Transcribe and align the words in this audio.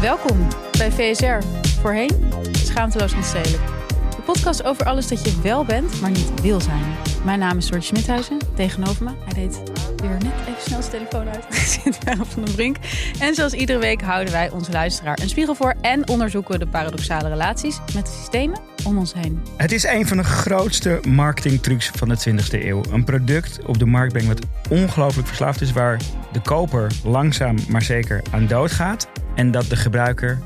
Welkom 0.00 0.48
bij 0.78 0.92
VSR. 0.92 1.46
Voorheen 1.80 2.10
Schaamteloos 2.52 3.14
Onstedelijk. 3.14 3.85
De 4.26 4.32
podcast 4.32 4.64
over 4.64 4.84
alles 4.84 5.08
dat 5.08 5.24
je 5.24 5.40
wel 5.40 5.64
bent, 5.64 6.00
maar 6.00 6.10
niet 6.10 6.40
wil 6.42 6.60
zijn. 6.60 6.82
Mijn 7.24 7.38
naam 7.38 7.58
is 7.58 7.66
Soort 7.66 7.84
Schmidhuizen. 7.84 8.38
Tegenover 8.54 9.04
me, 9.04 9.10
hij 9.24 9.34
deed 9.34 9.62
weer 9.96 10.10
net 10.10 10.32
even 10.48 10.62
snel 10.62 10.82
zijn 10.82 10.90
telefoon 10.90 11.28
uit. 11.28 11.46
zit 11.84 11.98
van 12.04 12.44
den 12.44 12.54
Brink. 12.54 12.76
En 13.18 13.34
zoals 13.34 13.52
iedere 13.52 13.78
week 13.78 14.02
houden 14.02 14.32
wij 14.32 14.50
onze 14.50 14.72
luisteraar 14.72 15.18
een 15.22 15.28
spiegel 15.28 15.54
voor... 15.54 15.74
en 15.80 16.08
onderzoeken 16.08 16.52
we 16.52 16.58
de 16.58 16.66
paradoxale 16.66 17.28
relaties 17.28 17.78
met 17.94 18.06
de 18.06 18.12
systemen 18.12 18.60
om 18.84 18.98
ons 18.98 19.12
heen. 19.14 19.42
Het 19.56 19.72
is 19.72 19.84
een 19.84 20.06
van 20.06 20.16
de 20.16 20.24
grootste 20.24 21.00
marketingtrucs 21.08 21.90
van 21.94 22.08
de 22.08 22.18
20e 22.30 22.64
eeuw. 22.64 22.82
Een 22.90 23.04
product 23.04 23.64
op 23.66 23.78
de 23.78 23.86
markt 23.86 24.12
brengen 24.12 24.34
wat 24.34 24.46
ongelooflijk 24.70 25.28
verslaafd 25.28 25.60
is... 25.60 25.72
waar 25.72 26.00
de 26.32 26.40
koper 26.40 26.90
langzaam 27.04 27.56
maar 27.68 27.82
zeker 27.82 28.22
aan 28.30 28.46
doodgaat... 28.46 29.08
en 29.34 29.50
dat 29.50 29.64
de 29.64 29.76
gebruiker 29.76 30.38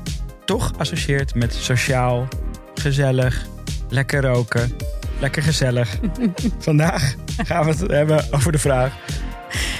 toch 0.45 0.71
associeert 0.77 1.35
met 1.35 1.53
sociaal, 1.53 2.27
gezellig, 2.73 3.45
lekker 3.91 4.21
roken, 4.21 4.71
lekker 5.19 5.43
gezellig. 5.43 5.97
Vandaag 6.57 7.15
gaan 7.37 7.63
we 7.65 7.69
het 7.71 7.79
hebben 7.91 8.25
over 8.31 8.51
de 8.51 8.57
vraag... 8.59 8.93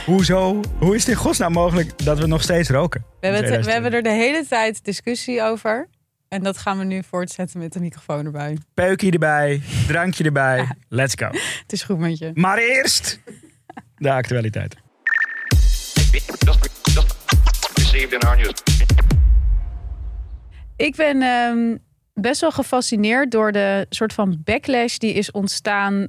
Hoezo, 0.06 0.59
hoe 0.80 0.95
is 0.95 1.02
het 1.02 1.09
in 1.09 1.16
godsnaam 1.16 1.52
mogelijk 1.52 2.03
dat 2.06 2.20
we 2.20 2.28
nog 2.28 2.42
steeds 2.42 2.70
roken? 2.70 3.06
We 3.20 3.28
hebben, 3.28 3.53
het- 3.53 3.66
we 3.66 3.72
hebben 3.72 3.94
er 3.94 4.02
de 4.03 4.09
hele 4.12 4.45
tijd 4.48 4.84
discussie 4.86 5.42
over. 5.42 5.88
En 6.28 6.44
dat 6.44 6.58
gaan 6.58 6.78
we 6.78 6.84
nu 6.84 7.03
voortzetten 7.09 7.59
met 7.59 7.73
de 7.73 7.80
microfoon 7.80 8.26
erbij. 8.26 8.58
Peukje 8.73 9.12
erbij, 9.12 9.62
drankje 9.88 10.23
erbij, 10.23 10.68
let's 10.90 11.14
go. 11.18 11.25
Het 11.62 11.72
is 11.73 11.84
goed 11.84 11.98
met 12.00 12.18
je. 12.18 12.31
Maar 12.34 12.58
eerst 12.58 13.20
de 13.98 14.12
actualiteit. 14.12 14.75
Ik 20.75 20.96
ben 20.96 21.22
ehm, 21.22 21.78
best 22.14 22.42
wel 22.42 22.52
gefascineerd 22.52 23.31
door 23.31 23.52
de 23.52 23.86
soort 23.90 24.14
van 24.14 24.42
backlash 24.44 24.98
die 24.98 25.14
is 25.14 25.31
ontstaan 25.31 26.08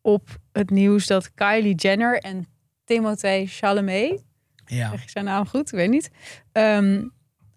op 0.00 0.28
het 0.52 0.70
nieuws 0.70 1.06
dat 1.06 1.34
Kylie 1.34 1.74
Jenner 1.74 2.18
en 2.18 2.46
Timothée 2.84 3.46
Chalamet, 3.46 4.22
Ja. 4.66 4.90
zeg 4.90 5.02
je 5.02 5.10
zijn 5.10 5.24
naam 5.24 5.46
goed, 5.46 5.72
ik 5.72 5.78
weet 5.78 5.90
niet, 5.90 6.10
ehm, 6.52 7.04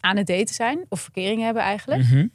aan 0.00 0.16
het 0.16 0.26
daten 0.26 0.54
zijn 0.54 0.84
of 0.88 1.00
verkering 1.00 1.42
hebben 1.42 1.62
eigenlijk. 1.62 2.02
Mhm. 2.02 2.26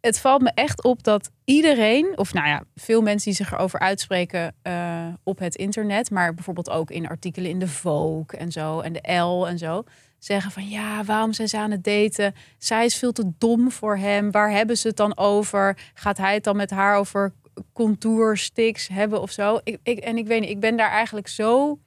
Het 0.00 0.18
valt 0.20 0.42
me 0.42 0.50
echt 0.54 0.82
op 0.84 1.02
dat 1.02 1.30
iedereen, 1.44 2.12
of 2.18 2.32
nou 2.32 2.48
ja, 2.48 2.62
veel 2.74 3.02
mensen 3.02 3.30
die 3.30 3.44
zich 3.44 3.52
erover 3.52 3.80
uitspreken 3.80 4.54
eh, 4.62 5.06
op 5.22 5.38
het 5.38 5.54
internet, 5.54 6.10
maar 6.10 6.34
bijvoorbeeld 6.34 6.70
ook 6.70 6.90
in 6.90 7.08
artikelen 7.08 7.50
in 7.50 7.58
de 7.58 7.68
Vogue 7.68 8.38
en 8.38 8.52
zo 8.52 8.80
en 8.80 8.92
de 8.92 9.12
L 9.12 9.46
en 9.48 9.58
zo, 9.58 9.84
zeggen 10.18 10.50
van 10.50 10.68
ja, 10.68 11.04
waarom 11.04 11.32
zijn 11.32 11.48
ze 11.48 11.58
aan 11.58 11.70
het 11.70 11.84
daten? 11.84 12.34
Zij 12.58 12.84
is 12.84 12.96
veel 12.96 13.12
te 13.12 13.30
dom 13.38 13.70
voor 13.70 13.96
hem. 13.96 14.30
Waar 14.30 14.50
hebben 14.50 14.78
ze 14.78 14.88
het 14.88 14.96
dan 14.96 15.16
over? 15.16 15.90
Gaat 15.94 16.18
hij 16.18 16.34
het 16.34 16.44
dan 16.44 16.56
met 16.56 16.70
haar 16.70 16.96
over 16.96 17.32
contoursticks 17.72 18.88
hebben 18.88 19.20
of 19.20 19.30
zo? 19.30 19.60
Ik, 19.64 19.78
ik, 19.82 19.98
en 19.98 20.18
ik 20.18 20.26
weet 20.26 20.40
niet, 20.40 20.50
ik 20.50 20.60
ben 20.60 20.76
daar 20.76 20.90
eigenlijk 20.90 21.28
zo 21.28 21.78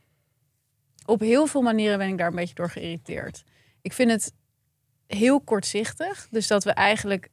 op 1.06 1.20
heel 1.20 1.48
veel 1.48 1.62
manieren 1.62 1.98
ben 1.98 2.08
ik 2.08 2.18
daar 2.18 2.28
een 2.28 2.36
beetje 2.36 2.56
door 2.56 2.70
geïrriteerd. 2.70 3.44
Ik 3.82 3.94
vind 3.94 4.12
het 4.12 4.34
heel 5.08 5.42
kortzichtig. 5.42 6.28
Dus 6.30 6.48
dat 6.48 6.64
we 6.64 6.72
eigenlijk 6.72 7.30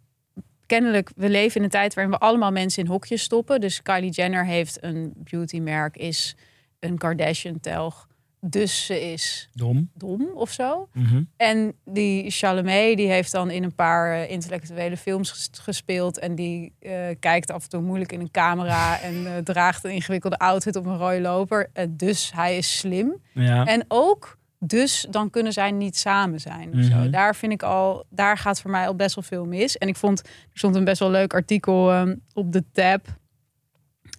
kennelijk, 0.67 1.11
we 1.17 1.29
leven 1.29 1.57
in 1.57 1.63
een 1.63 1.71
tijd 1.71 1.95
waarin 1.95 2.13
we 2.13 2.19
allemaal 2.19 2.53
mensen 2.53 2.83
in 2.85 2.91
hokjes 2.91 3.23
stoppen. 3.23 3.61
Dus 3.61 3.83
Kylie 3.83 4.11
Jenner 4.11 4.47
heeft 4.47 4.83
een 4.83 5.13
beautymerk, 5.17 5.97
is 5.97 6.37
een 6.79 6.99
Kardashian-telg. 6.99 8.08
Dus 8.41 8.87
ze 8.87 9.01
is 9.13 9.49
Dom. 9.53 9.91
dom 9.95 10.29
of 10.35 10.51
zo. 10.53 10.89
Mhm. 10.93 11.23
En 11.37 11.73
die 11.85 12.31
Chalamet, 12.31 12.97
die 12.97 13.09
heeft 13.09 13.33
dan 13.33 13.51
in 13.51 13.63
een 13.63 13.75
paar 13.75 14.13
eh, 14.13 14.31
intellectuele 14.31 14.97
films 14.97 15.31
ges- 15.31 15.51
gespeeld. 15.53 16.19
En 16.19 16.35
die 16.35 16.73
eh, 16.81 16.93
kijkt 17.21 17.51
af 17.51 17.63
en 17.63 17.69
toe 17.69 17.81
moeilijk 17.81 18.13
in 18.13 18.21
een 18.21 18.31
camera. 18.31 19.01
en 19.09 19.27
eh, 19.27 19.33
draagt 19.43 19.85
een 19.85 19.91
ingewikkelde 19.91 20.39
outfit 20.39 20.77
op 20.77 20.87
een 20.87 20.97
rode 20.99 21.21
loper. 21.21 21.71
Dus 21.89 22.33
hij 22.35 22.57
is 22.57 22.79
slim. 22.79 23.17
Ja. 23.35 23.65
En 23.67 23.85
ook, 23.89 24.39
dus 24.59 25.07
dan 25.11 25.31
kunnen 25.31 25.53
zij 25.53 25.71
niet 25.71 25.97
samen 25.97 26.41
zijn. 26.41 26.69
Mhm. 26.73 27.11
Daar 27.11 27.37
vind 27.37 27.53
ik 27.53 27.63
al, 27.63 28.05
daar 28.11 28.39
gaat 28.39 28.61
voor 28.61 28.71
mij 28.71 28.87
al 28.87 28.95
best 28.97 29.15
wel 29.15 29.25
veel 29.25 29.45
mis. 29.45 29.79
En 29.79 29.89
ik 29.89 29.97
vond, 29.97 30.21
er 30.25 30.31
stond 30.59 30.75
een 30.77 30.85
best 30.85 30.99
wel 31.01 31.11
leuk 31.11 31.35
artikel 31.35 31.93
ehm, 31.93 32.17
op 32.33 32.53
de 32.53 32.65
tab 32.73 33.07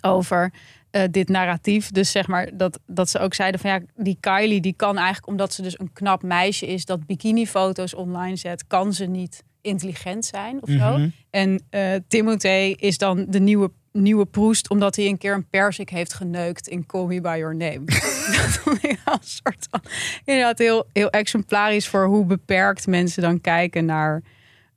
over 0.02 0.54
eh, 0.92 1.04
dit 1.12 1.30
narratief. 1.30 1.92
Dus 1.92 2.12
zeg 2.12 2.28
maar 2.28 2.50
dat, 2.54 2.80
dat 2.86 3.10
ze 3.10 3.20
ook 3.20 3.34
zeiden 3.34 3.60
van 3.60 3.70
ja, 3.70 3.80
die 3.96 4.18
Kylie 4.20 4.62
die 4.62 4.74
kan 4.74 4.98
eigenlijk, 4.98 5.28
omdat 5.28 5.54
ze 5.54 5.62
dus 5.62 5.80
een 5.80 5.94
knap 5.94 6.24
meisje 6.24 6.68
is, 6.68 6.86
dat 6.86 7.06
bikinifoto's 7.06 7.96
online 7.96 8.36
zet, 8.36 8.68
kan 8.68 8.94
ze 8.94 9.06
niet 9.06 9.44
intelligent 9.62 10.26
zijn 10.26 10.62
of 10.62 10.70
zo. 10.70 10.98
Mhm. 10.98 11.10
En 11.30 11.64
eh 11.70 11.96
Timothée 12.08 12.76
is 12.76 12.98
dan 12.98 13.26
de 13.30 13.40
nieuwe, 13.40 13.72
nieuwe 13.92 14.26
proest, 14.26 14.70
omdat 14.70 14.96
hij 14.96 15.06
een 15.06 15.18
keer 15.18 15.34
een 15.34 15.50
persik 15.50 15.90
heeft 15.90 16.14
geneukt 16.14 16.68
in 16.68 16.86
Call 16.86 17.06
Me 17.06 17.22
By 17.22 17.36
Your 17.38 17.56
Name. 17.56 17.86
dat 18.36 18.58
vond 18.62 18.84
ik 18.84 19.00
wel 19.06 19.14
een 19.14 19.20
soort 19.22 19.68
van, 19.70 19.82
inderdaad 20.26 20.58
heel, 20.58 20.88
heel 20.94 21.10
exemplarisch 21.10 21.88
voor 21.88 22.06
hoe 22.06 22.26
beperkt 22.26 22.88
mensen 22.88 23.22
dan 23.22 23.42
kijken 23.42 23.86
naar 23.86 24.24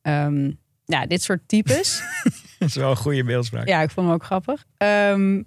ehm, 0.02 0.50
ja, 0.84 1.06
dit 1.06 1.22
soort 1.22 1.40
types. 1.46 2.02
Dat 2.58 2.68
is 2.68 2.76
wel 2.76 2.90
een 2.90 2.96
goede 2.96 3.24
beeldspraak. 3.24 3.68
Ja, 3.68 3.82
ik 3.82 3.90
vond 3.90 4.06
hem 4.06 4.14
ook 4.14 4.24
grappig. 4.24 4.64
Ehm, 4.76 5.42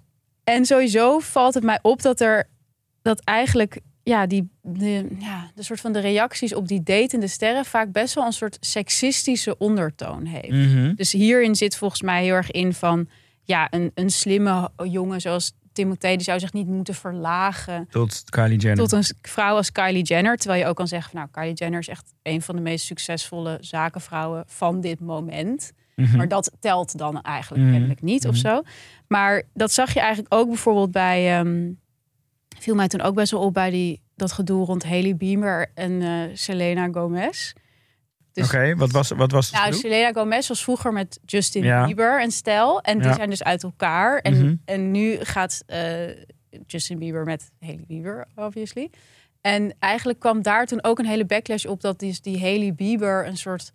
en 0.54 0.64
sowieso 0.64 1.18
valt 1.18 1.54
het 1.54 1.64
mij 1.64 1.78
op 1.82 2.02
dat 2.02 2.20
er 2.20 2.48
dat 3.02 3.20
eigenlijk 3.24 3.80
ja, 4.02 4.26
die, 4.26 4.50
de, 4.62 5.06
ja, 5.18 5.50
de 5.54 5.62
soort 5.62 5.80
van 5.80 5.92
de 5.92 5.98
reacties 5.98 6.54
op 6.54 6.68
die 6.68 6.82
datende 6.82 7.26
sterren 7.26 7.64
vaak 7.64 7.92
best 7.92 8.14
wel 8.14 8.24
een 8.24 8.32
soort 8.32 8.56
seksistische 8.60 9.58
ondertoon 9.58 10.24
heeft. 10.24 10.72
Mhm. 10.72 10.94
Dus 10.94 11.12
hierin 11.12 11.54
zit 11.54 11.76
volgens 11.76 12.02
mij 12.02 12.22
heel 12.22 12.34
erg 12.34 12.50
in 12.50 12.74
van 12.74 13.08
ja, 13.42 13.66
een, 13.70 13.90
een 13.94 14.10
slimme 14.10 14.70
jongen 14.84 15.20
zoals 15.20 15.52
Timothée, 15.72 16.16
die 16.16 16.24
zou 16.24 16.38
zich 16.38 16.52
niet 16.52 16.66
moeten 16.66 16.94
verlagen 16.94 17.86
Tot 17.90 18.22
Kylie 18.30 18.58
Jenner. 18.58 18.88
tot 18.88 18.92
een 18.92 19.04
vrouw 19.22 19.56
als 19.56 19.72
Kylie 19.72 20.02
Jenner. 20.02 20.36
Terwijl 20.36 20.60
je 20.60 20.66
ook 20.66 20.76
kan 20.76 20.88
zeggen, 20.88 21.10
van, 21.10 21.20
nou, 21.20 21.30
Kylie 21.32 21.54
Jenner 21.54 21.80
is 21.80 21.88
echt 21.88 22.12
een 22.22 22.42
van 22.42 22.56
de 22.56 22.62
meest 22.62 22.86
succesvolle 22.86 23.58
zakenvrouwen 23.60 24.44
van 24.46 24.80
dit 24.80 25.00
moment. 25.00 25.72
Mhm. 25.96 26.16
Maar 26.16 26.28
dat 26.28 26.52
telt 26.60 26.98
dan 26.98 27.22
eigenlijk 27.22 27.62
Mhm. 27.62 27.72
kennelijk 27.72 28.02
niet 28.02 28.26
of 28.26 28.32
Mhm. 28.32 28.40
zo. 28.40 28.62
Maar 29.08 29.42
dat 29.54 29.72
zag 29.72 29.92
je 29.94 30.00
eigenlijk 30.00 30.34
ook 30.34 30.46
bijvoorbeeld 30.48 30.90
bij... 30.90 31.38
ehm, 31.38 31.70
viel 32.58 32.74
mij 32.74 32.88
toen 32.88 33.00
ook 33.00 33.14
best 33.14 33.30
wel 33.30 33.40
op 33.40 33.54
bij 33.54 33.70
die, 33.70 34.02
dat 34.14 34.32
gedoe 34.32 34.64
rond 34.64 34.84
Haley 34.84 35.16
Bieber 35.16 35.70
en 35.74 36.02
eh, 36.02 36.20
Selena 36.32 36.88
Gomez. 36.92 37.52
Dus, 38.32 38.46
Oké, 38.46 38.74
wat 38.76 38.90
was, 38.90 39.08
wat 39.10 39.30
was 39.30 39.50
het 39.50 39.60
Nou? 39.60 39.72
Selena 39.74 40.12
Gomez 40.12 40.48
was 40.48 40.62
vroeger 40.62 40.92
met 40.92 41.18
Justin 41.24 41.62
Ja. 41.64 41.86
Bieber 41.86 42.20
en 42.20 42.30
stel. 42.30 42.80
En 42.80 42.98
die 42.98 43.08
Ja. 43.08 43.14
zijn 43.14 43.30
dus 43.30 43.42
uit 43.42 43.62
elkaar. 43.62 44.18
En, 44.18 44.38
Mhm. 44.44 44.54
en 44.64 44.90
nu 44.90 45.16
gaat 45.20 45.62
eh, 45.66 46.08
Justin 46.66 46.98
Bieber 46.98 47.24
met 47.24 47.50
Haley 47.60 47.84
Bieber, 47.86 48.26
obviously. 48.34 48.90
En 49.40 49.74
eigenlijk 49.78 50.18
kwam 50.18 50.42
daar 50.42 50.66
toen 50.66 50.84
ook 50.84 50.98
een 50.98 51.06
hele 51.06 51.24
backlash 51.24 51.64
op... 51.64 51.80
dat 51.80 51.98
die, 51.98 52.18
die 52.22 52.38
Haley 52.40 52.74
Bieber 52.74 53.26
een 53.26 53.36
soort 53.36 53.70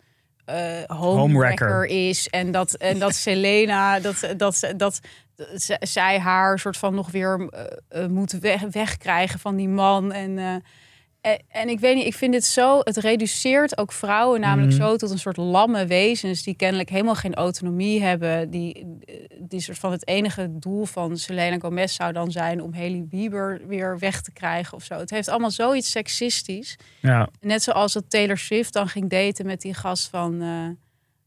Homewrecker. 0.46 0.96
homewrecker 0.96 1.84
is. 1.84 2.28
En 2.28 2.50
dat, 2.50 2.74
en 2.74 2.98
dat 2.98 3.14
Selena, 3.24 4.00
dat, 4.00 4.28
dat, 4.36 4.72
dat, 4.76 4.76
dat 4.76 5.00
zij 5.80 6.18
haar 6.18 6.58
soort 6.58 6.76
van 6.76 6.94
nog 6.94 7.10
weer 7.10 7.48
eh, 7.50 8.02
eh, 8.02 8.10
moet 8.10 8.32
weg, 8.32 8.60
wegkrijgen 8.60 9.38
van 9.38 9.56
die 9.56 9.68
man. 9.68 10.12
En, 10.12 10.62
En, 11.22 11.38
en 11.48 11.68
ik 11.68 11.80
weet 11.80 11.94
niet, 11.94 12.06
ik 12.06 12.14
vind 12.14 12.32
dit 12.32 12.44
zo, 12.44 12.78
het 12.78 12.96
reduceert 12.96 13.78
ook 13.78 13.92
vrouwen 13.92 14.40
namelijk 14.40 14.72
Mhm. 14.72 14.82
zo 14.82 14.96
tot 14.96 15.10
een 15.10 15.18
soort 15.18 15.36
lamme 15.36 15.86
wezens 15.86 16.42
die 16.42 16.54
kennelijk 16.54 16.88
helemaal 16.88 17.14
geen 17.14 17.34
autonomie 17.34 18.02
hebben. 18.02 18.50
Die, 18.50 18.86
die 19.38 19.60
soort 19.60 19.78
van 19.78 19.92
het 19.92 20.06
enige 20.08 20.58
doel 20.58 20.84
van 20.84 21.16
Selena 21.16 21.58
Gomez 21.58 21.94
zou 21.94 22.12
dan 22.12 22.30
zijn 22.30 22.62
om 22.62 22.74
Haley 22.74 23.04
Bieber 23.08 23.60
weer 23.66 23.98
weg 23.98 24.20
te 24.22 24.32
krijgen 24.32 24.74
of 24.76 24.84
zo. 24.84 24.94
Het 24.94 25.10
heeft 25.10 25.28
allemaal 25.28 25.50
zoiets 25.50 25.90
seksistisch. 25.90 26.76
Ja, 27.00 27.28
Net 27.40 27.62
zoals 27.62 27.92
dat 27.92 28.10
Taylor 28.10 28.38
Swift 28.38 28.72
dan 28.72 28.88
ging 28.88 29.10
daten 29.10 29.46
met 29.46 29.60
die 29.60 29.74
gast 29.74 30.08
van 30.08 30.32
eh, 30.42 30.68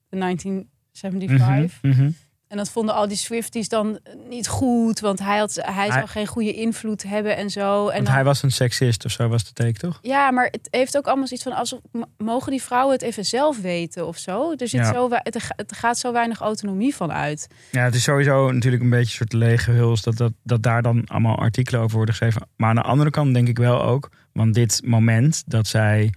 de 0.10 0.18
1975. 0.18 1.82
Mhm, 1.82 1.94
mhm. 2.02 2.10
En 2.48 2.58
dat 2.58 2.70
vonden 2.70 2.96
al 2.96 3.08
die 3.08 3.18
Swifties 3.18 3.70
dan 3.70 4.00
niet 4.30 4.48
goed, 4.48 5.00
want 5.00 5.20
hij, 5.20 5.38
had, 5.38 5.54
hij, 5.62 5.74
Hij- 5.74 5.92
zou 5.92 6.08
geen 6.08 6.28
goede 6.28 6.54
invloed 6.54 7.04
hebben 7.04 7.36
en 7.38 7.50
zo. 7.50 7.88
En 7.88 7.94
Want 7.94 8.06
dan- 8.06 8.14
hij 8.16 8.24
was 8.24 8.44
een 8.44 8.52
seksist 8.52 9.06
of 9.06 9.12
zo 9.12 9.28
was 9.28 9.44
de 9.44 9.54
take, 9.54 9.80
toch? 9.80 10.00
ja, 10.02 10.32
maar 10.32 10.46
het 10.46 10.68
heeft 10.72 10.98
ook 10.98 11.06
allemaal 11.06 11.28
zoiets 11.28 11.46
van... 11.46 11.56
Als, 11.56 11.76
m- 11.92 12.02
mogen 12.18 12.52
die 12.52 12.62
vrouwen 12.62 12.94
het 12.94 13.02
even 13.02 13.26
zelf 13.26 13.62
weten 13.62 14.08
of 14.08 14.18
zo? 14.18 14.52
Er 14.52 14.68
zit 14.68 14.72
Ja. 14.72 14.94
zo, 14.94 15.10
het, 15.12 15.48
het 15.56 15.76
gaat 15.76 15.98
zo 15.98 16.12
weinig 16.12 16.40
autonomie 16.40 16.96
van 16.96 17.12
uit. 17.12 17.48
Ja, 17.72 17.84
het 17.84 17.96
is 17.96 18.04
sowieso 18.04 18.52
natuurlijk 18.52 18.84
een 18.84 18.90
beetje 18.90 19.06
een 19.06 19.28
soort 19.30 19.34
lege 19.34 19.72
huls 19.72 20.02
dat, 20.02 20.18
dat, 20.18 20.32
dat 20.44 20.64
daar 20.64 20.82
dan 20.82 21.06
allemaal 21.06 21.38
artikelen 21.38 21.82
over 21.82 21.96
worden 21.98 22.16
geschreven. 22.16 22.48
Maar 22.56 22.70
aan 22.70 22.76
de 22.76 22.82
andere 22.82 23.10
kant 23.10 23.34
denk 23.34 23.48
ik 23.48 23.58
wel 23.58 23.82
ook, 23.82 24.10
want 24.34 24.54
dit 24.54 24.82
moment 24.84 25.44
dat 25.48 25.68
zij 25.68 26.14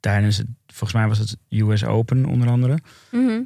tijdens 0.00 0.36
het, 0.36 0.46
volgens 0.66 0.92
mij 0.92 1.08
was 1.08 1.18
het 1.18 1.36
US 1.48 1.84
Open 1.84 2.24
onder 2.26 2.48
andere, 2.48 2.78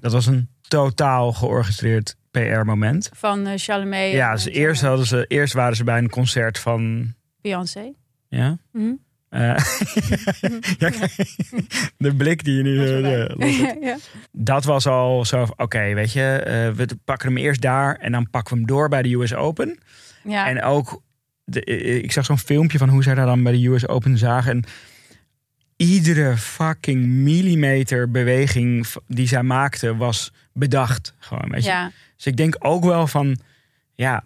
dat 0.01 0.13
was 0.13 0.27
een 0.27 0.49
totaal 0.69 1.33
georchestreerd 1.33 2.17
PR-moment. 2.31 3.11
Van 3.13 3.47
eh 3.47 3.53
Chalamet 3.57 4.13
Ja, 4.13 4.33
dus 4.33 4.47
eerst, 4.47 4.83
hadden 4.83 5.07
ze, 5.07 5.25
eerst 5.29 5.53
waren 5.53 5.77
ze 5.77 5.85
bij 5.85 5.99
een 5.99 6.11
concert 6.11 6.59
van. 6.59 7.13
Beyoncé. 7.41 7.93
Ja? 8.29 8.59
Mhm. 8.73 8.93
Eh, 9.29 9.41
ja, 10.79 10.91
de 11.97 12.15
blik 12.17 12.45
die 12.45 12.57
je 12.57 12.63
nu. 12.63 12.87
Eh, 12.87 13.83
ja, 13.89 13.97
dat 14.33 14.65
was 14.65 14.87
al 14.87 15.25
zo. 15.25 15.47
Oké, 15.57 15.95
weet 15.95 16.13
je, 16.13 16.43
we 16.77 16.87
pakken 17.05 17.29
hem 17.29 17.37
eerst 17.37 17.61
daar 17.61 17.97
en 17.97 18.13
dan 18.13 18.31
pakken 18.31 18.53
we 18.53 18.59
hem 18.59 18.69
door 18.69 18.89
bij 18.89 19.03
de 19.03 19.15
US 19.15 19.35
Open. 19.35 19.79
Ja. 20.25 20.49
En 20.49 20.63
ook, 20.63 21.03
de, 21.45 21.65
ik 22.03 22.13
zag 22.13 22.25
zo'n 22.25 22.39
filmpje 22.39 22.79
van 22.79 22.89
hoe 22.89 23.03
zij 23.03 23.15
daar 23.15 23.27
dan 23.27 23.43
bij 23.43 23.53
de 23.53 23.67
US 23.67 23.89
Open 23.89 24.19
zagen. 24.19 24.51
En 24.51 24.65
iedere 25.81 26.37
fucking 26.37 27.07
millimeter 27.07 28.11
beweging 28.11 28.87
die 29.07 29.29
zij 29.29 29.43
maakte 29.43 29.97
was 29.97 30.33
bedacht. 30.53 31.15
Gewoon, 31.19 31.51
weet 31.51 31.63
je. 31.65 31.69
ja. 31.71 31.91
Dus 32.17 32.27
ik 32.27 32.37
denk 32.37 32.57
ook 32.59 32.85
wel 32.85 33.07
van, 33.07 33.39
ja, 33.95 34.25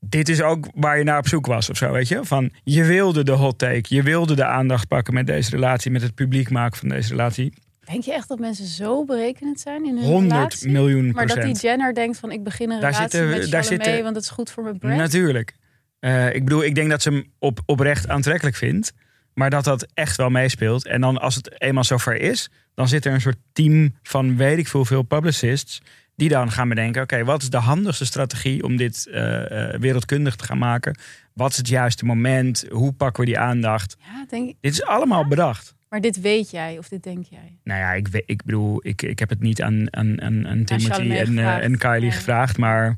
dit 0.00 0.28
is 0.28 0.42
ook 0.42 0.68
waar 0.74 0.98
je 0.98 1.04
naar 1.04 1.18
op 1.18 1.28
zoek 1.28 1.46
was 1.46 1.70
of 1.70 1.76
zo, 1.76 1.92
weet 1.92 2.08
je. 2.08 2.20
Van, 2.24 2.50
je 2.64 2.84
wilde 2.84 3.24
de 3.24 3.32
hot 3.32 3.58
take, 3.58 3.94
je 3.94 4.02
wilde 4.02 4.34
de 4.34 4.44
aandacht 4.44 4.88
pakken 4.88 5.14
met 5.14 5.26
deze 5.26 5.50
relatie, 5.50 5.90
met 5.90 6.02
het 6.02 6.14
publiek 6.14 6.50
maken 6.50 6.78
van 6.78 6.88
deze 6.88 7.08
relatie. 7.08 7.52
Denk 7.84 8.04
je 8.04 8.12
echt 8.12 8.28
dat 8.28 8.38
mensen 8.38 8.66
zo 8.66 9.04
berekenend 9.04 9.60
zijn 9.60 9.84
in 9.84 9.96
hun 9.96 10.04
100 10.04 10.32
relatie? 10.32 10.70
miljoen 10.70 11.10
Maar 11.12 11.26
dat 11.26 11.34
procent. 11.36 11.60
die 11.60 11.68
Jenner 11.68 11.94
denkt 11.94 12.18
van 12.18 12.30
ik 12.30 12.42
begin 12.44 12.70
een 12.70 12.80
Daar 12.80 12.90
relatie 12.92 13.18
zitten- 13.18 13.38
met 13.40 13.50
daar 13.50 13.64
zitten- 13.64 14.02
want 14.02 14.14
het 14.16 14.24
is 14.24 14.30
goed 14.30 14.50
voor 14.50 14.62
mijn 14.62 14.78
brand. 14.78 14.96
Natuurlijk. 14.96 15.54
Eh, 15.98 16.34
ik 16.34 16.44
bedoel, 16.44 16.64
ik 16.64 16.74
denk 16.74 16.90
dat 16.90 17.02
ze 17.02 17.08
hem 17.10 17.24
op, 17.38 17.60
oprecht 17.66 18.08
aantrekkelijk 18.08 18.56
vindt. 18.56 18.92
Maar 19.34 19.50
dat 19.50 19.64
dat 19.64 19.86
echt 19.94 20.16
wel 20.16 20.30
meespeelt. 20.30 20.86
En 20.86 21.00
dan 21.00 21.18
als 21.20 21.34
het 21.34 21.60
eenmaal 21.60 21.84
zover 21.84 22.20
is, 22.20 22.50
dan 22.74 22.88
zit 22.88 23.04
er 23.04 23.12
een 23.12 23.20
soort 23.20 23.38
team 23.52 23.94
van 24.02 24.36
weet 24.36 24.58
ik 24.58 24.68
veel, 24.68 24.84
veel 24.84 25.02
publicists. 25.02 25.80
Die 26.16 26.28
dan 26.28 26.50
gaan 26.50 26.68
bedenken, 26.68 27.02
oké, 27.02 27.24
wat 27.24 27.42
is 27.42 27.50
de 27.50 27.56
handigste 27.56 28.04
strategie 28.04 28.62
om 28.64 28.76
dit 28.76 29.06
eh, 29.08 29.72
eh, 29.74 29.80
wereldkundig 29.80 30.36
te 30.36 30.44
gaan 30.44 30.58
maken? 30.58 30.98
Wat 31.34 31.50
is 31.50 31.56
het 31.56 31.68
juiste 31.68 32.04
moment? 32.04 32.64
Hoe 32.70 32.92
pakken 32.92 33.20
we 33.24 33.26
die 33.28 33.38
aandacht? 33.38 33.96
Ja, 33.98 34.26
denk. 34.28 34.54
Dit 34.60 34.72
is 34.72 34.82
allemaal 34.84 35.26
bedacht. 35.26 35.74
Maar 35.88 36.00
dit 36.00 36.20
weet 36.20 36.50
jij 36.50 36.78
of 36.78 36.88
dit 36.88 37.02
denk 37.02 37.24
jij? 37.26 37.58
Nou 37.64 37.80
ja, 37.80 37.92
ik, 37.92 38.08
we- 38.08 38.22
ik 38.26 38.44
bedoel, 38.44 38.86
ik, 38.86 39.02
ik 39.02 39.18
heb 39.18 39.28
het 39.28 39.40
niet 39.40 39.62
aan, 39.62 39.96
aan, 39.96 40.22
aan, 40.22 40.46
aan 40.48 40.64
Timothy 40.64 41.10
en, 41.10 41.38
eh, 41.38 41.64
en 41.64 41.78
Kylie 41.78 42.00
Nee. 42.00 42.10
gevraagd. 42.10 42.58
Maar 42.58 42.96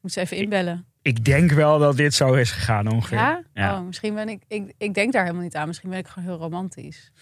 Moet 0.00 0.12
ze 0.12 0.20
even 0.20 0.36
inbellen. 0.36 0.84
Ik 1.02 1.24
denk 1.24 1.50
wel 1.52 1.78
dat 1.78 1.96
dit 1.96 2.14
zo 2.14 2.32
is 2.32 2.50
gegaan 2.50 2.88
ongeveer. 2.92 3.18
Ja? 3.18 3.42
Ja. 3.54 3.78
Oh, 3.78 3.86
misschien 3.86 4.14
ben 4.14 4.28
ik, 4.28 4.42
ik... 4.48 4.72
Ik 4.78 4.94
denk 4.94 5.12
daar 5.12 5.22
helemaal 5.22 5.42
niet 5.44 5.56
aan. 5.56 5.66
Misschien 5.66 5.90
ben 5.90 5.98
ik 5.98 6.06
gewoon 6.06 6.28
heel 6.28 6.38
romantisch. 6.38 7.12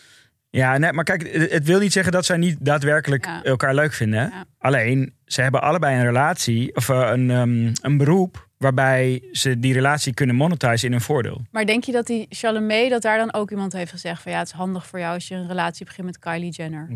Ja, 0.51 0.79
nee, 0.79 0.93
maar 0.93 1.05
kijk, 1.05 1.33
het 1.51 1.65
wil 1.65 1.81
niet 1.81 1.93
zeggen 1.93 2.13
dat 2.13 2.25
zij 2.25 2.37
niet 2.37 2.57
daadwerkelijk 2.61 3.25
Ja. 3.25 3.43
elkaar 3.43 3.75
leuk 3.75 3.93
vinden. 3.93 4.21
Ja. 4.21 4.45
Alleen, 4.59 5.15
ze 5.25 5.43
hebben 5.43 5.63
allebei 5.63 5.97
een 5.97 6.05
relatie 6.05 6.77
of 6.77 6.89
eh, 6.89 7.11
een, 7.13 7.31
ehm, 7.31 7.73
een 7.83 7.97
beroep 7.97 8.49
waarbij 8.57 9.29
ze 9.33 9.59
die 9.59 9.73
relatie 9.73 10.15
kunnen 10.15 10.37
monetizen 10.37 10.87
in 10.87 10.93
hun 10.93 11.01
voordeel. 11.01 11.47
Maar 11.51 11.67
denk 11.67 11.85
je 11.85 11.93
dat 11.93 12.07
die 12.07 12.27
Chalamet, 12.29 12.91
dat 12.91 13.03
daar 13.03 13.19
dan 13.19 13.33
ook 13.33 13.51
iemand 13.51 13.73
heeft 13.73 13.91
gezegd 13.91 14.23
van 14.23 14.33
ja, 14.33 14.39
het 14.39 14.47
is 14.47 14.53
handig 14.53 14.87
voor 14.87 14.99
jou 14.99 15.15
als 15.15 15.29
je 15.29 15.35
een 15.35 15.49
relatie 15.49 15.85
begint 15.85 16.07
met 16.07 16.19
Kylie 16.19 16.51
Jenner. 16.51 16.89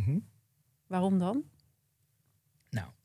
Waarom 0.86 1.18
dan? 1.18 1.42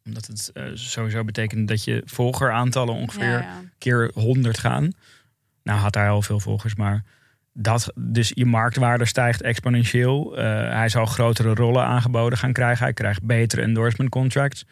Omdat 0.10 0.26
het 0.26 0.52
eh, 0.54 0.64
sowieso 0.74 1.24
betekent 1.24 1.68
dat 1.68 1.84
je 1.84 2.02
volgeraantallen 2.06 2.94
ongeveer 2.94 3.24
Ja, 3.24 3.40
ja. 3.40 3.62
keer 3.78 4.12
100 4.14 4.58
gaan. 4.58 4.92
Nou 5.64 5.80
had 5.80 5.96
hij 5.96 6.10
al 6.10 6.22
veel 6.22 6.40
volgers, 6.40 6.76
maar 6.76 7.04
dat, 7.54 7.92
dus 7.96 8.32
je 8.34 8.46
marktwaarde 8.46 9.06
stijgt 9.06 9.42
exponentieel. 9.42 10.38
Eh, 10.38 10.44
hij 10.72 10.90
zal 10.90 11.06
grotere 11.06 11.54
rollen 11.54 11.86
aangeboden 11.86 12.38
gaan 12.38 12.54
krijgen. 12.54 12.84
Hij 12.84 12.94
krijgt 12.94 13.24
betere 13.24 13.62
endorsement 13.62 14.10
contracts. 14.10 14.66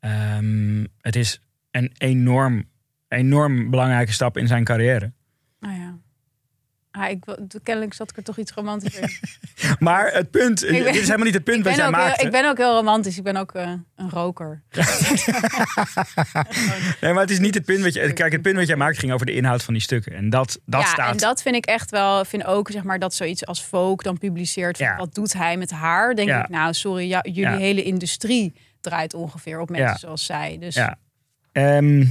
Ehm, 0.00 0.84
het 1.00 1.16
is 1.16 1.40
een 1.70 1.92
enorm, 1.98 2.68
enorm 3.08 3.70
belangrijke 3.70 4.12
stap 4.12 4.36
in 4.36 4.46
zijn 4.46 4.64
carrière. 4.64 5.12
Ah 6.98 7.04
ja. 7.04 7.06
Ik, 7.08 7.24
kennelijk 7.62 7.94
zat 7.94 8.10
ik 8.10 8.16
er 8.16 8.22
toch 8.22 8.38
iets 8.38 8.52
romantisch 8.52 8.94
in. 8.98 9.08
Maar 9.78 10.12
het 10.12 10.30
punt, 10.30 10.60
ben- 10.60 10.72
dit 10.84 10.94
is 10.94 11.00
helemaal 11.00 11.24
niet 11.24 11.34
het 11.34 11.44
punt 11.44 11.64
wat 11.64 11.76
jij 11.76 11.90
maakte. 11.90 12.24
ik 12.24 12.30
ben 12.30 12.48
ook 12.48 12.56
heel 12.56 12.74
romantisch. 12.74 13.16
Ik 13.16 13.22
ben 13.22 13.36
ook 13.36 13.52
eh, 13.54 13.72
een 13.96 14.10
roker. 14.10 14.62
Nee, 17.00 17.12
maar 17.12 17.22
het 17.22 17.30
is 17.30 17.38
niet 17.38 17.54
het 17.54 17.64
punt 17.64 17.82
wat 17.82 17.94
je. 17.94 18.12
Kijk, 18.12 18.32
het 18.32 18.42
punt 18.42 18.56
wat 18.56 18.66
jij 18.66 18.76
maakt 18.76 18.98
ging 18.98 19.12
over 19.12 19.26
de 19.26 19.32
inhoud 19.32 19.62
van 19.62 19.74
die 19.74 19.82
stukken. 19.82 20.12
En 20.12 20.30
dat, 20.30 20.60
dat 20.66 20.80
ja, 20.82 20.86
staat. 20.86 21.10
en 21.10 21.16
dat 21.16 21.42
vind 21.42 21.54
ik 21.54 21.66
echt 21.66 21.90
wel. 21.90 22.24
Vind 22.24 22.44
ook 22.44 22.70
zeg 22.70 22.82
maar 22.82 22.98
dat 22.98 23.14
zoiets 23.14 23.46
als 23.46 23.64
Vogue 23.64 23.96
dan 23.96 24.18
publiceert. 24.18 24.78
Ja. 24.78 24.96
Wat 24.96 25.14
doet 25.14 25.32
hij 25.32 25.56
met 25.56 25.70
haar? 25.70 26.14
Denk 26.14 26.28
Ja. 26.28 26.42
ik, 26.42 26.48
nou 26.48 26.74
sorry, 26.74 27.08
ja, 27.08 27.20
jullie 27.22 27.56
hele 27.58 27.82
industrie 27.82 28.54
draait 28.80 29.14
ongeveer 29.14 29.60
op 29.60 29.70
mensen 29.70 29.98
zoals 29.98 30.24
zij. 30.24 30.56
Dus 30.60 30.74
Ja. 30.74 30.98
Ehm, 31.52 32.04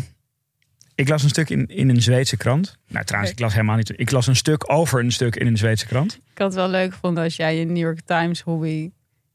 ik 0.97 1.09
las 1.09 1.23
een 1.23 1.29
stuk 1.29 1.49
in, 1.49 1.65
in 1.65 1.89
een 1.89 2.01
Zweedse 2.01 2.37
krant. 2.37 2.77
Nou, 2.87 3.05
trouwens, 3.05 3.33
ik 3.33 3.39
las 3.39 3.53
helemaal 3.53 3.75
niet. 3.75 3.93
Ik 3.95 4.11
las 4.11 4.27
een 4.27 4.35
stuk 4.35 4.71
over 4.71 4.99
een 4.99 5.11
stuk 5.11 5.35
in 5.35 5.47
een 5.47 5.57
Zweedse 5.57 5.85
krant. 5.85 6.13
ik 6.13 6.37
had 6.37 6.47
het 6.47 6.55
wel 6.55 6.69
leuk 6.69 6.93
gevonden 6.93 7.23
als 7.23 7.35
jij 7.35 7.57
je 7.57 7.65
New 7.65 7.77
York 7.77 8.01
Times 8.05 8.41
hobby 8.41 8.91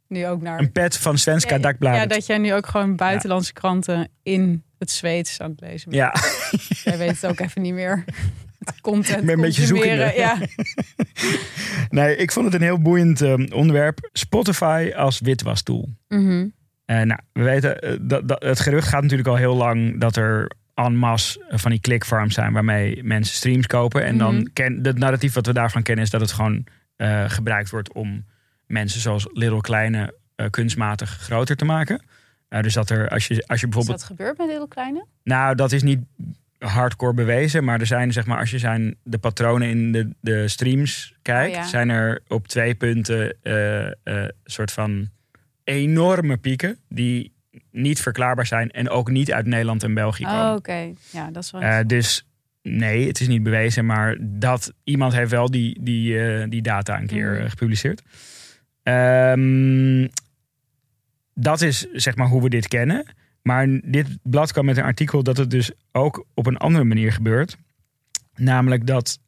nu 0.09 0.27
ook 0.27 0.43
naar. 0.43 0.59
Een 0.59 0.73
pet 0.73 0.99
van 0.99 1.19
Svenska 1.19 1.59
ja, 1.59 1.75
ja, 1.79 2.07
dat 2.07 2.27
jij 2.27 2.39
nu 2.39 2.55
ook 2.55 2.67
gewoon 2.67 2.97
buitenlandse 2.97 3.53
kranten 3.53 4.09
in 4.23 4.65
het 4.79 4.91
Zweeds 4.91 5.41
aan 5.41 5.51
het 5.51 5.61
lezen 5.61 5.91
bent. 5.91 6.03
Ja, 6.03 6.15
Jij 6.91 6.99
weet 6.99 7.21
het 7.21 7.27
ook 7.27 7.41
even 7.41 7.63
niet 7.63 7.75
meer. 7.75 8.05
Het 8.59 8.81
content 8.81 9.25
ben 9.25 9.35
een 9.35 9.41
beetje 9.41 9.67
zoekende. 9.67 10.13
Ja. 10.17 10.39
nee, 11.99 12.17
ik 12.17 12.33
vond 12.33 12.45
het 12.45 12.55
een 12.55 12.63
heel 12.63 12.81
boeiend 12.81 13.21
ehm, 13.21 13.47
onderwerp. 13.53 14.09
Spotify 14.13 14.93
als 14.97 15.21
witwastool. 15.21 15.89
Mhm. 16.09 16.47
Eh, 16.85 17.01
nou, 17.01 17.21
we 17.33 17.43
weten, 17.43 17.79
eh, 17.79 17.97
dat, 18.01 18.29
dat, 18.29 18.43
het 18.43 18.61
gerucht 18.61 18.89
gaat 18.89 19.03
natuurlijk 19.03 19.29
al 19.29 19.37
heel 19.37 19.55
lang 19.55 20.01
dat 20.01 20.17
er 20.17 20.51
en 20.75 20.97
masse 20.97 21.45
van 21.49 21.71
die 21.71 21.81
clickfarms 21.81 22.35
zijn 22.35 22.53
waarmee 22.53 23.03
mensen 23.05 23.37
streams 23.37 23.67
kopen. 23.67 24.05
En 24.05 24.15
Mhm. 24.15 24.25
dan 24.25 24.51
ken 24.53 24.79
het 24.83 24.99
narratief 24.99 25.33
wat 25.35 25.47
we 25.47 25.53
daarvan 25.53 25.83
kennen 25.83 26.05
is 26.05 26.11
dat 26.11 26.21
het 26.21 26.33
gewoon 26.33 26.65
eh, 26.97 27.25
gebruikt 27.31 27.71
wordt 27.71 27.93
om 27.93 28.25
mensen 28.67 29.01
zoals 29.01 29.27
Little 29.33 29.61
Kleine 29.61 30.15
eh, 30.37 30.47
kunstmatig 30.51 31.11
groter 31.11 31.57
te 31.57 31.65
maken. 31.65 32.03
Eh, 32.49 32.63
dus 32.63 32.75
dat 32.75 32.91
er, 32.91 33.09
als 33.09 33.27
je, 33.27 33.35
als 33.47 33.61
je 33.61 33.67
Is 33.67 33.73
bijvoorbeeld. 33.73 33.99
dat 33.99 34.07
gebeurd 34.07 34.39
met 34.39 34.49
heel 34.49 34.69
kleine? 34.69 35.05
Nou, 35.25 35.55
dat 35.55 35.73
is 35.73 35.83
niet 35.83 36.01
hardcore 36.59 37.15
bewezen, 37.15 37.65
maar 37.65 37.81
er 37.81 37.87
zijn, 37.87 38.13
zeg 38.13 38.27
maar, 38.27 38.39
als 38.39 38.51
je 38.51 38.59
zijn 38.59 38.97
de 39.03 39.19
patronen 39.19 39.69
in 39.69 39.93
de, 39.93 40.11
de 40.21 40.49
streams 40.49 41.15
kijkt, 41.23 41.57
Oh 41.57 41.63
ja. 41.63 41.69
zijn 41.69 41.89
er 41.89 42.21
op 42.29 42.49
twee 42.49 42.75
punten 42.75 43.37
eh 43.43 43.87
eh, 43.87 44.29
soort 44.45 44.73
van 44.73 45.09
enorme 45.65 46.37
pieken 46.37 46.77
die 46.89 47.32
niet 47.71 48.01
verklaarbaar 48.01 48.47
zijn 48.47 48.71
en 48.71 48.89
ook 48.89 49.11
niet 49.11 49.33
uit 49.33 49.47
Nederland 49.47 49.83
en 49.83 49.95
België 49.95 50.25
komen. 50.25 50.49
Oh, 50.51 50.55
oké. 50.55 50.93
Ja, 51.11 51.31
dat 51.31 51.43
is 51.45 51.51
wel. 51.51 51.61
Eh, 51.61 51.79
dus 51.87 52.27
nee, 52.63 53.07
het 53.07 53.21
is 53.21 53.29
niet 53.29 53.43
bewezen, 53.43 53.87
maar 53.87 54.17
dat 54.21 54.73
iemand 54.85 55.13
heeft 55.13 55.31
wel 55.31 55.51
die, 55.51 55.79
die, 55.83 56.19
eh, 56.21 56.45
die 56.51 56.63
data 56.63 57.01
een 57.01 57.07
keer 57.07 57.33
Mhm. 57.33 57.43
eh, 57.43 57.51
gepubliceerd. 57.51 58.03
Ehm, 58.83 60.09
dat 61.35 61.61
is 61.61 61.87
zeg 61.93 62.17
maar 62.17 62.27
hoe 62.29 62.43
we 62.43 62.49
dit 62.49 62.69
kennen. 62.69 63.05
Maar 63.43 63.67
dit 63.85 64.07
blad 64.23 64.53
kwam 64.53 64.65
met 64.65 64.77
een 64.77 64.85
artikel 64.85 65.23
dat 65.23 65.37
het 65.37 65.51
dus 65.51 65.71
ook 65.93 66.27
op 66.35 66.47
een 66.47 66.57
andere 66.57 66.85
manier 66.85 67.13
gebeurt. 67.13 67.57
Namelijk 68.35 68.87
dat 68.87 69.19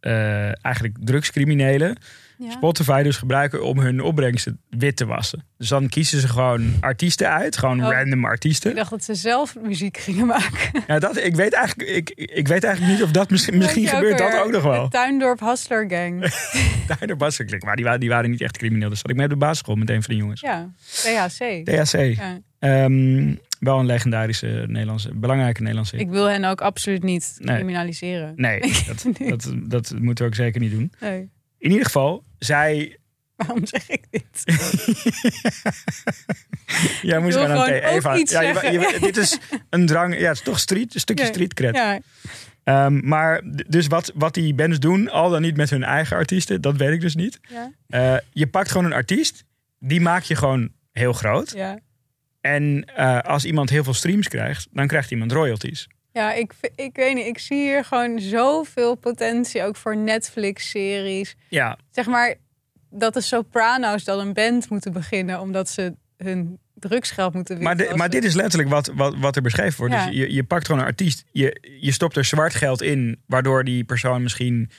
eigenlijk 0.61 0.97
drugscriminelen 1.00 1.97
Ja. 2.38 2.50
Spotify 2.50 3.03
dus 3.03 3.17
gebruiken 3.17 3.64
om 3.64 3.79
hun 3.79 4.00
opbrengsten 4.00 4.61
wit 4.71 4.97
te 4.97 5.07
wassen. 5.07 5.45
Dus 5.59 5.69
dan 5.69 5.88
kiezen 5.88 6.21
ze 6.21 6.29
gewoon 6.29 6.73
artiesten 6.81 7.29
uit, 7.31 7.57
gewoon 7.57 7.85
Oh. 7.85 7.91
random 7.93 8.19
Ik 8.19 8.25
artiesten. 8.26 8.75
dacht 8.75 8.91
dat 8.91 9.05
ze 9.05 9.14
zelf 9.14 9.57
muziek 9.62 9.97
gingen 9.99 10.26
maken. 10.26 10.53
Ja, 10.87 10.99
dat, 10.99 11.17
ik, 11.17 11.35
weet 11.37 11.53
eigenlijk, 11.53 11.88
ik, 11.91 12.11
ik 12.11 12.49
weet 12.49 12.64
eigenlijk 12.64 12.95
niet 12.95 13.03
of 13.03 13.11
dat 13.11 13.31
misschien, 13.31 13.59
misschien 13.59 13.87
gebeurt 13.88 14.19
dat 14.19 14.41
ook 14.45 14.50
nog 14.50 14.62
wel. 14.62 14.83
De 14.85 14.88
Tuindorp 14.91 15.41
Hustler 15.41 15.85
Gang. 15.91 16.21
Daar 16.87 17.07
de 17.07 17.17
bassenklik, 17.17 17.64
maar 17.64 17.76
die, 17.76 17.85
waren- 17.85 18.00
die 18.00 18.09
waren 18.09 18.31
niet 18.31 18.41
echt 18.41 18.57
crimineel. 18.57 18.88
Dus 18.88 18.99
zat 19.00 19.11
ik 19.11 19.17
mee 19.17 19.25
op 19.26 19.33
de 19.33 19.38
basisschool 19.38 19.75
met 19.75 19.91
een 19.91 20.03
van 20.03 20.14
de 20.14 20.21
jongens. 20.21 20.41
Ja, 20.41 20.71
THC. 21.64 22.17
Ja. 22.17 22.38
Ehm, 22.59 23.35
wel 23.59 23.79
een 23.79 23.87
legendarische 23.87 24.64
Nederlandse, 24.67 25.14
belangrijke 25.14 25.61
Nederlandse. 25.61 25.97
Ik 25.97 26.09
wil 26.11 26.25
hen 26.25 26.45
ook 26.45 26.61
absoluut 26.61 27.03
niet 27.03 27.37
Nee. 27.38 27.55
criminaliseren. 27.57 28.33
Nee, 28.37 28.61
dat, 28.87 29.07
Nee. 29.19 29.29
dat, 29.29 29.53
dat 29.64 29.95
moeten 29.99 30.25
we 30.25 30.31
ook 30.31 30.37
zeker 30.37 30.61
niet 30.61 30.71
doen. 30.71 30.93
Nee, 31.00 31.31
In 31.64 31.71
ieder 31.71 31.85
geval, 31.85 32.25
zij... 32.38 32.97
waarom 33.37 33.66
zeg 33.66 33.88
ik 33.90 34.04
dit? 34.11 34.42
Jij 37.02 37.18
moest 37.21 37.37
gewoon 37.37 37.50
aan 37.50 37.66
Eva, 37.68 38.12
ja, 38.12 38.18
je- 38.18 38.26
zeggen. 38.26 38.73
je- 38.73 38.97
dit 39.00 39.16
is 39.16 39.38
een 39.71 39.87
drang... 39.87 40.18
Ja, 40.18 40.28
het 40.28 40.37
is 40.37 40.42
toch 40.42 40.59
street, 40.59 40.94
een 40.94 41.00
stukje 41.00 41.25
Ja. 41.25 41.30
street 41.30 41.54
cred. 41.54 41.75
Ja, 41.76 42.00
Ehm, 42.64 43.09
maar 43.09 43.42
dus 43.68 43.87
wat, 43.87 44.12
wat 44.14 44.35
die 44.35 44.54
bands 44.54 44.78
doen, 44.78 45.11
al 45.11 45.30
dan 45.30 45.42
niet 45.42 45.56
met 45.56 45.71
hun 45.71 45.83
eigen 45.85 46.16
artiesten, 46.16 46.61
dat 46.61 46.76
weet 46.76 46.92
ik 46.92 47.00
dus 47.00 47.14
niet. 47.14 47.40
ja, 47.49 47.73
Eh, 47.87 48.16
je 48.33 48.47
pakt 48.47 48.71
gewoon 48.71 48.87
een 48.87 48.92
artiest, 48.92 49.44
die 49.78 50.00
maak 50.00 50.23
je 50.23 50.37
gewoon 50.37 50.73
heel 50.92 51.12
groot. 51.12 51.50
ja. 51.50 51.78
En 52.40 52.85
eh, 52.94 53.18
als 53.18 53.44
iemand 53.44 53.71
heel 53.71 53.85
veel 53.85 53.94
streams 53.94 54.28
krijgt, 54.28 54.66
dan 54.73 54.87
krijgt 54.87 55.11
iemand 55.11 55.33
royalties. 55.33 55.87
Ja, 56.14 56.33
ik, 56.33 56.52
ik 56.75 56.97
weet 56.97 57.14
niet. 57.14 57.26
Ik 57.26 57.38
zie 57.38 57.59
hier 57.59 57.85
gewoon 57.85 58.21
zoveel 58.21 58.94
potentie 58.94 59.62
ook 59.62 59.76
voor 59.76 59.97
Netflix-series. 59.97 61.37
Ja, 61.49 61.78
Zeg 61.90 62.06
maar 62.06 62.35
dat 62.90 63.14
de 63.14 63.21
Soprano's 63.21 64.04
dan 64.04 64.18
een 64.18 64.33
band 64.33 64.71
moeten 64.71 64.92
beginnen 64.92 65.40
omdat 65.40 65.68
ze 65.68 65.94
hun 66.16 66.59
drugsgeld 66.75 67.35
moeten 67.35 67.62
maar, 67.62 67.92
maar 67.97 68.11
dit 68.11 68.25
is 68.25 68.35
letterlijk 68.35 68.71
wat, 68.71 68.90
wat, 68.94 69.14
wat 69.16 69.37
er 69.37 69.42
beschreven 69.42 69.78
wordt. 69.78 69.94
Ja. 69.94 70.06
Dus 70.06 70.14
je, 70.14 70.33
je 70.33 70.44
pakt 70.44 70.66
gewoon 70.66 70.80
een 70.80 70.87
artiest, 70.87 71.25
je, 71.33 71.78
je 71.80 71.92
stopt 71.92 72.16
er 72.16 72.25
zwart 72.25 72.54
geld 72.54 72.83
in, 72.83 73.23
waardoor 73.26 73.64
die 73.64 73.85
persoon 73.85 74.23
misschien 74.23 74.71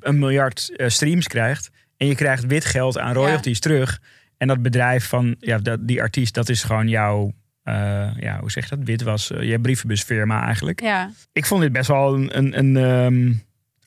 een 0.00 0.18
miljard 0.18 0.76
eh, 0.76 0.88
streams 0.88 1.26
krijgt. 1.26 1.70
En 1.96 2.06
je 2.06 2.14
krijgt 2.14 2.46
wit 2.46 2.64
geld 2.64 2.98
aan 2.98 3.14
royalties 3.14 3.60
terug. 3.60 4.00
En 4.36 4.48
dat 4.48 4.62
bedrijf 4.62 5.06
van 5.06 5.36
ja, 5.38 5.58
dat, 5.58 5.88
die 5.88 6.02
artiest, 6.02 6.34
dat 6.34 6.48
is 6.48 6.62
gewoon 6.62 6.88
jouw, 6.88 7.32
eh, 7.62 8.08
ja, 8.16 8.38
hoe 8.40 8.50
zeg 8.50 8.68
je 8.68 8.76
dat? 8.76 8.84
Witwas, 8.86 9.30
uh, 9.30 9.42
je 9.42 9.60
brievenbusfirma 9.60 10.44
eigenlijk. 10.44 10.80
Ja, 10.80 11.10
Ik 11.32 11.46
vond 11.46 11.60
dit 11.62 11.72
best 11.72 11.88
wel 11.88 12.14
een, 12.14 12.38
een, 12.38 12.58
een 12.58 12.76
ehm, 12.76 13.32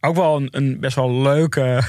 ook 0.10 0.15
wel 0.15 0.36
een, 0.36 0.48
een 0.51 0.80
best 0.80 0.96
wel 0.96 1.22
leuke 1.22 1.62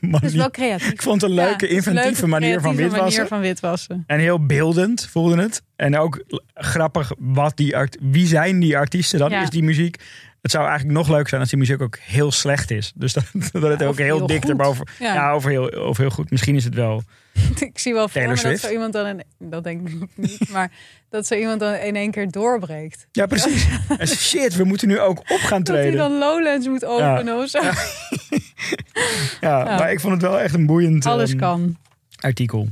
manier. 0.00 0.10
dat 0.10 0.22
is 0.22 0.34
wel 0.34 0.50
creatief. 0.50 0.90
Ik 0.90 1.02
vond 1.02 1.20
het 1.20 1.30
een 1.30 1.36
leuke, 1.36 1.68
inventieve 1.68 2.10
leuke, 2.10 2.26
manier 2.26 2.60
van 2.60 2.76
witwassen. 2.76 3.02
manier 3.02 3.26
van 3.26 3.40
witwassen. 3.40 4.04
En 4.06 4.18
heel 4.18 4.46
beeldend 4.46 5.08
voelde 5.10 5.42
het. 5.42 5.62
En 5.76 5.98
ook 5.98 6.24
grappig, 6.54 7.12
wat 7.18 7.56
die 7.56 7.76
art 7.76 7.96
wie 8.00 8.26
zijn 8.26 8.60
die 8.60 8.76
artiesten 8.76 9.18
dan? 9.18 9.30
Ja. 9.30 9.42
Is 9.42 9.50
die 9.50 9.62
muziek... 9.62 9.96
Het 10.40 10.50
zou 10.50 10.66
eigenlijk 10.66 10.98
nog 10.98 11.08
leuker 11.08 11.28
zijn 11.28 11.40
als 11.40 11.50
die 11.50 11.58
muziek 11.58 11.80
ook 11.80 11.98
heel 11.98 12.32
slecht 12.32 12.70
is. 12.70 12.92
Dus 12.94 13.12
dat, 13.16 13.24
dat 13.52 13.62
het 13.62 13.80
Ja, 13.80 13.86
ook 13.86 13.98
heel, 13.98 14.16
heel 14.16 14.26
dik 14.26 14.44
erboven... 14.44 14.86
Ja. 14.98 15.14
Ja, 15.14 15.32
over 15.32 15.50
heel, 15.50 15.66
of 15.66 15.96
heel 15.96 16.10
goed. 16.10 16.30
Misschien 16.30 16.56
is 16.56 16.64
het 16.64 16.74
wel... 16.74 17.02
Ik 17.60 17.78
zie 17.78 17.92
wel 17.94 18.08
voor 18.08 18.22
me 18.22 18.42
dat 18.42 18.58
zo 18.58 18.68
iemand 18.70 18.92
dan, 18.92 19.06
in, 19.06 19.22
dat 19.38 19.64
denk 19.64 19.88
ik 19.88 20.06
niet, 20.16 20.48
maar 20.48 20.70
dat 21.08 21.26
zo 21.26 21.34
iemand 21.34 21.60
dan 21.60 21.74
in 21.74 21.96
één 21.96 22.10
keer 22.10 22.30
doorbreekt. 22.30 23.06
Ja, 23.12 23.26
precies. 23.26 23.66
En 23.98 24.06
Shit, 24.08 24.56
we 24.56 24.64
moeten 24.64 24.88
nu 24.88 25.00
ook 25.00 25.18
op 25.18 25.40
gaan 25.40 25.62
Dat 25.62 25.74
hij 25.76 25.84
treden. 25.86 25.98
dan 26.10 26.18
Lowlands 26.18 26.66
moet 26.68 26.84
openen 26.84 27.36
of 27.38 27.48
zo. 27.48 27.60
Ja, 27.62 27.72
Ja. 29.40 29.64
maar 29.64 29.92
ik 29.92 30.00
vond 30.00 30.12
het 30.12 30.22
wel 30.22 30.40
echt 30.40 30.54
een 30.54 30.66
boeiend 30.66 31.06
Alles 31.06 31.30
ehm, 31.30 31.38
kan. 31.38 31.76
artikel. 32.20 32.68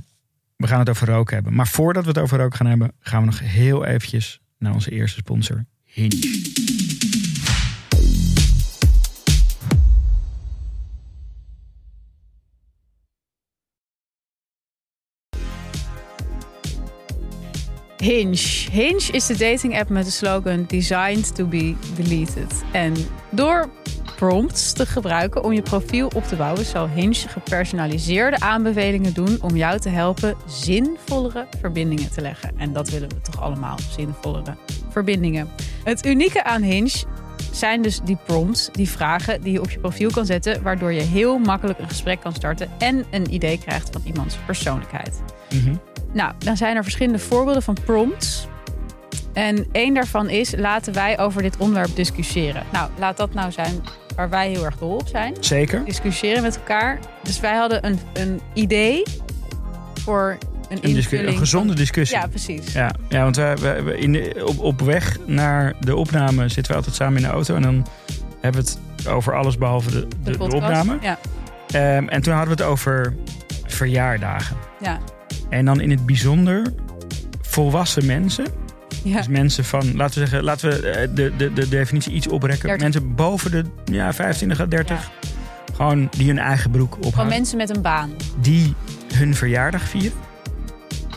We 0.57 0.67
gaan 0.67 0.79
het 0.79 0.89
over 0.89 1.07
rook 1.09 1.31
hebben. 1.31 1.55
Maar 1.55 1.69
voordat 1.69 2.03
we 2.03 2.09
het 2.09 2.19
over 2.19 2.39
rook 2.39 2.55
gaan 2.55 2.67
hebben, 2.67 2.93
gaan 3.01 3.21
we 3.21 3.27
nog 3.27 3.41
heel 3.41 3.85
eventjes 3.85 4.41
naar 4.59 4.73
onze 4.73 4.91
eerste 4.91 5.19
sponsor, 5.19 5.65
Hinge. 5.85 6.78
Hinge. 18.03 18.71
Hinge 18.71 19.09
is 19.13 19.27
de 19.27 19.37
dating 19.37 19.79
app 19.79 19.89
met 19.89 20.05
de 20.05 20.11
slogan 20.11 20.65
Designed 20.67 21.35
to 21.35 21.47
be 21.47 21.75
deleted. 21.97 22.63
En 22.73 22.95
door 23.31 23.69
prompts 24.17 24.73
te 24.73 24.87
gebruiken 24.87 25.45
om 25.45 25.53
je 25.53 25.63
profiel 25.63 26.11
op 26.15 26.25
te 26.25 26.37
bouwen, 26.37 26.65
zal 26.65 26.89
Hinge 26.89 27.29
gepersonaliseerde 27.29 28.41
aanbevelingen 28.41 29.15
doen 29.15 29.39
om 29.41 29.57
jou 29.57 29.79
te 29.79 29.89
helpen 29.89 30.37
zinvollere 30.47 31.47
verbindingen 31.61 32.11
te 32.11 32.21
leggen. 32.21 32.53
En 32.57 32.73
dat 32.73 32.91
willen 32.91 33.09
we 33.09 33.21
toch 33.21 33.43
allemaal, 33.43 33.79
zinvollere 33.97 34.57
verbindingen. 34.91 35.49
Het 35.85 36.07
unieke 36.07 36.45
aan 36.45 36.63
Hinge 36.63 37.05
zijn 37.53 37.83
dus 37.83 38.01
die 38.05 38.19
prompts, 38.27 38.69
die 38.73 38.89
vragen 38.89 39.43
die 39.43 39.53
je 39.53 39.61
op 39.61 39.71
je 39.71 39.79
profiel 39.79 40.11
kan 40.11 40.27
zetten, 40.27 40.63
waardoor 40.63 40.93
je 40.93 41.01
heel 41.01 41.39
makkelijk 41.39 41.79
een 41.79 41.89
gesprek 41.89 42.21
kan 42.21 42.35
starten 42.35 42.69
en 42.79 43.05
een 43.11 43.35
idee 43.35 43.59
krijgt 43.59 43.89
van 43.93 44.03
iemands 44.05 44.37
persoonlijkheid. 44.47 45.23
Mhm. 45.53 45.75
Nou, 46.13 46.33
dan 46.39 46.57
zijn 46.57 46.77
er 46.77 46.83
verschillende 46.83 47.19
voorbeelden 47.19 47.63
van 47.63 47.77
prompts. 47.85 48.47
En 49.33 49.67
één 49.73 49.95
daarvan 49.95 50.29
is: 50.29 50.55
laten 50.57 50.93
wij 50.93 51.19
over 51.19 51.43
dit 51.43 51.57
onderwerp 51.57 51.97
discussiëren. 51.97 52.63
Nou, 52.73 52.91
laat 52.99 53.17
dat 53.17 53.35
nou 53.35 53.53
zijn 53.53 53.81
waar 54.17 54.31
wij 54.31 54.51
heel 54.51 54.65
erg 54.65 54.77
dol 54.77 54.95
op 54.95 55.09
zijn. 55.09 55.35
Zeker. 55.41 55.85
Discussiëren 55.85 56.43
met 56.43 56.57
elkaar. 56.57 56.99
Dus 57.23 57.41
wij 57.41 57.57
hadden 57.57 57.87
een, 57.87 57.99
een 58.13 58.41
idee 58.55 59.03
voor 60.01 60.37
een, 60.69 60.79
Een, 60.83 61.29
een 61.29 61.37
gezonde 61.37 61.75
discussie. 61.75 62.19
Ja, 62.19 62.27
precies. 62.27 62.73
Ja, 62.73 62.91
ja 63.09 63.23
want 63.23 63.37
we 63.37 63.95
in 63.99 64.13
de, 64.13 64.43
op, 64.47 64.59
op 64.59 64.81
weg 64.81 65.17
naar 65.27 65.75
de 65.81 65.97
opname 65.97 66.49
zitten 66.49 66.73
we 66.73 66.79
altijd 66.79 66.95
samen 66.97 67.17
in 67.17 67.23
de 67.23 67.33
auto. 67.33 67.55
En 67.55 67.63
dan 67.63 67.87
hebben 68.41 68.65
we 68.65 68.71
het 68.71 69.09
over 69.09 69.37
alles 69.37 69.59
behalve 69.59 69.91
de, 69.91 70.07
de, 70.23 70.31
de 70.31 70.39
opname. 70.57 70.99
Ja, 71.01 71.19
Ehm, 71.69 72.09
en 72.09 72.23
toen 72.23 72.35
hadden 72.35 72.57
we 72.57 72.63
het 72.63 72.71
over 72.73 73.15
verjaardagen. 73.67 74.57
ja, 74.81 74.99
En 75.49 75.65
dan 75.65 75.81
in 75.81 75.91
het 75.91 76.07
bijzonder 76.07 76.63
volwassen 77.41 78.07
mensen. 78.07 78.45
ja. 79.05 79.17
Dus 79.17 79.29
mensen 79.29 79.65
van, 79.65 79.97
laten 79.97 80.15
we 80.15 80.27
zeggen, 80.27 80.43
laten 80.45 80.71
we 80.71 80.89
eh, 80.91 81.09
de, 81.15 81.33
de, 81.37 81.53
de 81.53 81.69
definitie 81.69 82.13
iets 82.13 82.29
oprekken. 82.29 82.69
30. 82.69 82.83
Mensen 82.83 83.15
boven 83.15 83.51
de 83.51 83.65
ja, 83.93 84.13
25 84.13 84.61
à 84.61 84.67
30. 84.67 85.11
Gewoon 85.75 86.09
die 86.17 86.27
hun 86.27 86.39
eigen 86.39 86.71
broek 86.71 86.95
Van 86.95 87.05
ophouden. 87.05 87.35
mensen 87.37 87.57
met 87.57 87.77
een 87.77 87.83
baan. 87.83 88.11
Die 88.41 88.75
hun 89.15 89.35
verjaardag 89.35 89.83
vieren. 89.83 90.19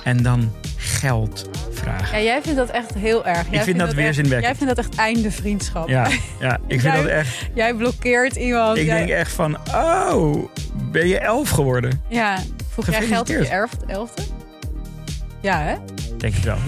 En 0.04 0.24
dan 0.24 0.52
geld 0.78 1.50
vragen. 1.72 2.18
Ja, 2.18 2.24
jij 2.24 2.42
vindt 2.42 2.58
dat 2.58 2.70
echt 2.70 2.94
heel 2.94 3.26
erg. 3.26 3.36
Jij 3.42 3.50
vind 3.52 3.64
vindt 3.64 3.80
dat 3.80 3.88
echt- 3.88 3.98
weerzinwekkend. 3.98 4.46
Jij 4.46 4.56
vindt 4.56 4.76
dat 4.76 4.86
echt 4.86 4.96
einde 4.96 5.32
vriendschap. 5.32 5.88
Ja, 5.90 6.08
ja 6.40 6.56
ik 6.68 6.80
vind 6.80 6.82
Jij- 6.94 6.96
dat 7.02 7.06
echt. 7.06 7.50
Jij 7.54 7.74
blokkeert 7.74 8.36
iemand. 8.36 8.78
Ik 8.78 8.86
Jij- 8.86 8.98
denk 8.98 9.10
echt 9.10 9.32
van, 9.32 9.58
oh, 9.74 10.46
ben 10.92 11.08
je 11.08 11.20
elf 11.20 11.50
geworden? 11.50 12.02
Ja, 12.08 12.38
vroeg 12.84 12.96
jij 12.98 13.08
geld 13.08 13.22
op 13.22 13.28
je 13.28 13.34
Gefeliciteerd. 13.34 13.80
erf, 13.88 13.96
elfde? 13.98 14.22
Ja, 15.42 15.60
hè? 15.62 15.76
Denk 16.18 16.36
ik 16.36 16.44
wel. 16.44 16.58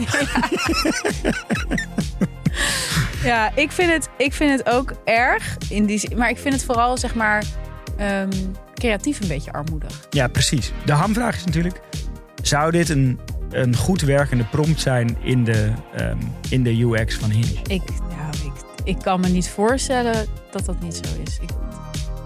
Ja, 3.23 3.51
ik 3.55 3.71
vind 3.71 3.91
het, 3.91 4.09
ik 4.17 4.33
vind 4.33 4.51
het 4.59 4.69
ook 4.73 4.93
erg. 5.05 5.57
In 5.69 5.85
die, 5.85 5.97
zin- 5.97 6.17
maar 6.17 6.29
ik 6.29 6.37
vind 6.37 6.53
het 6.53 6.63
vooral, 6.63 6.97
zeg 6.97 7.15
maar, 7.15 7.43
ehm, 7.97 8.29
creatief 8.73 9.21
een 9.21 9.27
beetje 9.27 9.51
armoedig. 9.53 10.07
Ja, 10.09 10.27
precies. 10.27 10.71
De 10.85 10.91
hamvraag 10.91 11.35
is 11.35 11.43
natuurlijk, 11.43 11.79
zou 12.41 12.71
dit 12.71 12.89
een, 12.89 13.19
een 13.49 13.75
goed 13.75 14.01
werkende 14.01 14.43
prompt 14.43 14.81
zijn 14.81 15.17
in 15.21 15.43
de, 15.43 15.71
ehm, 15.95 16.17
in 16.49 16.63
de 16.63 16.81
UX 16.83 17.15
van 17.15 17.29
Hinge? 17.29 17.59
Ik, 17.67 17.81
ja, 18.09 18.29
ik, 18.45 18.51
ik 18.83 18.97
kan 19.03 19.19
me 19.19 19.27
niet 19.27 19.49
voorstellen 19.49 20.25
dat 20.51 20.65
dat 20.65 20.81
niet 20.81 20.95
zo 20.95 21.21
is. 21.25 21.37
Ik, 21.41 21.49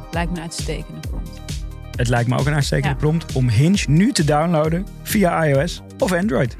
het 0.05 0.13
lijkt 0.13 0.31
me 0.31 0.37
een 0.37 0.43
uitstekende 0.43 0.99
prompt. 1.09 1.16
Het 1.97 2.07
lijkt 2.07 2.29
me 2.29 2.37
ook 2.37 2.45
een 2.45 2.53
uitstekende 2.53 2.93
Ja. 2.93 2.99
prompt 2.99 3.33
om 3.33 3.49
Hinge 3.49 3.85
nu 3.87 4.11
te 4.11 4.23
downloaden 4.23 4.87
via 5.03 5.43
iOS 5.45 5.81
of 5.99 6.11
Android. 6.11 6.57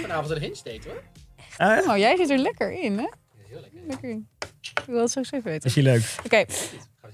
Vanavond 0.00 0.30
een 0.30 0.40
hinge 0.40 0.60
date 0.64 0.88
hoor. 0.88 1.02
Ja? 1.58 1.82
Oh, 1.86 1.96
jij 1.96 2.16
zit 2.16 2.30
er 2.30 2.38
lekker 2.38 2.72
in, 2.82 2.98
hè? 2.98 3.08
Heel 3.48 3.60
lekker. 3.60 3.80
Lekker 3.88 4.10
in. 4.10 4.28
Ik 4.60 4.82
wil 4.86 5.00
het 5.00 5.10
zo 5.10 5.20
even 5.20 5.42
weten. 5.42 5.68
is 5.68 5.74
je 5.74 5.82
leuk? 5.82 6.14
Oké. 6.24 6.44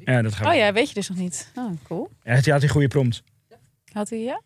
Ja, 0.05 0.23
dat 0.23 0.35
gaat. 0.35 0.47
Oh 0.47 0.55
ja, 0.55 0.73
weet 0.73 0.89
je 0.89 0.95
dus 0.95 1.09
nog 1.09 1.19
niet. 1.19 1.53
Oh, 1.55 1.71
cool. 1.85 2.11
Ja, 2.23 2.33
hij 2.33 2.53
had 2.53 2.61
die 2.61 2.71
goede 2.71 2.89
prompt. 2.89 3.23
Had 3.93 4.09
hij 4.11 4.19
ja? 4.19 4.43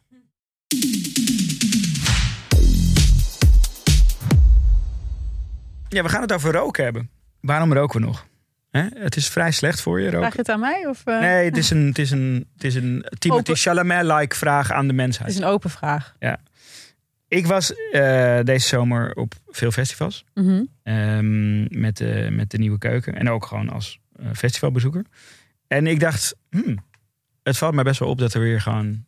Ja, 5.89 6.03
we 6.03 6.09
gaan 6.09 6.21
het 6.23 6.33
over 6.33 6.53
roken 6.53 6.85
hebben. 6.85 7.11
Waarom 7.41 7.73
roken 7.73 8.01
we 8.01 8.07
nog? 8.07 8.27
Hè? 8.73 8.87
Het 8.95 9.17
is 9.17 9.29
vrij 9.29 9.51
slecht 9.51 9.81
voor 9.81 10.01
je 10.01 10.09
Vraag 10.09 10.21
roken. 10.21 10.33
je 10.33 10.39
het 10.39 10.49
aan 10.49 10.61
mij? 10.61 10.87
Of, 10.87 11.03
eh? 11.05 11.21
Nee, 11.21 11.45
het 11.45 11.57
is 11.57 11.71
een, 11.71 11.87
het 11.87 11.99
is 11.99 12.11
een, 12.11 12.47
het 12.55 12.65
is 12.65 12.75
een 12.75 13.05
Timothy 13.19 13.55
Chalamet-like 13.55 14.37
vraag 14.37 14.71
aan 14.71 14.81
de 14.83 14.87
Het 14.87 14.97
mensheid. 14.97 15.31
is 15.31 15.37
een 15.37 15.45
open 15.45 15.71
vraag. 15.71 16.15
Ik 17.29 17.47
was 17.47 17.75
eh, 17.93 18.39
deze 18.43 18.67
zomer 18.69 19.15
op 19.15 19.35
veel 19.51 19.71
festivals. 19.71 20.25
Mhm. 20.35 20.63
Ehm, 20.83 21.81
met, 21.81 21.97
de, 21.97 22.29
met 22.31 22.51
de 22.51 22.59
nieuwe 22.59 22.79
keuken. 22.79 23.15
En 23.19 23.31
ook 23.31 23.47
gewoon 23.47 23.69
als 23.69 23.99
eh, 24.17 24.27
festivalbezoeker. 24.35 25.05
En 25.67 25.87
ik 25.87 26.01
dacht, 26.01 26.37
hmm, 26.51 26.79
het 27.43 27.59
valt 27.59 27.75
mij 27.75 27.85
best 27.85 27.99
wel 28.01 28.09
op 28.09 28.19
dat 28.19 28.35
er 28.35 28.41
weer 28.41 28.61
gewoon. 28.61 29.05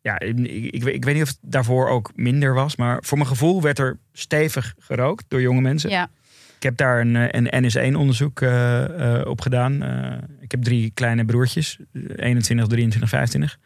Ja, 0.00 0.18
ik, 0.20 0.38
ik, 0.72 0.82
weet- 0.82 0.94
ik 0.94 1.04
weet 1.04 1.14
niet 1.14 1.22
of 1.22 1.28
het 1.28 1.38
daarvoor 1.40 1.88
ook 1.88 2.10
minder 2.14 2.54
was. 2.54 2.76
Maar 2.76 2.98
voor 3.04 3.18
mijn 3.18 3.28
gevoel 3.30 3.62
werd 3.62 3.78
er 3.78 3.98
stevig 4.12 4.74
gerookt 4.78 5.24
door 5.28 5.40
jonge 5.40 5.60
mensen. 5.60 5.90
Ja. 5.90 6.10
Ik 6.64 6.70
heb 6.70 6.78
daar 6.78 7.00
een, 7.00 7.16
eh, 7.16 7.28
een 7.30 7.64
NS1-onderzoek 7.64 8.40
eh, 8.40 9.18
eh, 9.18 9.26
op 9.26 9.40
gedaan. 9.40 9.82
Ik 10.40 10.50
heb 10.50 10.62
drie 10.62 10.90
kleine 10.94 11.24
broertjes, 11.24 11.78
21, 12.16 12.66
23, 12.66 13.08
25. 13.08 13.58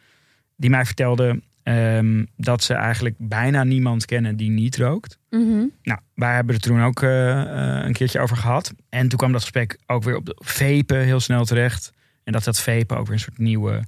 Die 0.55 0.69
mij 0.69 0.85
vertelden 0.85 1.43
ehm, 1.63 2.25
dat 2.37 2.63
ze 2.63 2.73
eigenlijk 2.73 3.15
bijna 3.17 3.63
niemand 3.63 4.05
kennen 4.05 4.35
die 4.35 4.49
niet 4.49 4.77
rookt. 4.77 5.19
Mhm. 5.29 5.65
Nou, 5.83 5.99
wij 6.13 6.35
hebben 6.35 6.55
het 6.55 6.63
toen 6.63 6.83
ook 6.83 7.01
een 7.01 7.93
keertje 7.93 8.19
over 8.19 8.37
gehad. 8.37 8.73
En 8.89 9.07
toen 9.07 9.17
kwam 9.17 9.31
dat 9.31 9.41
gesprek 9.41 9.79
ook 9.87 10.03
weer 10.03 10.15
op 10.15 10.25
de 10.25 10.35
vapen 10.37 10.97
heel 10.97 11.19
snel 11.19 11.45
terecht. 11.45 11.93
En 12.23 12.31
dat 12.31 12.43
dat 12.43 12.59
vapen 12.59 12.97
ook 12.97 13.05
weer 13.05 13.13
een 13.13 13.19
soort 13.19 13.37
nieuwe 13.37 13.83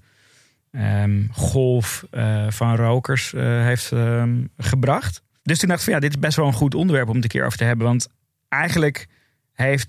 ehm, 0.72 1.28
golf 1.32 2.06
van 2.50 2.76
rokers 2.76 3.32
heeft 3.38 3.92
ehm, 3.92 4.44
gebracht. 4.58 5.22
Dus 5.44 5.60
toen 5.60 5.70
dacht 5.70 5.80
ik 5.80 5.86
van 5.86 5.94
ja, 5.94 6.00
dit 6.00 6.14
is 6.14 6.20
best 6.20 6.36
wel 6.36 6.48
een 6.48 6.54
goed 6.54 6.76
onderwerp 6.76 7.10
om 7.10 7.16
het 7.16 7.24
een 7.24 7.30
keer 7.30 7.46
over 7.46 7.58
te 7.58 7.64
hebben. 7.64 7.88
Want 7.88 8.08
eigenlijk 8.52 9.08
heeft 9.54 9.88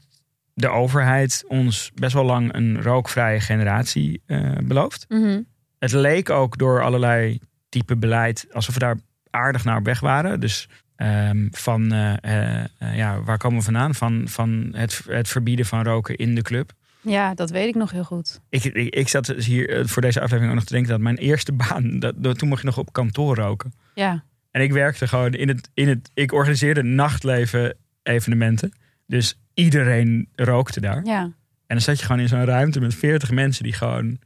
de 0.54 0.68
overheid 0.68 1.44
ons 1.48 1.90
best 1.94 2.12
wel 2.12 2.24
lang 2.24 2.54
een 2.54 2.82
rookvrije 2.82 3.40
generatie 3.40 4.22
eh, 4.26 4.52
beloofd. 4.64 5.04
Mhm. 5.08 5.40
Het 5.78 5.92
leek 5.92 6.30
ook 6.30 6.58
door 6.58 6.82
allerlei 6.82 7.38
type 7.68 7.96
beleid 7.96 8.46
alsof 8.52 8.74
we 8.74 8.80
daar 8.80 8.96
aardig 9.30 9.64
naar 9.64 9.76
op 9.76 9.84
weg 9.84 10.00
waren. 10.00 10.40
Dus 10.40 10.68
ehm, 10.96 11.46
van, 11.50 11.92
eh, 11.92 12.58
eh, 12.62 12.66
ja, 12.96 13.22
waar 13.22 13.38
komen 13.38 13.58
we 13.58 13.64
vandaan? 13.64 13.94
Van, 13.94 14.22
van 14.28 14.68
het, 14.72 15.02
het 15.06 15.28
verbieden 15.28 15.66
van 15.66 15.82
roken 15.82 16.16
in 16.16 16.34
de 16.34 16.42
club. 16.42 16.72
Ja, 17.00 17.34
dat 17.34 17.50
weet 17.50 17.68
ik 17.68 17.74
nog 17.74 17.90
heel 17.90 18.04
goed. 18.04 18.40
Ik, 18.48 18.64
ik, 18.64 18.94
ik 18.94 19.08
zat 19.08 19.24
dus 19.26 19.46
hier 19.46 19.88
voor 19.88 20.02
deze 20.02 20.18
aflevering 20.20 20.48
ook 20.50 20.54
nog 20.58 20.64
te 20.66 20.72
denken 20.72 20.90
dat 20.90 21.00
mijn 21.00 21.16
eerste 21.16 21.52
baan, 21.52 21.98
dat, 21.98 22.14
dat- 22.22 22.38
toen 22.38 22.48
mocht 22.48 22.60
je 22.60 22.66
nog 22.66 22.78
op 22.78 22.92
kantoor 22.92 23.36
roken. 23.36 23.72
Ja. 23.94 24.24
En 24.50 24.62
ik 24.62 24.72
werkte 24.72 25.08
gewoon 25.08 25.32
in 25.34 25.48
het, 25.48 25.70
in 25.74 25.88
het, 25.88 26.10
ik 26.14 26.32
organiseerde 26.32 26.82
nachtleven 26.82 27.76
evenementen. 28.02 28.72
Dus 29.06 29.38
iedereen 29.54 30.28
rookte 30.34 30.80
daar. 30.80 31.04
Ja. 31.04 31.20
En 31.66 31.78
dan 31.78 31.80
zat 31.80 31.98
je 31.98 32.04
gewoon 32.06 32.20
in 32.20 32.28
zo'n 32.28 32.44
ruimte 32.44 32.80
met 32.80 32.94
40 32.94 33.30
mensen 33.30 33.62
die 33.64 33.72
gewoon. 33.72 34.18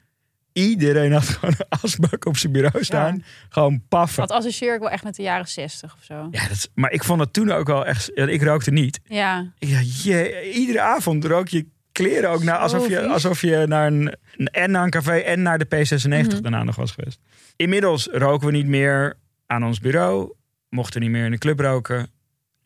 Iedereen 0.52 1.12
had 1.12 1.24
gewoon 1.28 1.54
een 1.58 1.78
asbak 1.82 2.24
op 2.26 2.36
zijn 2.36 2.52
bureau 2.52 2.84
staan. 2.84 3.24
Gewoon 3.48 3.82
paffen. 3.88 4.26
Dat 4.26 4.36
associeer 4.36 4.74
ik 4.74 4.80
wel 4.80 4.90
echt 4.90 5.04
met 5.04 5.14
de 5.16 5.22
jaren 5.22 5.48
zestig 5.48 5.94
of 5.94 6.02
zo. 6.04 6.28
Ja, 6.30 6.42
dat 6.42 6.50
is, 6.50 6.68
maar 6.74 6.92
ik 6.92 7.04
vond 7.04 7.20
het 7.20 7.32
toen 7.32 7.50
ook 7.50 7.66
wel 7.66 7.86
echt. 7.86 8.10
Ik 8.18 8.42
rookte 8.42 8.70
niet. 8.70 9.00
Ja. 9.04 9.52
Ik 9.58 9.70
dacht, 9.70 10.02
jee, 10.02 10.52
iedere 10.52 10.80
avond 10.80 11.24
rook 11.24 11.48
je 11.48 11.66
kleren 11.92 12.30
ook 12.30 12.42
naar 12.42 12.56
alsof 12.58 12.88
je, 12.88 13.06
alsof 13.06 13.40
je 13.40 13.64
naar 13.66 13.86
een, 13.86 14.14
en 14.50 14.70
naar 14.70 14.84
een 14.84 14.90
café 14.90 15.16
en 15.16 15.42
naar 15.42 15.58
de 15.58 15.66
P96 15.66 16.08
Mhm. 16.08 16.42
daarna 16.42 16.62
nog 16.64 16.76
was 16.76 16.90
geweest. 16.92 17.20
Inmiddels 17.56 18.08
roken 18.12 18.46
we 18.46 18.52
niet 18.52 18.66
meer 18.66 19.14
aan 19.46 19.64
ons 19.64 19.80
bureau, 19.80 20.32
mochten 20.68 21.00
niet 21.00 21.10
meer 21.10 21.24
in 21.24 21.30
de 21.30 21.38
club 21.38 21.60
roken. 21.60 22.10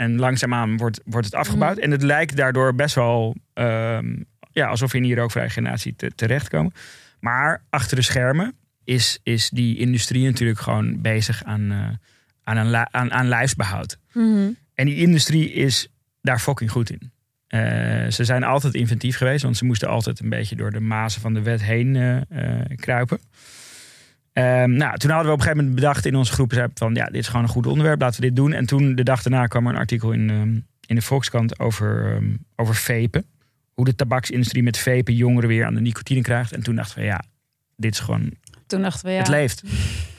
En 0.01 0.19
langzaamaan 0.19 0.77
wordt, 0.77 1.01
wordt 1.05 1.27
het 1.27 1.35
afgebouwd. 1.35 1.75
Mhm. 1.75 1.85
En 1.85 1.91
het 1.91 2.03
lijkt 2.03 2.37
daardoor 2.37 2.75
best 2.75 2.95
wel 2.95 3.37
ehm, 3.53 4.17
ja, 4.53 4.67
alsof 4.67 4.93
we 4.93 4.97
in 4.97 5.03
die 5.03 5.15
rookvrije 5.15 5.49
generatie 5.49 5.97
te, 5.97 6.13
terechtkomen. 6.15 6.73
Maar 7.19 7.63
achter 7.71 7.97
de 7.97 8.03
schermen 8.03 8.55
is, 8.85 9.21
is 9.23 9.51
die 9.51 9.79
industrie 9.79 10.25
natuurlijk 10.25 10.61
gewoon 10.61 11.01
bezig 11.01 11.45
aan, 11.45 11.71
eh, 11.71 11.89
aan, 12.43 12.57
een 12.57 12.95
aan, 12.95 13.13
aan 13.13 13.29
lijfsbehoud. 13.29 13.99
Mhm. 14.13 14.51
En 14.75 14.87
die 14.87 14.97
industrie 14.97 15.53
is 15.53 15.89
daar 16.21 16.39
fucking 16.39 16.71
goed 16.71 16.91
in. 16.91 17.13
Eh, 17.47 17.61
ze 18.11 18.25
zijn 18.25 18.45
altijd 18.45 18.75
inventief 18.75 19.17
geweest, 19.17 19.43
want 19.43 19.57
ze 19.57 19.65
moesten 19.65 19.89
altijd 19.89 20.21
een 20.21 20.29
beetje 20.29 20.57
door 20.57 20.71
de 20.71 20.81
mazen 20.81 21.21
van 21.21 21.35
de 21.35 21.43
wet 21.43 21.63
heen 21.63 21.97
eh, 21.97 22.77
kruipen. 22.77 23.21
Ehm, 24.33 24.71
nou, 24.73 24.97
toen 24.97 25.11
hadden 25.11 25.29
we 25.29 25.33
op 25.33 25.39
een 25.39 25.45
gegeven 25.45 25.57
moment 25.57 25.75
bedacht 25.75 26.07
in 26.07 26.17
onze 26.17 26.33
groep 26.33 26.69
van 26.75 26.95
ja, 26.95 27.05
dit 27.05 27.15
is 27.15 27.27
gewoon 27.27 27.43
een 27.43 27.49
goed 27.49 27.67
onderwerp, 27.67 28.01
laten 28.01 28.21
we 28.21 28.27
dit 28.27 28.37
doen. 28.37 28.53
En 28.53 28.67
toen 28.67 28.95
de 28.95 29.03
dag 29.03 29.23
daarna 29.23 29.47
kwam 29.47 29.67
er 29.67 29.73
een 29.73 29.79
artikel 29.79 30.13
in, 30.13 30.31
ehm, 30.31 30.59
in 30.87 30.95
de 30.95 31.03
Volkskrant 31.03 31.59
over, 31.59 32.15
ehm, 32.15 32.35
over 32.57 32.75
vapen. 32.75 33.25
Hoe 33.75 33.85
de 33.85 33.95
tabaksindustrie 33.95 34.63
met 34.63 34.79
vapen 34.79 35.15
jongeren 35.15 35.49
weer 35.49 35.65
aan 35.65 35.75
de 35.75 35.81
nicotine 35.81 36.21
krijgt. 36.21 36.53
En 36.53 36.63
toen 36.63 36.75
dachten 36.75 36.99
we 36.99 37.05
ja, 37.05 37.23
dit 37.77 37.95
is 37.95 38.01
gewoon, 38.01 38.31
Toen 38.67 38.83
dachten 38.83 39.07
we 39.07 39.13
ja. 39.13 39.19
het 39.19 39.29
leeft. 39.29 39.63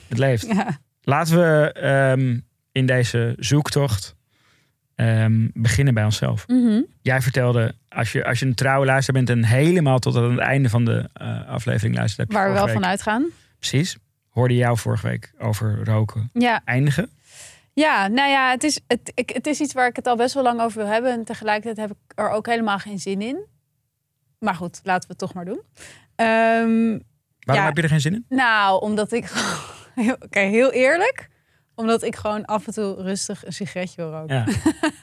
Het 0.08 0.18
leeft. 0.18 0.46
Ja. 0.46 0.80
Laten 1.02 1.38
we 1.38 2.42
in 2.72 2.86
deze 2.86 3.36
zoektocht 3.38 4.16
beginnen 5.54 5.94
bij 5.94 6.04
onszelf. 6.04 6.48
Mhm. 6.48 6.82
Jij 7.02 7.22
vertelde, 7.22 7.76
als 7.90 8.12
je, 8.12 8.26
als 8.26 8.40
je 8.40 8.46
een 8.46 8.56
trouwe 8.56 8.86
luisteraar 8.86 9.24
bent 9.24 9.38
en 9.38 9.46
helemaal 9.46 10.00
tot 10.00 10.16
aan 10.16 10.32
het 10.32 10.40
einde 10.40 10.70
van 10.70 10.86
de 10.86 11.10
eh, 11.14 11.48
aflevering 11.48 11.96
luistert. 11.96 12.34
Waar 12.34 12.48
we 12.48 12.54
wel 12.54 12.68
van 12.68 12.86
uitgaan. 12.86 13.26
Precies. 13.62 13.98
Hoorde 14.30 14.56
jou 14.56 14.78
vorige 14.78 15.08
week 15.08 15.34
over 15.40 15.84
roken 15.84 16.30
Ja. 16.34 16.62
eindigen. 16.66 17.10
Ja, 17.74 18.08
nou 18.08 18.30
ja, 18.30 18.50
het 18.52 18.64
is, 18.64 18.80
het, 18.88 19.12
ik, 19.16 19.30
het 19.30 19.48
is 19.48 19.60
iets 19.60 19.74
waar 19.74 19.88
ik 19.88 19.96
het 19.96 20.08
al 20.08 20.16
best 20.16 20.34
wel 20.34 20.44
lang 20.44 20.62
over 20.62 20.78
wil 20.84 20.92
hebben. 20.92 21.12
En 21.12 21.24
tegelijkertijd 21.24 21.78
heb 21.90 21.98
ik 21.98 22.20
er 22.20 22.30
ook 22.30 22.46
helemaal 22.48 22.78
geen 22.80 23.00
zin 23.00 23.22
in. 23.22 23.46
Maar 24.40 24.56
goed, 24.56 24.80
laten 24.84 25.02
we 25.02 25.08
het 25.08 25.18
toch 25.18 25.34
maar 25.34 25.46
doen. 25.46 25.62
Ehm, 26.16 27.00
Waarom 27.40 27.64
Ja. 27.64 27.66
heb 27.66 27.76
je 27.76 27.82
er 27.82 27.90
geen 27.90 28.02
zin 28.02 28.14
in? 28.14 28.26
nou, 28.30 28.82
omdat 28.82 29.12
ik... 29.12 29.32
Oké, 30.26 30.40
heel 30.40 30.72
eerlijk. 30.72 31.30
Omdat 31.76 32.04
ik 32.04 32.16
gewoon 32.16 32.46
af 32.46 32.68
en 32.68 32.74
toe 32.74 33.02
rustig 33.02 33.46
een 33.46 33.54
sigaretje 33.54 33.96
wil 34.02 34.12
roken. 34.12 34.36
Ja. 34.36 34.46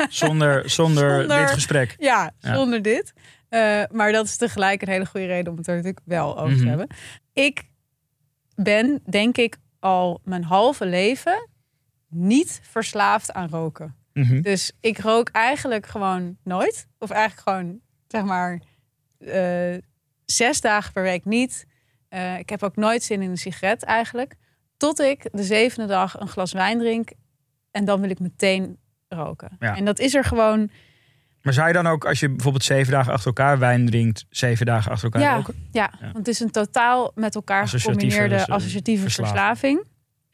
Zonder, 0.08 0.70
zonder, 0.70 1.10
Zonder- 1.20 1.38
dit 1.40 1.50
gesprek. 1.50 1.94
Ja, 1.98 2.30
Ja. 2.38 2.54
zonder 2.54 2.82
dit. 2.82 3.12
Eh, 3.48 3.82
maar 3.90 4.12
dat 4.12 4.24
is 4.24 4.36
tegelijk 4.36 4.82
een 4.82 4.88
hele 4.88 5.06
goede 5.06 5.26
reden 5.26 5.52
om 5.52 5.58
het 5.58 5.66
er 5.66 5.74
natuurlijk 5.74 6.04
wel 6.04 6.38
over 6.38 6.50
Mhm. 6.54 6.62
te 6.62 6.68
hebben. 6.68 6.86
Ik 7.32 7.62
ben, 8.62 9.02
denk 9.10 9.36
ik, 9.36 9.56
al 9.78 10.20
mijn 10.24 10.44
halve 10.44 10.86
leven 10.86 11.48
niet 12.08 12.60
verslaafd 12.62 13.32
aan 13.32 13.48
roken. 13.48 13.96
Mhm. 14.12 14.40
Dus 14.40 14.72
ik 14.80 14.98
rook 14.98 15.28
eigenlijk 15.28 15.86
gewoon 15.86 16.36
nooit. 16.44 16.88
Of 16.98 17.10
eigenlijk 17.10 17.48
gewoon, 17.48 17.80
zeg 18.06 18.24
maar, 18.24 18.60
eh, 19.18 19.76
zes 20.24 20.60
dagen 20.60 20.92
per 20.92 21.02
week 21.02 21.24
niet. 21.24 21.66
Eh, 22.08 22.38
ik 22.38 22.48
heb 22.48 22.62
ook 22.62 22.76
nooit 22.76 23.02
zin 23.02 23.22
in 23.22 23.30
een 23.30 23.36
sigaret 23.36 23.82
eigenlijk. 23.82 24.36
Tot 24.76 25.00
ik 25.00 25.28
de 25.32 25.44
zevende 25.44 25.86
dag 25.86 26.20
een 26.20 26.28
glas 26.28 26.52
wijn 26.52 26.78
drink. 26.78 27.10
En 27.70 27.84
dan 27.84 28.00
wil 28.00 28.10
ik 28.10 28.20
meteen 28.20 28.78
roken. 29.08 29.56
Ja. 29.58 29.76
En 29.76 29.84
dat 29.84 29.98
is 29.98 30.14
er 30.14 30.24
gewoon... 30.24 30.70
Maar 31.42 31.52
zou 31.52 31.66
je 31.66 31.72
dan 31.72 31.86
ook, 31.86 32.04
als 32.06 32.20
je 32.20 32.28
bijvoorbeeld 32.28 32.64
zeven 32.64 32.92
dagen 32.92 33.12
achter 33.12 33.26
elkaar 33.26 33.58
wijn 33.58 33.86
drinkt, 33.86 34.24
zeven 34.30 34.66
dagen 34.66 34.90
achter 34.90 35.04
elkaar 35.12 35.22
Ja, 35.28 35.34
roken? 35.34 35.54
ja, 35.72 35.92
Ja. 36.00 36.04
want 36.04 36.16
het 36.16 36.28
is 36.28 36.40
een 36.40 36.50
totaal 36.50 37.10
met 37.14 37.34
elkaar 37.34 37.62
Associatieve, 37.62 38.00
gecombineerde 38.10 38.44
dus, 38.46 38.54
associatieve 38.54 39.02
verslaving. 39.02 39.36
verslaving. 39.36 39.82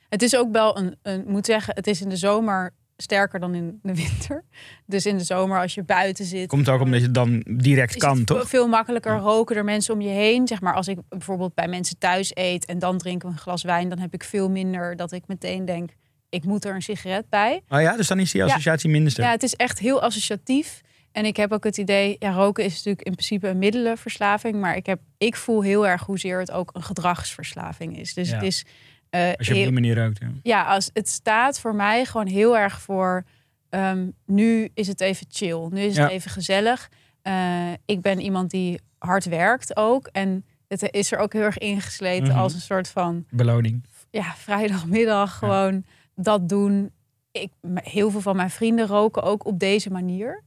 Het 0.09 0.23
is 0.23 0.37
ook 0.37 0.53
wel 0.53 0.79
een, 0.79 0.97
een, 1.03 1.25
moet 1.27 1.47
zeggen, 1.47 1.75
het 1.75 1.87
is 1.87 2.01
in 2.01 2.09
de 2.09 2.17
zomer 2.17 2.71
sterker 2.97 3.41
dan 3.41 3.55
in 3.55 3.79
de 3.83 3.95
winter. 4.05 4.45
Dus 4.87 5.07
in 5.07 5.19
de 5.19 5.25
zomer 5.25 5.61
als 5.61 5.75
je 5.75 5.83
buiten 5.83 6.25
zit. 6.25 6.49
Komt 6.49 6.69
ook 6.69 6.81
omdat 6.81 7.01
je 7.01 7.11
dan 7.11 7.45
direct 7.51 7.97
kan, 7.97 8.17
het 8.17 8.27
toch? 8.27 8.49
veel 8.49 8.69
makkelijker 8.69 9.17
roken 9.19 9.57
er 9.57 9.65
mensen 9.65 9.95
om 9.95 10.01
je 10.01 10.09
heen. 10.09 10.47
Zeg 10.49 10.61
maar 10.61 10.75
als 10.75 10.89
ik 10.89 10.99
bijvoorbeeld 11.09 11.55
bij 11.55 11.69
mensen 11.69 11.99
thuis 11.99 12.31
eet 12.35 12.65
en 12.65 12.79
dan 12.79 12.99
drink 12.99 13.23
ik 13.25 13.31
een 13.31 13.39
glas 13.39 13.63
wijn, 13.63 13.89
dan 13.89 13.99
heb 13.99 14.15
ik 14.15 14.25
veel 14.25 14.51
minder 14.51 14.97
dat 14.97 15.13
ik 15.13 15.23
meteen 15.27 15.65
denk, 15.65 15.91
ik 16.29 16.45
moet 16.45 16.65
er 16.65 16.75
een 16.75 16.83
sigaret 16.83 17.29
bij. 17.29 17.63
Oh 17.69 17.81
ja, 17.81 17.97
dus 17.97 18.07
dan 18.07 18.19
is 18.19 18.33
die 18.33 18.45
associatie 18.45 18.91
minder 18.91 19.11
sterk. 19.13 19.27
Ja, 19.27 19.33
het 19.35 19.43
is 19.43 19.55
echt 19.55 19.79
heel 19.79 20.03
associatief. 20.03 20.81
En 21.15 21.25
ik 21.25 21.37
heb 21.37 21.53
ook 21.53 21.65
het 21.65 21.79
idee, 21.79 22.17
ja, 22.19 22.31
roken 22.31 22.65
is 22.65 22.75
natuurlijk 22.75 23.03
in 23.07 23.13
principe 23.13 23.49
een 23.49 23.59
middelenverslaving. 23.59 24.61
Maar 24.61 24.77
ik, 24.77 24.87
heb, 24.87 25.01
ik 25.19 25.37
voel 25.37 25.61
heel 25.63 25.87
erg 25.87 26.03
hoezeer 26.07 26.39
het 26.39 26.51
ook 26.51 26.71
een 26.73 26.83
gedragsverslaving 26.83 27.99
is. 27.99 28.15
Dus 28.15 28.29
Ja. 28.29 28.35
het 28.35 28.45
is. 28.45 28.65
eh, 29.11 29.33
Als 29.37 29.47
je 29.47 29.53
op 29.55 29.59
die 29.61 29.73
manier 29.73 29.97
rookt. 29.97 30.19
Ja. 30.21 30.31
ja, 30.43 30.63
als, 30.65 30.91
het 30.93 31.09
staat 31.09 31.61
voor 31.61 31.75
mij 31.75 32.05
gewoon 32.05 32.27
heel 32.27 32.59
erg 32.59 32.81
voor. 32.81 33.25
ehm, 33.69 34.09
nu 34.27 34.69
is 34.75 34.87
het 34.87 35.01
even 35.01 35.27
chill. 35.31 35.67
Nu 35.71 35.81
is 35.81 35.97
het 35.97 36.11
even 36.11 36.31
gezellig. 36.31 36.91
Eh, 37.23 37.73
ik 37.85 38.01
ben 38.01 38.21
iemand 38.21 38.51
die 38.51 38.81
hard 38.99 39.25
werkt 39.25 39.77
ook. 39.77 40.07
En 40.13 40.45
het 40.69 40.93
is 40.93 41.13
er 41.13 41.19
ook 41.19 41.33
heel 41.33 41.43
erg 41.43 41.59
ingesleten 41.59 42.29
Mhm. 42.29 42.39
als 42.39 42.55
een 42.55 42.61
soort 42.61 42.89
van 42.89 43.25
Beloning. 43.31 43.85
ja, 44.11 44.35
vrijdagmiddag 44.37 45.39
gewoon 45.39 45.85
dat 46.15 46.49
doen. 46.49 46.91
Ik, 47.33 47.51
heel 47.75 48.11
veel 48.11 48.21
van 48.21 48.37
mijn 48.37 48.51
vrienden 48.51 48.87
roken 48.87 49.23
ook 49.23 49.47
op 49.47 49.59
deze 49.59 49.91
manier. 49.91 50.43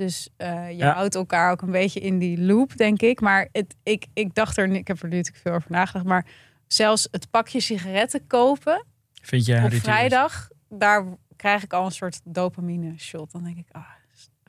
Dus 0.00 0.28
eh, 0.36 0.68
je 0.70 0.76
Ja. 0.76 0.92
houdt 0.94 1.14
elkaar 1.14 1.50
ook 1.50 1.62
een 1.62 1.70
beetje 1.70 2.00
in 2.00 2.18
die 2.18 2.40
loop, 2.40 2.76
denk 2.76 3.02
ik. 3.02 3.20
Maar 3.20 3.48
het, 3.52 3.74
ik, 3.82 4.06
ik 4.14 4.34
dacht 4.34 4.56
er, 4.56 4.64
ik 4.74 4.86
heb 4.86 5.02
er 5.02 5.08
natuurlijk 5.08 5.36
veel 5.42 5.52
over 5.52 5.70
nagedacht. 5.70 6.04
Maar 6.04 6.26
zelfs 6.66 7.08
het 7.10 7.30
pakje 7.30 7.60
sigaretten 7.60 8.26
kopen 8.26 8.84
Vind 9.22 9.46
je 9.46 9.60
op 9.64 9.72
vrijdag, 9.72 10.48
daar 10.68 11.04
krijg 11.36 11.62
ik 11.62 11.72
al 11.72 11.84
een 11.84 11.90
soort 11.92 12.20
dopamine 12.24 12.94
shot. 12.98 13.32
Dan 13.32 13.44
denk 13.44 13.56
ik, 13.56 13.66
ah, 13.72 13.82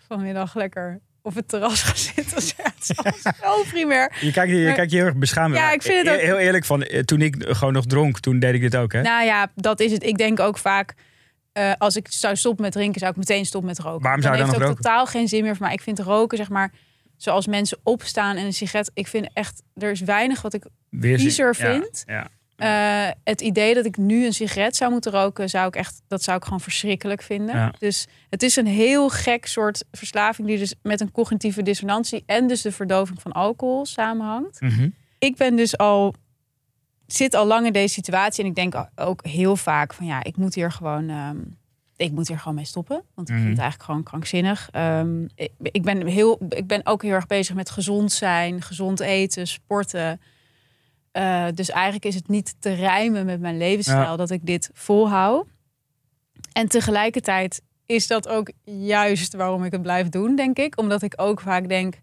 vanmiddag 0.07 0.55
lekker 0.55 0.99
op 1.21 1.35
het 1.35 1.47
terras 1.47 1.81
gaan 1.81 1.97
zitten. 2.13 2.41
Zo 3.41 3.63
primair. 3.69 4.17
Je 4.21 4.31
kijkt, 4.31 4.51
je 4.51 4.65
Maar- 4.65 4.73
kijkt 4.75 4.91
je 4.91 4.97
heel 4.97 5.05
erg 5.05 5.15
beschaamd. 5.15 5.55
Ja, 5.55 5.71
ik 5.71 5.81
vind 5.81 6.05
het 6.07 6.15
ook- 6.15 6.21
Heel 6.21 6.37
eerlijk, 6.37 6.65
van, 6.65 6.83
eh, 6.83 6.99
toen 7.03 7.21
ik 7.21 7.35
gewoon 7.47 7.73
nog 7.73 7.85
dronk, 7.85 8.19
toen 8.19 8.39
deed 8.39 8.53
ik 8.53 8.61
dit 8.61 8.75
ook. 8.75 8.91
Hè? 8.93 9.01
Nou 9.01 9.25
ja, 9.25 9.51
dat 9.55 9.79
is 9.79 9.91
het. 9.91 10.03
Ik 10.03 10.17
denk 10.17 10.39
ook 10.39 10.57
vaak, 10.57 10.93
eh, 11.51 11.71
als 11.77 11.95
ik 11.95 12.07
zou 12.11 12.35
stoppen 12.35 12.63
met 12.63 12.73
drinken, 12.73 12.99
zou 12.99 13.11
ik 13.11 13.17
meteen 13.17 13.45
stoppen 13.45 13.69
met 13.69 13.79
roken. 13.79 14.01
Waarom 14.01 14.21
zou 14.21 14.33
je 14.33 14.39
dan 14.41 14.49
dan 14.49 14.59
heeft 14.59 14.69
nog 14.69 14.77
ook 14.77 14.83
totaal 14.83 15.05
geen 15.05 15.27
zin 15.27 15.43
meer 15.43 15.55
voor 15.55 15.65
mij. 15.65 15.73
Ik 15.75 15.81
vind 15.81 15.99
roken, 15.99 16.37
zeg 16.37 16.49
maar, 16.49 16.71
zoals 17.17 17.47
mensen 17.47 17.77
opstaan 17.83 18.35
en 18.35 18.45
een 18.45 18.53
sigaret. 18.53 18.91
Ik 18.93 19.07
vind 19.07 19.29
echt, 19.33 19.61
er 19.75 19.91
is 19.91 20.01
weinig 20.01 20.41
wat 20.41 20.53
ik 20.53 20.63
zin- 20.89 21.19
Viezer 21.19 21.55
ja. 22.05 22.27
Eh, 22.55 23.11
het 23.23 23.41
idee 23.41 23.73
dat 23.73 23.85
ik 23.85 23.97
nu 23.97 24.25
een 24.25 24.33
sigaret 24.33 24.75
zou 24.75 24.91
moeten 24.91 25.11
roken, 25.11 25.49
zou 25.49 25.67
ik 25.67 25.75
echt, 25.75 26.01
dat 26.07 26.23
zou 26.23 26.37
ik 26.37 26.43
gewoon 26.43 26.59
verschrikkelijk 26.61 27.21
vinden. 27.21 27.55
Ja. 27.55 27.73
Dus 27.79 28.07
het 28.29 28.43
is 28.43 28.55
een 28.55 28.67
heel 28.67 29.09
gek 29.09 29.45
soort 29.45 29.83
verslaving 29.91 30.47
die 30.47 30.57
dus 30.57 30.73
met 30.81 31.01
een 31.01 31.11
cognitieve 31.11 31.61
dissonantie 31.63 32.23
en 32.25 32.47
dus 32.47 32.61
de 32.61 32.71
verdoving 32.71 33.21
van 33.21 33.31
alcohol 33.31 33.85
samenhangt. 33.85 34.61
Mhm. 34.61 34.89
Ik 35.19 35.35
ben 35.35 35.55
dus 35.55 35.77
al, 35.77 36.13
zit 37.15 37.34
al 37.34 37.45
lang 37.45 37.65
in 37.65 37.74
deze 37.74 37.93
situatie 37.93 38.43
en 38.43 38.50
ik 38.50 38.56
denk 38.56 38.88
ook 38.95 39.26
heel 39.26 39.56
vaak 39.56 39.93
van 39.93 40.06
ja, 40.06 40.24
ik 40.24 40.38
moet 40.38 40.56
hier 40.56 40.71
gewoon, 40.71 41.10
ehm, 41.10 41.38
ik 41.95 42.12
moet 42.12 42.28
hier 42.28 42.39
gewoon 42.39 42.56
mee 42.56 42.65
stoppen, 42.65 43.04
want 43.15 43.28
ik 43.30 43.34
Mhm. 43.36 43.43
vind 43.43 43.54
het 43.56 43.62
eigenlijk 43.62 43.89
gewoon 43.89 44.04
krankzinnig. 44.04 44.69
Ehm, 44.71 45.24
ik, 45.36 45.52
ik 45.62 45.82
ben 45.84 46.06
heel, 46.08 46.39
ik 46.50 46.67
ben 46.67 46.86
ook 46.86 47.02
heel 47.02 47.12
erg 47.13 47.28
bezig 47.28 47.56
met 47.56 47.69
gezond 47.69 48.12
zijn, 48.12 48.62
gezond 48.62 49.00
eten, 49.00 49.47
sporten. 49.47 50.21
Eh, 51.12 51.45
dus 51.54 51.69
eigenlijk 51.69 52.06
is 52.06 52.15
het 52.15 52.28
niet 52.28 52.56
te 52.60 52.74
rijmen 52.74 53.26
met 53.26 53.39
mijn 53.39 53.58
levensstijl 53.58 54.00
Ja. 54.02 54.15
dat 54.15 54.30
ik 54.30 54.45
dit 54.45 54.69
volhoud. 54.74 55.47
En 56.54 56.67
tegelijkertijd 56.67 57.62
is 57.86 58.08
dat 58.08 58.28
ook 58.28 58.52
juist 58.63 59.34
waarom 59.34 59.63
ik 59.63 59.71
het 59.71 59.82
blijf 59.82 60.10
doen, 60.10 60.36
denk 60.36 60.58
ik. 60.58 60.78
Omdat 60.80 61.02
ik 61.02 61.13
ook 61.15 61.41
vaak 61.41 61.67
denk, 61.69 62.00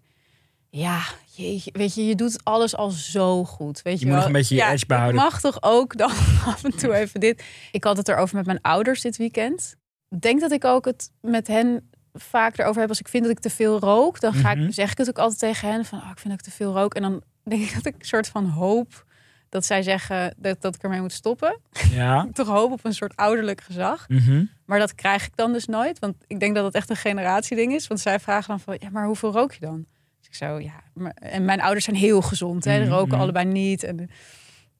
ja, 0.70 1.00
jeetje, 1.46 1.70
weet 1.72 1.94
je, 1.94 2.06
je 2.06 2.14
doet 2.14 2.44
alles 2.44 2.76
al 2.76 2.90
zo 2.90 3.44
goed. 3.44 3.82
Weet 3.82 3.98
je, 3.98 4.04
moet 4.04 4.14
wel? 4.14 4.16
nog 4.16 4.26
een 4.26 4.32
beetje 4.38 4.54
je 4.54 4.60
ja, 4.60 4.72
edge 4.72 4.86
behouden. 4.86 5.16
Ik 5.16 5.22
mag 5.30 5.40
toch 5.40 5.56
ook 5.60 5.96
dan 5.96 6.10
af 6.52 6.64
en 6.64 6.76
toe 6.76 6.94
even 6.94 7.20
dit. 7.20 7.44
Ik 7.72 7.84
had 7.84 7.96
het 7.96 8.08
erover 8.08 8.36
met 8.36 8.46
mijn 8.46 8.60
ouders 8.62 9.00
dit 9.00 9.16
weekend. 9.16 9.76
Ik 10.08 10.20
denk 10.20 10.40
dat 10.40 10.52
ik 10.52 10.64
ook 10.64 10.84
het 10.84 11.10
met 11.20 11.46
hen 11.46 11.90
vaak 12.12 12.58
erover 12.58 12.80
heb 12.80 12.88
als 12.88 13.00
ik 13.00 13.08
vind 13.08 13.22
dat 13.22 13.32
ik 13.32 13.38
te 13.40 13.50
veel 13.50 13.78
rook. 13.78 14.20
Dan 14.20 14.32
ga 14.32 14.54
Mhm. 14.54 14.64
ik, 14.66 14.74
zeg 14.74 14.90
ik 14.92 14.98
het 14.98 15.08
ook 15.08 15.18
altijd 15.18 15.38
tegen 15.38 15.68
hen 15.70 15.84
van, 15.84 15.98
oh, 15.98 16.08
ik 16.10 16.18
vind 16.18 16.28
dat 16.28 16.38
ik 16.46 16.52
te 16.52 16.56
veel 16.56 16.72
rook. 16.72 16.94
En 16.94 17.02
dan 17.02 17.22
denk 17.44 17.62
ik 17.62 17.74
dat 17.82 17.86
ik 17.86 17.94
een 17.98 18.06
soort 18.06 18.28
van 18.28 18.44
hoop 18.44 19.06
dat 19.48 19.64
zij 19.64 19.82
zeggen 19.82 20.34
dat, 20.36 20.60
dat 20.62 20.74
ik 20.74 20.82
ermee 20.82 21.00
moet 21.00 21.12
stoppen. 21.12 21.60
Ja. 21.90 22.28
Toch 22.32 22.46
hoop 22.48 22.72
op 22.72 22.84
een 22.84 22.94
soort 22.94 23.16
ouderlijk 23.16 23.60
gezag. 23.60 24.08
Mhm. 24.08 24.44
Maar 24.64 24.78
dat 24.78 24.94
krijg 24.94 25.26
ik 25.26 25.36
dan 25.36 25.52
dus 25.52 25.66
nooit. 25.66 25.98
Want 25.98 26.14
ik 26.26 26.40
denk 26.40 26.54
dat 26.54 26.64
het 26.64 26.74
echt 26.74 26.90
een 26.90 26.96
generatieding 26.96 27.72
is. 27.74 27.86
Want 27.86 28.00
zij 28.00 28.20
vragen 28.20 28.48
dan 28.48 28.60
van, 28.60 28.76
ja, 28.80 28.90
maar 28.90 29.06
hoeveel 29.06 29.32
rook 29.32 29.52
je 29.52 29.60
dan? 29.60 29.86
Ik 30.28 30.34
zo, 30.34 30.58
ja. 30.60 30.82
Maar, 30.94 31.12
en 31.12 31.44
mijn 31.44 31.60
ouders 31.60 31.84
zijn 31.84 31.96
heel 31.96 32.22
gezond. 32.22 32.64
Hè? 32.64 32.72
Die 32.76 32.82
Mhm, 32.86 32.92
roken 32.92 33.12
mhm. 33.12 33.20
allebei 33.20 33.44
niet. 33.46 33.82
En 33.82 34.10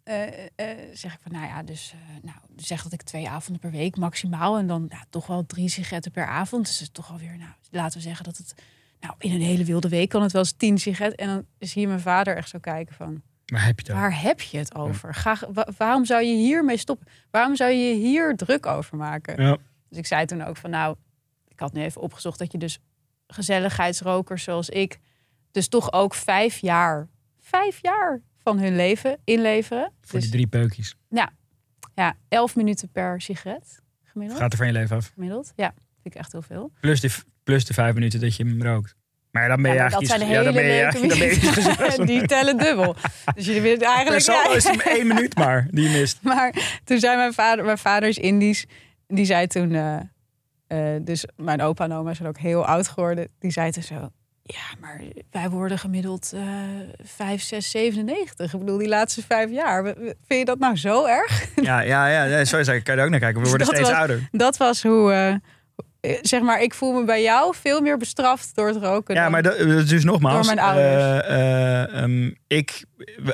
eh, 0.03 0.23
eh, 0.57 0.79
zeg 0.93 1.15
ik 1.15 1.21
van, 1.23 1.33
nou 1.33 1.47
ja, 1.47 1.63
dus 1.63 1.93
eh, 1.95 2.23
nou, 2.25 2.37
zeg 2.57 2.83
dat 2.83 2.93
ik 2.93 3.03
twee 3.03 3.29
avonden 3.29 3.61
per 3.61 3.71
week 3.71 3.97
maximaal. 3.97 4.59
En 4.59 4.67
dan 4.67 4.87
ja, 4.89 5.05
toch 5.11 5.27
wel 5.27 5.47
drie 5.47 5.69
sigaretten 5.69 6.13
per 6.13 6.27
avond. 6.27 6.65
Dus 6.65 6.73
het 6.73 6.83
is 6.83 6.91
toch 6.93 7.11
alweer, 7.11 7.37
nou, 7.39 7.51
laten 7.71 7.97
we 7.99 8.05
zeggen 8.05 8.25
dat 8.25 8.37
het... 8.37 8.55
Nou, 9.01 9.15
in 9.19 9.33
een 9.33 9.41
hele 9.41 9.65
wilde 9.65 9.89
week 9.89 10.09
kan 10.09 10.23
het 10.23 10.33
wel 10.33 10.41
eens 10.43 10.53
tien 10.57 10.79
sigaretten. 10.79 11.27
En 11.27 11.35
dan 11.35 11.45
zie 11.69 11.81
je 11.81 11.87
mijn 11.87 12.01
vader 12.01 12.37
echt 12.37 12.49
zo 12.49 12.59
kijken 12.59 12.95
van... 12.95 13.23
Waar 13.47 13.65
heb 13.65 13.81
je 13.81 13.87
het? 13.87 14.01
Waar 14.01 14.21
heb 14.21 14.41
je 14.41 14.59
het 14.59 14.75
over? 14.75 15.15
Ga, 15.15 15.37
wa- 15.53 15.69
waarom 15.77 16.05
zou 16.05 16.23
je 16.23 16.35
hiermee 16.37 16.77
stoppen? 16.77 17.07
Waarom 17.31 17.57
zou 17.57 17.71
je 17.73 17.95
hier 17.95 18.37
druk 18.37 18.67
over 18.67 18.97
maken? 18.97 19.43
Ja. 19.43 19.57
Dus 19.89 19.99
ik 19.99 20.07
zei 20.07 20.27
toen 20.27 20.43
ook 20.45 20.57
van 20.57 20.71
nou, 20.71 20.97
ik 21.49 21.61
had 21.61 21.73
nu 21.73 21.83
even 21.83 22.01
opgezocht 22.01 22.39
dat 22.39 22.53
je 22.53 22.59
dus 22.59 22.79
gezelligheidsrokers 23.27 24.43
zoals 24.43 24.69
ik, 24.69 24.99
dus 25.59 25.69
toch 25.69 25.93
ook 25.93 26.15
vijf 26.15 26.59
jaar, 26.59 27.09
vijf 27.41 27.79
jaar 27.83 28.21
van 28.43 28.59
hun 28.59 28.77
leven 28.77 29.19
inleveren. 29.25 29.93
Voor 30.01 30.13
Dus 30.21 30.23
die 30.23 30.31
drie 30.31 30.47
peukjes. 30.47 30.97
ja, 31.95 32.17
elf 32.29 32.57
minuten 32.57 32.91
per 32.91 33.21
sigaret 33.21 33.81
gemiddeld. 34.05 34.39
Gaat 34.41 34.53
er 34.53 34.59
van 34.59 34.67
je 34.67 34.73
leven 34.73 34.97
af. 34.97 35.11
gemiddeld. 35.15 35.53
Ja, 35.57 35.73
vind 36.03 36.15
ik 36.15 36.15
echt 36.15 36.33
heel 36.33 36.43
veel. 36.43 36.73
Plus 36.81 37.01
de, 37.01 37.11
plus 37.43 37.65
de 37.65 37.75
vijf 37.75 37.95
minuten 37.95 38.21
dat 38.21 38.37
je 38.37 38.45
hem 38.45 38.63
rookt. 38.63 38.95
Maar 39.31 39.49
dan 39.49 39.63
ben 39.63 39.71
je 39.73 39.77
Ja, 39.77 39.89
dat 39.89 39.93
eigenlijk 40.03 40.31
zijn 40.31 40.47
iets- 40.47 40.61
hele 40.61 40.79
ja, 40.83 40.91
dan 40.91 41.03
je, 41.03 41.09
leuke 41.09 41.17
ja, 41.19 41.25
je 41.25 41.77
minuten. 41.79 42.07
Die 42.13 42.27
tellen 42.27 42.57
dubbel. 42.59 42.97
Dus 43.35 43.47
jullie 43.47 43.61
willen 43.61 43.79
Per 43.79 43.87
eigenlijk... 43.89 44.25
ja. 44.25 44.55
is 44.57 44.65
het 44.69 44.83
één 44.83 45.07
minuut 45.07 45.35
maar 45.37 45.69
die 45.71 45.91
je 45.91 45.99
mist. 45.99 46.23
Maar 46.23 46.81
toen 46.85 46.99
zei 46.99 47.17
mijn 47.17 47.33
vader, 47.33 47.65
mijn 47.65 47.79
vader 47.79 48.09
is 48.09 48.19
Indisch, 48.19 48.65
die 49.07 49.25
zei 49.25 49.47
toen, 49.47 49.75
eh, 49.75 49.97
eh, 50.97 51.03
dus 51.05 51.25
mijn 51.37 51.61
opa 51.63 51.85
en 51.85 51.93
oma 51.93 52.15
zijn 52.15 52.29
ook 52.29 52.39
heel 52.39 52.67
oud 52.67 52.89
geworden, 52.89 53.29
die 53.39 53.51
zei 53.51 53.71
toen 53.71 53.83
zo, 53.83 54.11
ja, 54.51 54.79
maar 54.81 55.01
wij 55.31 55.49
worden 55.51 55.79
gemiddeld 55.79 56.33
eh 56.35 56.43
5, 57.03 57.43
6, 57.43 57.71
97. 57.71 58.53
Ik 58.53 58.59
bedoel, 58.61 58.79
die 58.79 58.89
laatste 58.89 59.23
vijf 59.27 59.51
jaar. 59.51 59.85
Vind 59.95 60.17
je 60.29 60.45
dat 60.45 60.59
nou 60.59 60.77
zo 60.77 61.05
erg? 61.07 61.47
Ja, 61.57 61.81
ja, 61.81 62.07
ja, 62.09 62.23
het, 62.75 62.83
kan 62.83 62.95
je 62.95 63.01
er 63.01 63.05
ook 63.05 63.11
naar 63.11 63.21
kijken. 63.21 63.43
We 63.43 63.49
worden 63.55 63.67
Dat 63.67 63.77
steeds 63.77 63.91
was- 63.91 63.99
ouder. 63.99 64.29
Dat 64.33 64.57
was 64.57 64.83
hoe, 64.83 65.13
eh, 65.13 65.35
zeg 66.23 66.43
maar, 66.43 66.63
ik 66.63 66.75
voel 66.75 66.93
me 66.93 67.05
bij 67.05 67.23
jou 67.23 67.55
veel 67.57 67.81
meer 67.81 67.97
bestraft 67.99 68.55
door 68.55 68.69
het 68.69 68.77
roken. 68.77 69.15
Ja, 69.15 69.29
maar 69.29 69.43
dat, 69.43 69.57
is 69.57 69.89
dus 69.89 70.05
nogmaals. 70.05 70.47
Door 70.47 70.55
mijn 70.55 70.67
ouders. 70.67 71.25
eh, 71.27 71.83
eh, 71.83 72.03
ehm, 72.03 72.31
ik, 72.47 72.85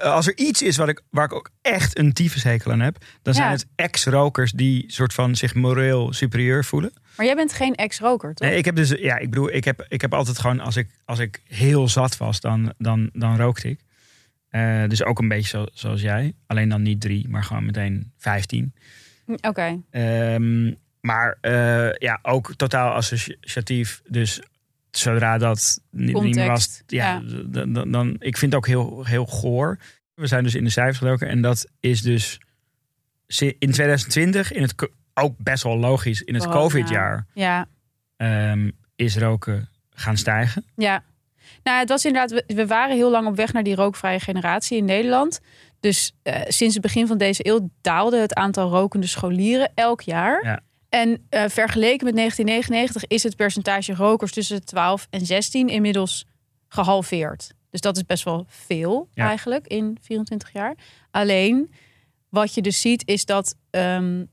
als 0.03 0.27
er 0.27 0.37
iets 0.37 0.63
is 0.63 0.77
wat 0.77 0.89
ik, 0.89 1.03
waar 1.11 1.25
ik 1.25 1.33
ook 1.33 1.51
echt 1.63 1.99
een 1.99 2.13
tyfushekel 2.13 2.73
aan 2.73 2.81
heb, 2.81 2.97
dan 3.23 3.35
zijn 3.35 3.51
het 3.51 3.67
ex-rokers 3.75 4.53
die 4.53 4.85
soort 4.87 5.13
van 5.13 5.37
zich 5.37 5.55
moreel 5.55 6.13
superieur 6.13 6.65
voelen. 6.65 6.93
Maar 7.17 7.27
jij 7.27 7.35
bent 7.35 7.53
geen 7.53 7.75
ex-roker, 7.75 8.35
toch? 8.35 8.49
Nee, 8.49 8.59
ik 8.59 8.65
heb 8.65 8.77
dus, 8.77 8.89
ja, 8.89 9.19
ik 9.19 9.31
bedoel, 9.31 9.53
ik 9.53 9.65
heb, 9.65 9.87
ik 9.89 10.01
heb 10.01 10.15
altijd 10.15 10.39
gewoon, 10.39 10.61
als 10.61 10.77
ik, 10.77 10.89
als 11.05 11.19
ik 11.19 11.43
heel 11.47 11.89
zat 11.89 12.17
was, 12.17 12.41
dan, 12.41 12.73
dan, 12.79 13.11
dan 13.13 13.37
rookte 13.37 13.69
ik. 13.69 13.81
Eh, 14.49 14.89
dus 14.89 15.05
ook 15.05 15.19
een 15.19 15.29
beetje 15.29 15.49
zo, 15.49 15.67
zoals 15.73 16.01
jij. 16.01 16.33
Alleen 16.47 16.69
dan 16.69 16.83
niet 16.83 17.01
drie, 17.01 17.29
maar 17.29 17.45
gewoon 17.45 17.65
meteen 17.67 18.13
vijftien. 18.17 18.75
Oké. 19.41 19.81
Ehm, 19.91 20.73
maar 21.05 21.39
eh, 21.41 21.93
ja, 21.93 22.19
ook 22.23 22.55
totaal 22.57 22.93
associatief. 22.93 24.03
Dus 24.09 24.41
zodra 24.91 25.39
dat 25.39 25.81
niet, 25.91 26.21
niet 26.23 26.35
meer 26.35 26.47
was, 26.49 26.83
ja, 26.87 27.23
Dan, 27.47 27.73
dan, 27.73 27.91
dan- 27.91 28.17
ik 28.19 28.37
vind 28.37 28.53
het 28.53 28.55
ook 28.55 28.67
heel, 28.67 29.05
heel 29.05 29.27
goor. 29.27 29.79
We 30.15 30.27
zijn 30.27 30.45
dus 30.45 30.55
in 30.55 30.65
de 30.65 30.71
cijfers 30.71 30.99
gedoken 30.99 31.29
en 31.29 31.43
dat 31.43 31.67
is 31.81 32.03
dus 32.03 32.41
in 33.37 33.71
2020, 33.71 34.53
in 34.53 34.63
het, 34.63 34.75
ook 35.15 35.35
best 35.39 35.63
wel 35.63 35.79
logisch, 35.79 36.23
in 36.23 36.35
het. 36.35 36.49
COVID-jaar 36.49 37.27
Ja, 37.35 37.67
ehm, 38.17 38.71
is 38.97 39.17
roken 39.17 39.69
gaan 39.91 40.17
stijgen. 40.17 40.65
Ja, 40.77 41.03
nou, 41.63 41.79
het 41.79 41.89
was 41.89 42.05
inderdaad. 42.05 42.31
We, 42.31 42.55
we 42.55 42.67
waren 42.67 42.97
heel 42.97 43.11
lang 43.11 43.27
op 43.27 43.37
weg 43.37 43.53
naar 43.53 43.63
die 43.63 43.75
rookvrije 43.75 44.21
generatie 44.21 44.77
in 44.79 44.85
Nederland. 44.85 45.41
Dus 45.81 46.15
eh, 46.23 46.41
sinds 46.49 46.75
het 46.75 46.83
begin 46.83 47.07
van 47.07 47.19
deze 47.19 47.47
eeuw 47.49 47.71
daalde 47.81 48.19
het 48.19 48.35
aantal 48.35 48.71
rokende 48.71 49.07
scholieren 49.07 49.73
elk 49.75 50.01
jaar. 50.01 50.45
Ja. 50.45 50.61
En 50.95 51.27
eh, 51.29 51.45
vergeleken 51.49 52.05
met 52.05 52.17
1999 52.17 53.05
is 53.07 53.23
het 53.23 53.37
percentage 53.37 53.95
rokers 53.95 54.33
tussen 54.33 54.57
de 54.57 54.65
12 54.65 55.07
en 55.11 55.27
16 55.27 55.69
inmiddels 55.69 56.27
gehalveerd. 56.69 57.53
Dus 57.71 57.81
dat 57.81 57.97
is 57.97 58.05
best 58.05 58.25
wel 58.25 58.45
veel 58.49 59.09
Ja. 59.13 59.27
eigenlijk 59.27 59.67
in 59.67 59.99
24 60.01 60.53
jaar. 60.53 60.75
Alleen 61.11 61.75
wat 62.29 62.55
je 62.55 62.63
dus 62.63 62.81
ziet 62.81 63.07
is 63.07 63.25
dat 63.25 63.55
ehm, 63.71 64.25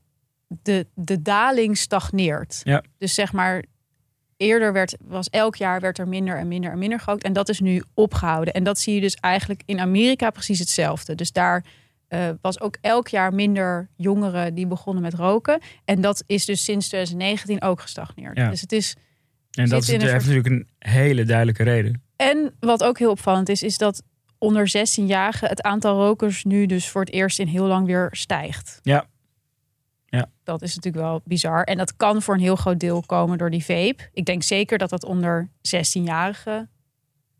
de, 0.62 0.86
de 0.94 1.22
daling 1.22 1.78
stagneert. 1.78 2.60
Ja. 2.64 2.82
Dus 2.98 3.14
zeg 3.14 3.32
maar, 3.32 3.64
eerder 4.36 4.72
werd, 4.72 4.96
was 5.04 5.28
elk 5.30 5.56
jaar 5.56 5.80
werd 5.80 5.98
er 5.98 6.08
minder 6.08 6.36
en 6.36 6.48
minder 6.48 6.70
en 6.70 6.78
minder 6.78 7.00
gerookt. 7.00 7.24
En 7.24 7.32
dat 7.32 7.48
is 7.48 7.60
nu 7.60 7.82
opgehouden. 7.94 8.54
En 8.54 8.64
dat 8.64 8.78
zie 8.78 8.94
je 8.94 9.00
dus 9.00 9.14
eigenlijk 9.14 9.62
in 9.66 9.80
Amerika 9.80 10.30
precies 10.30 10.58
hetzelfde. 10.58 11.14
Dus 11.14 11.32
daar 11.32 11.64
eh, 12.12 12.30
was 12.40 12.60
ook 12.60 12.76
elk 12.80 13.08
jaar 13.08 13.34
minder 13.34 13.88
jongeren 13.96 14.54
die 14.54 14.66
begonnen 14.66 15.02
met 15.02 15.14
roken. 15.14 15.60
En 15.84 16.00
dat 16.00 16.22
is 16.26 16.44
dus 16.44 16.64
sinds 16.64 16.88
2019 16.88 17.62
ook 17.62 17.80
gestagneerd. 17.80 18.36
Ja. 18.36 18.50
Dus 18.50 18.60
het 18.60 18.72
is. 18.72 18.96
En 19.50 19.68
dat 19.68 19.82
is, 19.82 19.88
heeft 19.88 20.02
soort- 20.02 20.12
natuurlijk 20.12 20.46
een 20.46 20.68
hele 20.78 21.24
duidelijke 21.24 21.62
reden. 21.62 22.02
En 22.16 22.54
wat 22.60 22.84
ook 22.84 22.98
heel 22.98 23.10
opvallend 23.10 23.48
is, 23.48 23.62
is 23.62 23.78
dat 23.78 24.02
onder 24.38 24.68
16-jarigen 24.68 25.48
het 25.48 25.62
aantal 25.62 25.96
rokers 26.04 26.44
nu 26.44 26.66
dus 26.66 26.88
voor 26.88 27.00
het 27.00 27.12
eerst 27.12 27.38
in 27.38 27.46
heel 27.46 27.66
lang 27.66 27.86
weer 27.86 28.08
stijgt. 28.10 28.78
Ja. 28.82 29.06
Ja. 30.06 30.30
Dat 30.44 30.62
is 30.62 30.74
natuurlijk 30.74 31.04
wel 31.04 31.20
bizar. 31.24 31.62
En 31.64 31.76
dat 31.76 31.96
kan 31.96 32.22
voor 32.22 32.34
een 32.34 32.40
heel 32.40 32.56
groot 32.56 32.80
deel 32.80 33.02
komen 33.06 33.38
door 33.38 33.50
die 33.50 33.64
vape. 33.64 34.08
Ik 34.12 34.24
denk 34.24 34.42
zeker 34.42 34.78
dat 34.78 34.90
dat 34.90 35.04
onder 35.04 35.48
16-jarigen 35.68 36.68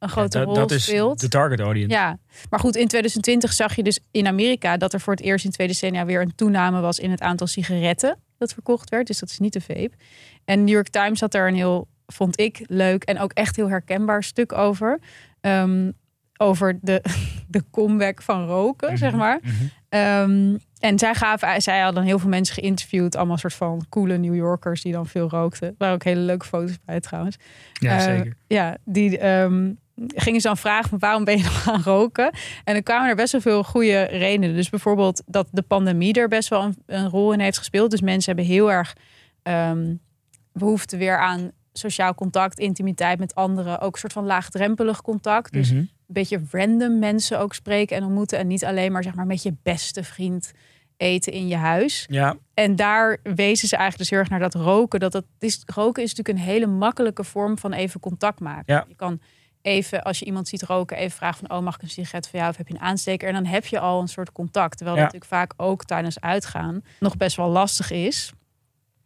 een 0.03 0.09
grote 0.09 0.39
Ja, 0.39 0.45
rol 0.45 0.55
dat, 0.55 0.69
dat 0.69 0.79
is 0.79 0.85
speelt. 0.85 1.21
de 1.21 1.29
target 1.29 1.61
audience. 1.61 1.95
Ja, 1.95 2.19
maar 2.51 2.61
goed, 2.61 2.77
in 2.77 2.89
2020 2.89 3.53
zag 3.53 3.77
je 3.77 3.83
dus 3.83 4.01
in 4.11 4.27
Amerika 4.27 4.77
dat 4.77 4.93
er 4.93 5.01
voor 5.01 5.13
het 5.15 5.23
eerst 5.23 5.45
in 5.45 5.51
twee 5.51 5.67
decennia 5.67 6.05
weer 6.05 6.21
een 6.21 6.35
toename 6.35 6.81
was 6.81 6.99
in 6.99 7.11
het 7.11 7.21
aantal 7.21 7.47
sigaretten 7.47 8.19
dat 8.39 8.53
verkocht 8.53 8.89
werd. 8.91 9.07
Dus 9.07 9.19
dat 9.19 9.29
is 9.31 9.39
niet 9.39 9.53
de 9.53 9.61
vape. 9.61 9.91
En 10.45 10.59
New 10.65 10.75
York 10.75 10.89
Times 10.89 11.21
had 11.21 11.33
daar 11.33 11.49
een 11.49 11.55
heel, 11.55 11.89
vond 12.07 12.41
ik, 12.41 12.65
leuk 12.67 13.05
en 13.05 13.19
ook 13.19 13.33
echt 13.33 13.57
heel 13.57 13.69
herkenbaar 13.69 14.23
stuk 14.23 14.53
over. 14.53 14.99
Ehm, 15.41 15.91
over 16.37 16.79
de, 16.81 17.03
de 17.49 17.63
comeback 17.71 18.23
van 18.23 18.47
roken, 18.47 18.89
Mhm, 18.89 18.97
zeg 18.99 19.13
maar. 19.13 19.39
mhm. 19.43 19.53
Ehm, 19.89 20.57
en 20.79 20.99
zij, 20.99 21.15
gaven, 21.15 21.63
zij 21.63 21.81
hadden 21.81 22.03
heel 22.03 22.19
veel 22.19 22.29
mensen 22.29 22.55
geïnterviewd. 22.55 23.17
Allemaal 23.17 23.37
soort 23.39 23.55
van 23.55 23.87
coole 23.89 24.17
New 24.19 24.35
Yorkers 24.35 24.83
die 24.83 24.93
dan 24.93 25.07
veel 25.07 25.29
rookten. 25.29 25.69
Er 25.69 25.75
waren 25.79 25.95
ook 25.95 26.05
hele 26.05 26.21
leuke 26.21 26.47
foto's 26.47 26.79
bij 26.85 27.01
trouwens. 27.01 27.37
Ja, 27.73 27.97
Eh, 27.97 28.03
zeker. 28.03 28.37
Ja, 28.47 28.77
die 28.85 29.19
ehm, 29.19 29.73
gingen 29.97 30.41
ze 30.41 30.47
dan 30.47 30.57
vragen 30.57 30.89
van 30.89 30.99
waarom 30.99 31.25
ben 31.25 31.37
je 31.37 31.43
nog 31.53 31.63
gaan 31.63 31.83
roken? 31.83 32.31
En 32.65 32.73
dan 32.75 32.83
kwamen 32.83 33.09
er 33.09 33.17
best 33.17 33.33
wel 33.33 33.41
veel 33.41 33.65
goede 33.65 34.03
redenen. 34.03 34.55
Dus 34.57 34.71
bijvoorbeeld 34.71 35.23
dat 35.27 35.49
de 35.51 35.63
pandemie 35.63 36.15
er 36.15 36.29
best 36.29 36.49
wel 36.49 36.63
een, 36.63 36.77
een 36.87 37.09
rol 37.09 37.33
in 37.33 37.41
heeft 37.41 37.59
gespeeld. 37.59 37.91
Dus 37.91 38.01
mensen 38.01 38.35
hebben 38.35 38.53
heel 38.55 38.73
erg 38.73 38.97
ehm, 39.43 39.95
behoefte 40.53 40.97
weer 40.97 41.19
aan 41.19 41.51
sociaal 41.73 42.15
contact, 42.15 42.59
intimiteit 42.59 43.19
met 43.19 43.35
anderen. 43.35 43.81
Ook 43.81 43.93
een 43.93 43.99
soort 44.01 44.13
van 44.13 44.25
laagdrempelig 44.27 45.03
contact. 45.03 45.53
Dus 45.53 45.71
Mhm. 45.71 45.79
een 45.79 45.91
beetje 46.07 46.41
random 46.51 46.99
mensen 46.99 47.39
ook 47.39 47.55
spreken 47.55 47.97
en 47.97 48.05
ontmoeten. 48.05 48.39
En 48.39 48.47
niet 48.47 48.65
alleen 48.65 48.93
maar 48.93 49.03
zeg 49.03 49.15
maar 49.15 49.27
met 49.27 49.43
je 49.43 49.55
beste 49.63 50.05
vriend 50.05 50.53
eten 50.97 51.33
in 51.33 51.49
je 51.49 51.57
huis. 51.57 52.07
Ja, 52.09 52.37
En 52.55 52.77
daar 52.77 53.19
wezen 53.23 53.69
ze 53.69 53.77
eigenlijk 53.77 53.99
dus 53.99 54.11
heel 54.11 54.19
erg 54.19 54.29
naar 54.29 54.51
dat 54.51 54.55
roken. 54.55 55.01
Dat 55.01 55.13
het 55.13 55.25
is, 55.39 55.63
roken 55.75 56.03
is 56.03 56.15
natuurlijk 56.15 56.39
een 56.39 56.53
hele 56.53 56.67
makkelijke 56.67 57.25
vorm 57.25 57.59
van 57.59 57.73
even 57.73 58.01
contact 58.01 58.41
maken. 58.41 58.75
Ja. 58.75 58.85
Je 58.89 58.95
kan 58.95 59.21
even, 59.63 60.03
als 60.03 60.19
je 60.19 60.25
iemand 60.25 60.49
ziet 60.49 60.63
roken, 60.63 60.97
even 60.97 61.17
vragen 61.17 61.47
van... 61.47 61.57
oh, 61.57 61.65
mag 61.65 61.75
ik 61.75 61.83
een 61.83 61.91
sigaret 61.91 62.29
van 62.29 62.39
jou 62.39 62.51
of 62.51 62.57
heb 62.57 62.69
je 62.69 62.75
een 62.75 62.81
aansteker? 62.81 63.29
En 63.29 63.35
dan 63.35 63.47
heb 63.47 63.67
je 63.67 63.79
al 63.79 64.01
een 64.01 64.09
soort 64.09 64.33
contact. 64.33 64.77
Terwijl 64.77 64.97
Ja. 64.99 65.03
dat 65.05 65.13
natuurlijk 65.13 65.41
vaak 65.41 65.67
ook 65.67 65.85
tijdens 65.85 66.21
uitgaan 66.21 66.83
nog 67.01 67.17
best 67.17 67.37
wel 67.37 67.49
lastig 67.49 67.91
is. 67.91 68.33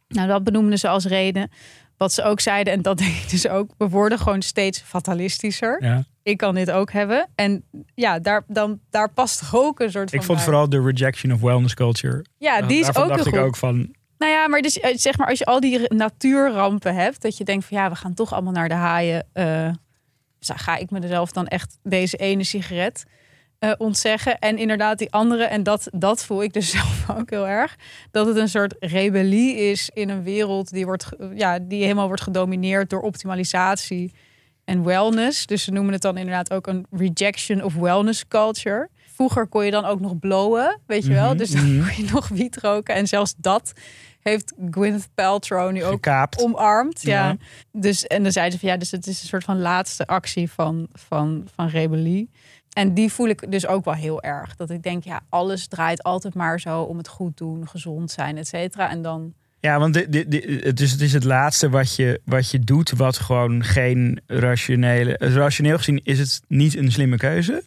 Nou, 0.09 0.29
dat 0.29 0.45
benoemden 0.45 0.79
ze 0.79 0.89
als 0.89 1.05
reden. 1.05 1.51
Wat 1.97 2.13
ze 2.13 2.23
ook 2.23 2.41
zeiden, 2.41 2.73
en 2.73 2.83
dat 2.83 2.99
denk 3.05 3.15
ik 3.17 3.31
dus 3.31 3.49
ook... 3.49 3.71
we 3.79 3.89
worden 3.89 4.19
gewoon 4.19 4.43
steeds 4.43 4.81
fatalistischer. 4.81 5.83
ja. 5.85 6.05
Ik 6.23 6.37
kan 6.37 6.55
dit 6.55 6.71
ook 6.71 6.93
hebben. 6.93 7.29
En 7.35 7.65
ja, 7.95 8.19
daar, 8.19 8.43
dan, 8.47 8.81
daar 8.91 9.11
past 9.13 9.41
roken 9.51 9.85
een 9.85 9.91
soort 9.91 10.11
van 10.11 10.19
Ik 10.19 10.25
vond 10.25 10.37
bij. 10.39 10.47
vooral 10.47 10.69
de 10.69 10.83
rejection 10.83 11.33
of 11.33 11.41
wellness 11.41 11.75
culture. 11.75 12.25
Ja, 12.39 12.63
die 12.63 12.81
is 12.81 12.89
ook 12.97 13.09
dacht 13.09 13.23
goed. 13.23 13.35
ik 13.35 13.41
ook 13.41 13.57
van, 13.57 13.95
Nou 14.19 14.33
ja, 14.33 14.49
maar 14.49 14.61
dus, 14.63 14.81
eh, 14.81 14.97
zeg 14.97 15.19
maar 15.19 15.29
als 15.29 15.39
je 15.39 15.45
al 15.45 15.61
die 15.61 15.95
natuurrampen 15.95 16.95
hebt, 16.95 17.23
dat 17.23 17.37
je 17.37 17.45
denkt 17.45 17.65
van 17.65 17.77
ja, 17.77 17.89
we 17.89 17.95
gaan 17.97 18.15
toch 18.15 18.33
allemaal 18.33 18.53
naar 18.53 18.69
de 18.69 18.75
haaien. 18.75 19.27
eh, 19.33 19.71
ga 20.55 20.77
ik 20.77 20.91
mezelf 20.91 21.33
dan 21.33 21.47
echt 21.47 21.79
deze 21.83 22.17
ene 22.17 22.45
sigaret 22.45 23.05
eh, 23.59 23.73
ontzeggen. 23.79 24.39
En 24.39 24.59
inderdaad 24.59 24.99
die 24.99 25.13
andere, 25.13 25.45
en 25.45 25.63
dat, 25.63 25.89
dat 25.93 26.25
voel 26.25 26.43
ik 26.43 26.53
dus 26.53 26.71
zelf 26.79 27.11
ook 27.11 27.31
heel 27.31 27.49
erg, 27.49 27.77
dat 28.11 28.27
het 28.27 28.37
een 28.37 28.49
soort 28.49 28.75
rebellie 28.79 29.57
is 29.57 29.91
in 29.95 30.09
een 30.09 30.23
wereld 30.23 30.71
die, 30.71 30.85
wordt, 30.85 31.09
ja, 31.35 31.59
die 31.59 31.83
helemaal 31.83 32.07
wordt 32.07 32.23
gedomineerd 32.23 32.91
door 32.91 33.01
optimalisatie 33.01 34.13
en 34.65 34.85
wellness. 34.85 35.47
Dus 35.47 35.65
ze 35.65 35.71
noemen 35.71 35.93
het 35.93 36.03
dan 36.03 36.17
inderdaad 36.17 36.53
ook 36.53 36.67
een 36.67 36.87
rejection 36.91 37.63
of 37.63 37.75
wellness 37.75 38.29
culture. 38.29 38.89
Vroeger 39.15 39.47
kon 39.47 39.65
je 39.65 39.71
dan 39.71 39.85
ook 39.85 40.01
nog 40.01 40.19
blowen, 40.19 40.81
weet 40.87 41.05
je 41.05 41.13
wel. 41.13 41.29
Mhm, 41.29 41.37
Dus 41.37 41.51
dan 41.51 41.77
mhm. 41.77 41.87
kon 41.87 42.05
je 42.05 42.13
nog 42.13 42.29
wiet 42.29 42.57
roken. 42.57 42.95
En 42.95 43.07
zelfs 43.07 43.35
dat 43.37 43.73
heeft 44.31 44.53
Gwyneth 44.71 45.09
Paltrow 45.15 45.73
nu 45.73 45.85
ook 45.85 45.93
gekaapt. 45.93 46.43
omarmd. 46.43 47.03
Ja. 47.03 47.27
Ja. 47.27 47.37
Dus, 47.73 48.07
en 48.07 48.23
dan 48.23 48.33
zeiden 48.33 48.53
ze 48.55 48.59
van 48.61 48.69
ja, 48.69 48.77
dus 48.77 48.91
het 48.91 49.07
is 49.07 49.23
een 49.23 49.29
soort 49.29 49.45
van 49.45 49.59
laatste 49.61 50.07
actie 50.07 50.51
van, 50.51 50.89
van, 50.93 51.49
van 51.55 51.69
rebellie. 51.69 52.31
En 52.73 52.95
die 52.95 53.13
voel 53.13 53.29
ik 53.29 53.51
dus 53.51 53.67
ook 53.67 53.85
wel 53.85 53.95
heel 53.95 54.23
erg. 54.23 54.57
Dat 54.57 54.71
ik 54.71 54.83
denk, 54.83 55.05
ja, 55.05 55.21
alles 55.29 55.67
draait 55.67 56.03
altijd 56.03 56.35
maar 56.35 56.61
zo 56.61 56.81
om 56.81 56.97
het 56.99 57.09
goed 57.09 57.37
doen, 57.37 57.69
gezond 57.69 58.11
zijn, 58.11 58.37
et 58.37 58.49
cetera. 58.49 58.91
En 58.91 59.03
dan, 59.03 59.35
Ja, 59.61 59.79
want 59.79 59.95
dit, 59.95 60.13
dit, 60.13 60.31
dit- 60.31 60.65
het, 60.65 60.81
is, 60.81 60.91
het 60.93 61.01
is 61.01 61.13
het 61.13 61.25
laatste 61.25 61.69
wat 61.71 61.97
je, 61.97 62.21
wat 62.25 62.51
je 62.51 62.59
doet, 62.59 62.91
wat 62.91 63.19
gewoon 63.19 63.65
geen 63.65 64.21
rationele. 64.27 65.17
Rationeel 65.19 65.77
gezien 65.77 66.01
is 66.05 66.19
het 66.19 66.41
niet 66.49 66.77
een 66.77 66.93
slimme 66.93 67.17
keuze. 67.17 67.63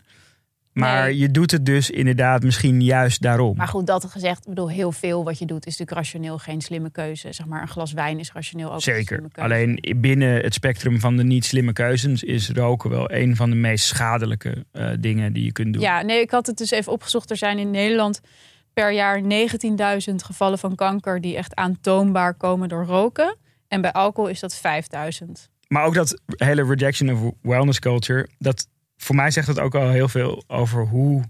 Maar 0.79 1.03
Nee. 1.03 1.17
je 1.17 1.31
doet 1.31 1.51
het 1.51 1.65
dus 1.65 1.89
inderdaad 1.89 2.43
misschien 2.43 2.81
juist 2.81 3.21
daarom. 3.21 3.57
maar 3.57 3.67
goed, 3.67 3.87
dat 3.87 4.05
gezegd, 4.05 4.37
ik 4.41 4.49
bedoel, 4.49 4.69
heel 4.69 4.91
veel 4.91 5.23
wat 5.23 5.39
je 5.39 5.45
doet 5.45 5.65
is 5.65 5.77
natuurlijk 5.77 5.97
rationeel 5.97 6.37
geen 6.37 6.61
slimme 6.61 6.89
keuze. 6.91 7.33
Zeg 7.33 7.45
maar, 7.45 7.61
een 7.61 7.67
glas 7.67 7.91
wijn 7.93 8.19
is 8.19 8.31
rationeel 8.31 8.73
ook 8.73 8.81
Zeker. 8.81 9.03
slimme 9.05 9.29
keuze. 9.29 9.49
Alleen 9.53 9.97
binnen 10.01 10.41
het 10.43 10.53
spectrum 10.53 10.99
van 10.99 11.17
de 11.17 11.23
niet 11.23 11.45
slimme 11.45 11.73
keuzes 11.73 12.23
is 12.23 12.49
roken 12.49 12.89
wel 12.89 13.11
een 13.11 13.35
van 13.35 13.49
de 13.49 13.55
meest 13.55 13.85
schadelijke 13.85 14.65
eh, 14.71 14.89
dingen 14.99 15.33
die 15.33 15.43
je 15.43 15.51
kunt 15.51 15.73
doen. 15.73 15.81
Ja, 15.81 16.01
nee, 16.01 16.21
ik 16.21 16.31
had 16.31 16.47
het 16.47 16.57
dus 16.57 16.71
even 16.71 16.91
opgezocht. 16.91 17.29
Er 17.29 17.37
zijn 17.37 17.57
in 17.59 17.71
Nederland 17.71 18.21
per 18.73 18.91
jaar 18.91 19.21
19.000 19.21 19.25
gevallen 20.15 20.59
van 20.59 20.75
kanker 20.75 21.21
die 21.21 21.35
echt 21.37 21.55
aantoonbaar 21.55 22.33
komen 22.33 22.69
door 22.69 22.85
roken. 22.85 23.37
En 23.67 23.81
bij 23.81 23.91
alcohol 23.91 24.29
is 24.29 24.39
dat 24.39 24.55
5000. 24.55 25.49
Maar 25.67 25.85
ook 25.85 25.93
dat 25.93 26.21
hele 26.27 26.63
rejection 26.65 27.09
of 27.13 27.31
wellness 27.41 27.79
culture, 27.79 28.27
dat 28.37 28.67
voor 29.01 29.15
mij 29.15 29.31
zegt 29.31 29.47
dat 29.47 29.59
ook 29.59 29.75
al 29.75 29.89
heel 29.89 30.07
veel 30.07 30.43
over 30.47 30.85
hoe, 30.85 31.23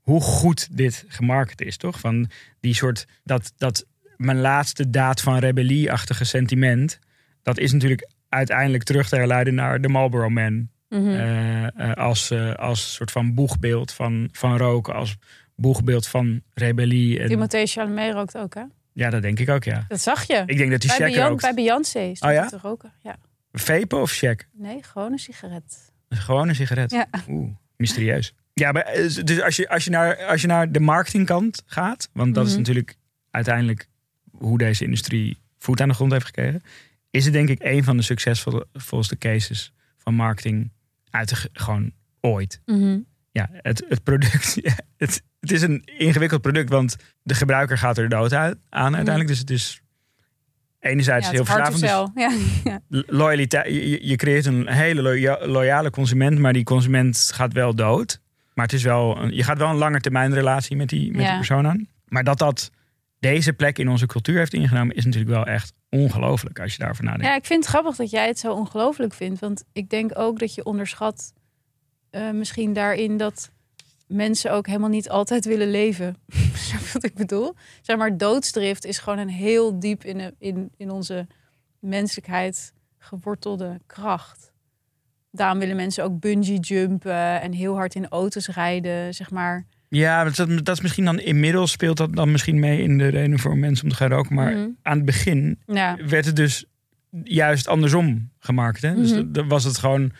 hoe 0.00 0.20
goed 0.20 0.76
dit 0.76 1.04
gemarket 1.08 1.60
is, 1.60 1.76
toch? 1.76 2.00
Van 2.00 2.30
die 2.60 2.74
soort, 2.74 3.06
dat, 3.22 3.52
dat 3.56 3.86
mijn 4.16 4.40
laatste 4.40 4.90
daad 4.90 5.20
van 5.20 5.38
rebellie-achtige 5.38 6.24
sentiment, 6.24 6.98
dat 7.42 7.58
is 7.58 7.72
natuurlijk 7.72 8.08
uiteindelijk 8.28 8.82
terug 8.82 9.08
te 9.08 9.16
herleiden 9.16 9.54
naar 9.54 9.80
de 9.80 9.88
Marlboro 9.88 10.28
Man. 10.28 10.68
Mhm. 10.88 11.08
Eh, 11.08 11.64
eh, 11.64 11.96
als, 11.96 12.30
eh, 12.30 12.54
als 12.54 12.94
soort 12.94 13.10
van 13.10 13.34
boegbeeld 13.34 13.92
van, 13.92 14.28
van 14.32 14.56
roken, 14.56 14.94
als 14.94 15.16
boegbeeld 15.56 16.06
van 16.06 16.42
rebellie. 16.54 17.20
En, 17.20 17.28
Timothée 17.28 17.66
Chalamet 17.66 18.12
rookt 18.12 18.38
ook, 18.38 18.54
hè? 18.54 18.62
ja, 18.92 19.10
dat 19.10 19.22
denk 19.22 19.38
ik 19.38 19.48
ook, 19.48 19.64
ja. 19.64 19.84
Dat 19.88 20.00
zag 20.00 20.26
je. 20.26 20.42
Ik 20.46 20.56
denk 20.56 20.70
dat 20.70 20.80
die 20.80 20.98
bij, 20.98 21.12
Shaq 21.12 21.16
rookt. 21.16 21.42
bij 21.42 21.54
Beyoncé 21.54 22.14
stond 22.14 22.22
Oh 22.22 22.32
ja? 22.32 22.40
hij 22.40 22.48
te 22.48 22.58
roken. 22.62 22.92
Ja. 23.02 23.16
Vapen 23.52 24.00
of 24.00 24.10
check? 24.10 24.48
Nee, 24.52 24.82
gewoon 24.82 25.12
een 25.12 25.18
sigaret. 25.18 25.92
Gewoon 26.08 26.48
een 26.48 26.54
sigaret. 26.54 26.90
Ja. 26.90 27.06
Oeh, 27.28 27.50
mysterieus. 27.76 28.34
Ja, 28.54 28.72
maar, 28.72 28.82
eh, 28.82 29.14
dus 29.24 29.40
als 29.42 29.56
je, 29.56 29.68
als, 29.68 29.84
je 29.84 29.90
naar, 29.90 30.24
als 30.24 30.40
je 30.40 30.46
naar 30.46 30.72
de 30.72 30.80
marketingkant 30.80 31.62
gaat, 31.66 32.08
want 32.12 32.34
dat 32.34 32.44
is 32.44 32.50
Mhm. 32.50 32.58
natuurlijk 32.60 32.96
uiteindelijk 33.30 33.88
hoe 34.30 34.58
deze 34.58 34.84
industrie 34.84 35.38
voet 35.58 35.80
aan 35.80 35.88
de 35.88 35.94
grond 35.94 36.12
heeft 36.12 36.24
gekregen, 36.26 36.62
is 37.10 37.24
het 37.24 37.32
denk 37.32 37.48
ik 37.48 37.62
een 37.62 37.84
van 37.84 37.96
de 37.96 38.02
succesvolste 38.02 39.18
cases 39.18 39.72
van 39.98 40.14
marketing 40.14 40.70
uit 41.10 41.28
de, 41.28 41.34
ge- 41.36 41.48
gewoon 41.52 41.92
ooit. 42.20 42.60
Ja, 43.32 43.48
het, 43.52 43.84
het 43.88 44.02
product, 44.02 44.54
ja, 44.62 44.74
het, 44.96 45.22
het 45.40 45.50
is 45.52 45.62
een 45.62 45.82
ingewikkeld 45.84 46.40
product, 46.42 46.68
want 46.68 46.96
de 47.22 47.34
gebruiker 47.34 47.78
gaat 47.78 47.98
er 47.98 48.08
dood 48.08 48.32
aan 48.34 48.54
uiteindelijk. 48.70 49.26
Dus 49.26 49.38
het 49.38 49.50
is 49.50 49.80
enerzijds 50.84 51.26
Ja, 51.26 51.32
heel 51.32 51.44
verslavend. 51.44 51.80
dus. 51.80 51.90
Ja. 52.24 52.32
Ja. 52.70 52.80
loyaliteit. 53.06 53.66
Je, 54.02 54.16
creëert 54.16 54.46
een 54.46 54.68
hele 54.68 55.02
loya- 55.02 55.46
loyale 55.46 55.90
consument, 55.90 56.38
maar 56.38 56.52
die 56.52 56.64
consument 56.64 57.30
gaat 57.34 57.52
wel 57.52 57.74
dood. 57.74 58.20
Maar 58.54 58.64
het 58.64 58.74
is 58.74 58.82
wel, 58.82 59.18
een- 59.18 59.34
je 59.34 59.42
gaat 59.42 59.58
wel 59.58 59.68
een 59.68 59.76
lange 59.76 60.00
termijn 60.00 60.34
relatie 60.34 60.76
met 60.76 60.88
die, 60.88 61.10
met 61.12 61.26
die 61.26 61.36
persoon 61.36 61.66
aan. 61.66 61.88
Maar 62.08 62.24
dat 62.24 62.38
dat 62.38 62.70
deze 63.18 63.52
plek 63.52 63.78
in 63.78 63.88
onze 63.88 64.06
cultuur 64.06 64.38
heeft 64.38 64.54
ingenomen, 64.54 64.96
is 64.96 65.04
natuurlijk 65.04 65.32
wel 65.32 65.46
echt 65.46 65.72
ongelooflijk 65.90 66.60
als 66.60 66.72
je 66.72 66.78
daarover 66.78 67.04
nadenkt. 67.04 67.26
Ja, 67.26 67.34
ik 67.36 67.44
vind 67.44 67.60
het 67.64 67.68
grappig 67.68 67.96
dat 67.96 68.10
jij 68.10 68.26
het 68.26 68.38
zo 68.38 68.52
ongelooflijk 68.52 69.14
vindt. 69.14 69.40
Want 69.40 69.64
ik 69.72 69.90
denk 69.90 70.18
ook 70.18 70.38
dat 70.38 70.54
je 70.54 70.64
onderschat 70.64 71.32
eh, 72.10 72.30
misschien 72.30 72.72
daarin 72.72 73.16
dat 73.16 73.50
mensen 74.06 74.52
ook 74.52 74.66
helemaal 74.66 74.88
niet 74.88 75.08
altijd 75.08 75.44
willen 75.44 75.70
leven. 75.70 76.16
Snap 76.54 76.80
wat 76.80 77.04
ik 77.04 77.14
bedoel? 77.14 77.54
Zeg 77.82 77.96
maar, 77.96 78.16
doodsdrift 78.16 78.84
is 78.84 78.98
gewoon 78.98 79.18
een 79.18 79.28
heel 79.28 79.78
diep 79.80 80.04
in, 80.04 80.18
de- 80.18 80.34
in, 80.38 80.70
in 80.76 80.90
onze 80.90 81.26
menselijkheid 81.78 82.72
gewortelde 82.98 83.80
kracht. 83.86 84.52
Daarom 85.30 85.58
willen 85.58 85.76
mensen 85.76 86.04
ook 86.04 86.20
bungee 86.20 86.58
jumpen 86.60 87.40
en 87.40 87.52
heel 87.52 87.74
hard 87.74 87.94
in 87.94 88.08
auto's 88.08 88.48
rijden, 88.48 89.14
zeg 89.14 89.30
maar. 89.30 89.66
Ja, 89.88 90.24
dat, 90.24 90.36
dat 90.64 90.76
is 90.76 90.80
misschien 90.80 91.04
dan 91.04 91.18
inmiddels 91.20 91.70
speelt 91.70 91.96
dat 91.96 92.14
dan 92.16 92.32
misschien 92.32 92.58
mee 92.60 92.82
in 92.82 92.98
de 92.98 93.08
reden 93.08 93.38
voor 93.38 93.56
mensen 93.56 93.84
om 93.84 93.90
te 93.90 93.96
gaan 93.96 94.10
roken. 94.10 94.34
Maar 94.34 94.52
Mhm. 94.56 94.68
aan 94.82 94.96
het 94.96 95.04
begin 95.04 95.58
Ja, 95.66 95.96
werd 96.06 96.24
het 96.24 96.36
dus 96.36 96.64
juist 97.24 97.68
andersom 97.68 98.30
gemaakt. 98.38 98.82
Hè? 98.82 98.94
Dus 98.94 99.12
Mhm. 99.12 99.32
dan 99.32 99.48
was 99.48 99.64
het 99.64 99.78
gewoon. 99.78 100.12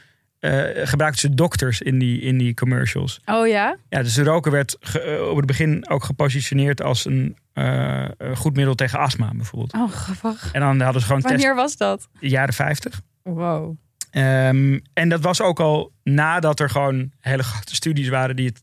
Eh 0.44 0.86
gebruikten 0.86 1.20
ze 1.20 1.34
dokters 1.34 1.80
in 1.80 1.98
die, 1.98 2.20
in 2.20 2.38
die 2.38 2.54
commercials. 2.54 3.20
oh 3.26 3.46
ja? 3.46 3.76
Ja, 3.88 4.02
dus 4.02 4.18
roken 4.18 4.52
werd 4.52 4.76
ge- 4.80 5.00
eh, 5.00 5.28
op 5.28 5.36
het 5.36 5.46
begin 5.46 5.88
ook 5.88 6.04
gepositioneerd 6.04 6.82
als 6.82 7.04
een 7.04 7.36
eh, 7.52 8.08
een 8.18 8.36
goed 8.36 8.56
middel 8.56 8.74
tegen 8.74 8.98
astma 8.98 9.30
bijvoorbeeld. 9.34 9.72
Oh, 9.72 9.90
grappig. 9.92 10.52
En 10.52 10.60
dan 10.60 10.80
hadden 10.80 11.00
ze 11.00 11.06
gewoon 11.06 11.22
test 11.22 11.32
Wanneer 11.34 11.54
was 11.54 11.76
dat? 11.76 12.08
jaren 12.20 12.54
50. 12.54 13.00
Wow. 13.22 13.76
Ehm, 14.10 14.78
en 14.92 15.08
dat 15.08 15.20
was 15.20 15.40
ook 15.40 15.60
al 15.60 15.92
nadat 16.02 16.60
er 16.60 16.70
gewoon 16.70 17.10
hele 17.20 17.42
grote 17.42 17.74
studies 17.74 18.08
waren 18.08 18.36
die 18.36 18.46
het 18.46 18.62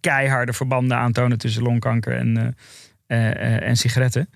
keiharde 0.00 0.52
verbanden 0.52 0.96
aantonen 0.96 1.38
tussen 1.38 1.62
longkanker 1.62 2.12
en, 2.16 2.56
en 3.06 3.76
sigaretten. 3.76 4.30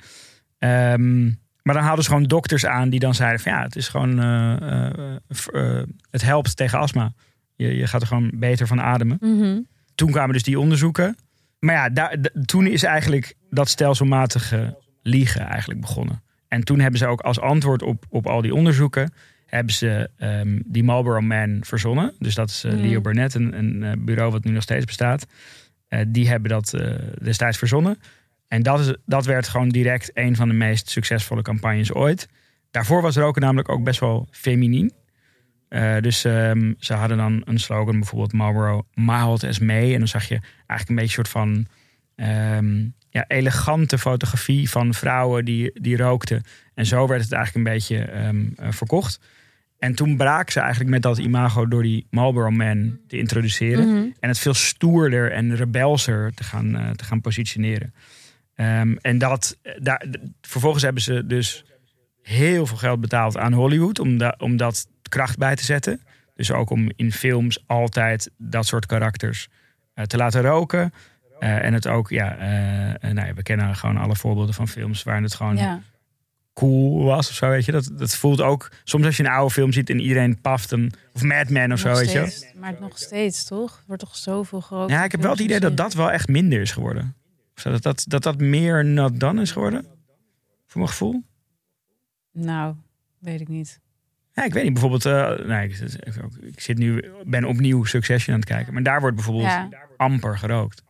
Ehm, 0.59 1.31
maar 1.63 1.75
dan 1.75 1.85
haalden 1.85 2.05
ze 2.05 2.11
gewoon 2.11 2.25
dokters 2.27 2.67
aan 2.67 2.89
die 2.89 3.01
dan 3.01 3.15
zeiden 3.15 3.41
van 3.41 3.53
ja, 3.53 3.63
het 3.63 3.77
is 3.77 3.89
gewoon, 3.89 4.21
eh, 4.21 4.57
eh, 4.57 5.17
eh, 5.53 5.87
het 6.11 6.23
helpt 6.23 6.57
tegen 6.57 6.79
astma. 6.79 7.13
Je, 7.57 7.77
je 7.77 7.87
gaat 7.87 8.01
er 8.01 8.07
gewoon 8.07 8.31
beter 8.35 8.67
van 8.67 8.81
ademen. 8.81 9.19
Mhm. 9.21 9.61
Toen 9.95 10.11
kwamen 10.11 10.33
dus 10.33 10.43
die 10.43 10.59
onderzoeken. 10.59 11.17
Maar 11.59 11.75
ja, 11.75 11.89
daar, 11.89 12.17
toen 12.45 12.67
is 12.67 12.83
eigenlijk 12.83 13.35
dat 13.51 13.69
stelselmatige 13.69 14.79
liegen 15.03 15.47
eigenlijk 15.47 15.81
begonnen. 15.81 16.23
En 16.49 16.65
toen 16.65 16.81
hebben 16.81 16.99
ze 16.99 17.07
ook 17.07 17.21
als 17.21 17.41
antwoord 17.41 17.83
op, 17.83 18.05
op 18.09 18.27
al 18.27 18.43
die 18.43 18.55
onderzoeken... 18.55 19.13
hebben 19.47 19.75
ze 19.75 20.11
ehm, 20.17 20.61
die 20.65 20.85
Marlboro 20.85 21.21
Man 21.21 21.59
verzonnen. 21.61 22.15
Dus 22.19 22.35
dat 22.35 22.49
is 22.51 22.63
Mhm. 22.65 22.77
Leo 22.77 23.01
Burnett, 23.01 23.35
een, 23.35 23.59
een 23.59 24.05
bureau 24.05 24.33
wat 24.33 24.45
nu 24.45 24.53
nog 24.53 24.63
steeds 24.63 24.85
bestaat. 24.85 25.27
Die 26.09 26.29
hebben 26.29 26.51
dat 26.51 26.75
destijds 27.23 27.59
verzonnen. 27.59 27.99
En 28.51 28.63
dat, 28.63 28.81
is, 28.81 28.95
dat 29.07 29.25
werd 29.25 29.49
gewoon 29.49 29.69
direct 29.69 30.11
een 30.15 30.37
van 30.37 30.49
de 30.49 30.55
meest 30.55 30.91
succesvolle 30.91 31.43
campagnes 31.43 31.93
ooit. 31.93 32.29
Daarvoor 32.71 33.03
was 33.03 33.17
roken 33.17 33.43
namelijk 33.43 33.69
ook 33.69 33.85
best 33.85 34.01
wel 34.01 34.29
feminien. 34.31 34.93
Eh, 35.69 35.97
dus 36.01 36.25
ehm, 36.25 36.73
ze 36.79 36.95
hadden 36.95 37.17
dan 37.17 37.43
een 37.45 37.59
slogan, 37.59 37.99
bijvoorbeeld 37.99 38.33
Marlboro 38.33 38.87
Mild 38.95 39.45
as 39.45 39.59
May. 39.59 39.93
En 39.93 39.99
dan 39.99 40.09
zag 40.09 40.29
je 40.29 40.41
eigenlijk 40.67 40.89
een 40.89 40.95
beetje 40.95 41.19
een 41.19 41.27
soort 41.27 41.29
van 41.29 41.67
ehm, 42.15 42.87
ja, 43.11 43.25
elegante 43.29 43.99
fotografie 43.99 44.71
van 44.71 44.95
vrouwen 44.95 45.45
die, 45.45 45.81
die 45.81 45.97
rookten. 45.97 46.43
En 46.75 46.87
zo 46.87 47.07
werd 47.07 47.23
het 47.23 47.33
eigenlijk 47.33 47.67
een 47.67 47.73
beetje 47.73 47.99
ehm, 47.99 48.47
eh, 48.57 48.73
verkocht. 48.73 49.21
En 49.79 49.95
toen 49.95 50.17
braak 50.17 50.51
ze 50.51 50.61
eigenlijk 50.61 50.91
met 50.91 51.03
dat 51.03 51.19
imago 51.19 51.69
door 51.69 51.83
die 51.83 52.07
Marlboro 52.11 52.51
Man 52.51 52.99
te 53.07 53.19
introduceren. 53.19 53.89
Mhm. 53.89 54.09
En 54.21 54.29
het 54.29 54.39
veel 54.39 54.55
stoerder 54.55 55.33
en 55.33 55.57
rebelser 55.57 56.35
te 56.35 56.45
gaan, 56.45 56.77
eh, 56.77 56.91
te 56.91 57.05
gaan 57.05 57.21
positioneren. 57.21 57.95
Ehm, 58.61 58.97
en 59.01 59.19
dat, 59.19 59.57
eh, 59.63 59.73
daar, 59.83 60.05
vervolgens 60.41 60.83
hebben 60.83 61.03
ze 61.03 61.27
dus 61.27 61.65
heel 62.23 62.67
veel 62.67 62.77
geld 62.77 63.01
betaald 63.01 63.37
aan 63.37 63.53
Hollywood 63.53 63.99
om, 63.99 64.19
da- 64.19 64.35
om 64.39 64.57
dat 64.57 64.87
kracht 65.09 65.39
bij 65.39 65.57
te 65.57 65.65
zetten. 65.65 66.01
Dus 66.35 66.53
ook 66.53 66.71
om 66.71 66.91
in 66.97 67.13
films 67.13 67.63
altijd 67.67 68.31
dat 68.39 68.67
soort 68.67 68.87
karakters 68.87 69.49
eh, 69.95 70.05
te 70.05 70.17
laten 70.17 70.43
roken. 70.43 70.93
Eh, 71.39 71.65
en 71.65 71.73
het 71.75 71.87
ook, 71.87 72.11
ja, 72.11 72.37
eh, 72.37 73.11
nou 73.13 73.27
ja, 73.27 73.35
we 73.35 73.43
kennen 73.43 73.77
gewoon 73.77 73.97
alle 73.97 74.17
voorbeelden 74.17 74.55
van 74.55 74.69
films 74.69 75.03
waarin 75.03 75.23
het 75.25 75.35
gewoon 75.35 75.57
Ja. 75.57 75.81
cool 76.55 77.05
was 77.05 77.29
of 77.29 77.35
zo, 77.35 77.49
weet 77.49 77.65
je. 77.65 77.73
Dat, 77.73 77.91
dat 77.93 78.17
voelt 78.17 78.41
ook, 78.41 78.71
soms 78.85 79.05
als 79.07 79.17
je 79.17 79.23
een 79.25 79.31
oude 79.31 79.53
film 79.55 79.73
ziet 79.73 79.91
en 79.91 80.01
iedereen 80.01 80.41
paft 80.41 80.71
hem, 80.71 80.89
of 81.13 81.23
Mad 81.23 81.49
Men 81.49 81.73
of 81.73 81.79
zo, 81.79 81.89
Nog 81.89 81.99
weet 81.99 82.13
je. 82.13 82.27
steeds, 82.27 82.53
Maar 82.55 82.75
nog 82.81 82.99
steeds, 82.99 83.45
toch? 83.45 83.77
Er 83.77 83.83
wordt 83.87 84.03
toch 84.03 84.17
zoveel 84.17 84.61
gerookt? 84.61 84.91
Ja, 84.91 85.05
ik 85.05 85.11
heb 85.13 85.21
wel 85.23 85.31
het 85.31 85.41
idee 85.41 85.61
dat 85.61 85.77
dat 85.77 85.95
wel 85.95 86.11
echt 86.11 86.29
minder 86.29 86.61
is 86.61 86.73
geworden. 86.73 87.15
Dat, 87.63 88.23
dat, 88.23 88.39
meer 88.41 88.85
not 88.85 89.21
done 89.21 89.41
is 89.41 89.51
geworden. 89.51 89.85
Voor 90.67 90.81
mijn 90.81 90.89
gevoel. 90.89 91.23
Nou, 92.33 92.75
weet 93.19 93.41
ik 93.41 93.49
niet. 93.49 93.81
Ja, 94.33 94.45
ik 94.45 94.53
weet 94.53 94.63
niet. 94.65 94.73
Bijvoorbeeld, 94.73 95.05
eh, 95.05 95.47
nee, 95.47 95.69
ik, 95.69 96.61
zit 96.61 96.79
nu, 96.79 97.05
ben 97.25 97.45
opnieuw 97.45 97.85
Succession 97.85 98.35
aan 98.35 98.41
het 98.41 98.49
kijken. 98.49 98.73
Maar 98.73 98.83
daar 98.83 99.01
wordt 99.01 99.17
bijvoorbeeld 99.17 99.47
Ja. 99.47 99.69
amper 99.97 100.39
gerookt. 100.39 100.83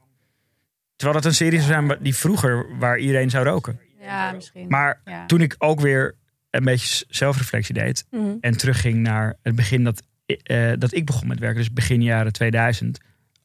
Terwijl 0.97 1.21
dat 1.21 1.31
een 1.31 1.37
serie 1.37 1.61
zou 1.61 1.87
zijn 1.87 1.99
die 2.03 2.15
vroeger 2.17 2.79
waar 2.79 2.99
iedereen 2.99 3.31
zou 3.31 3.45
roken. 3.45 3.81
Ja, 4.01 4.33
misschien. 4.33 4.69
Maar 4.69 5.01
ja. 5.05 5.27
toen 5.27 5.41
ik 5.41 5.55
ook 5.59 5.81
weer 5.81 6.15
een 6.51 6.65
beetje 6.65 7.05
zelfreflectie 7.09 7.75
deed 7.75 8.07
Mhm. 8.11 8.37
en 8.41 8.57
terugging 8.57 8.97
naar 8.99 9.37
het 9.43 9.55
begin 9.57 9.85
dat, 9.85 10.03
eh, 10.27 10.73
dat 10.79 10.95
ik 10.95 11.07
begon 11.07 11.29
met 11.29 11.39
werken, 11.39 11.59
dus 11.59 11.73
begin 11.73 12.03
jaren 12.03 12.33
2000. 12.33 12.99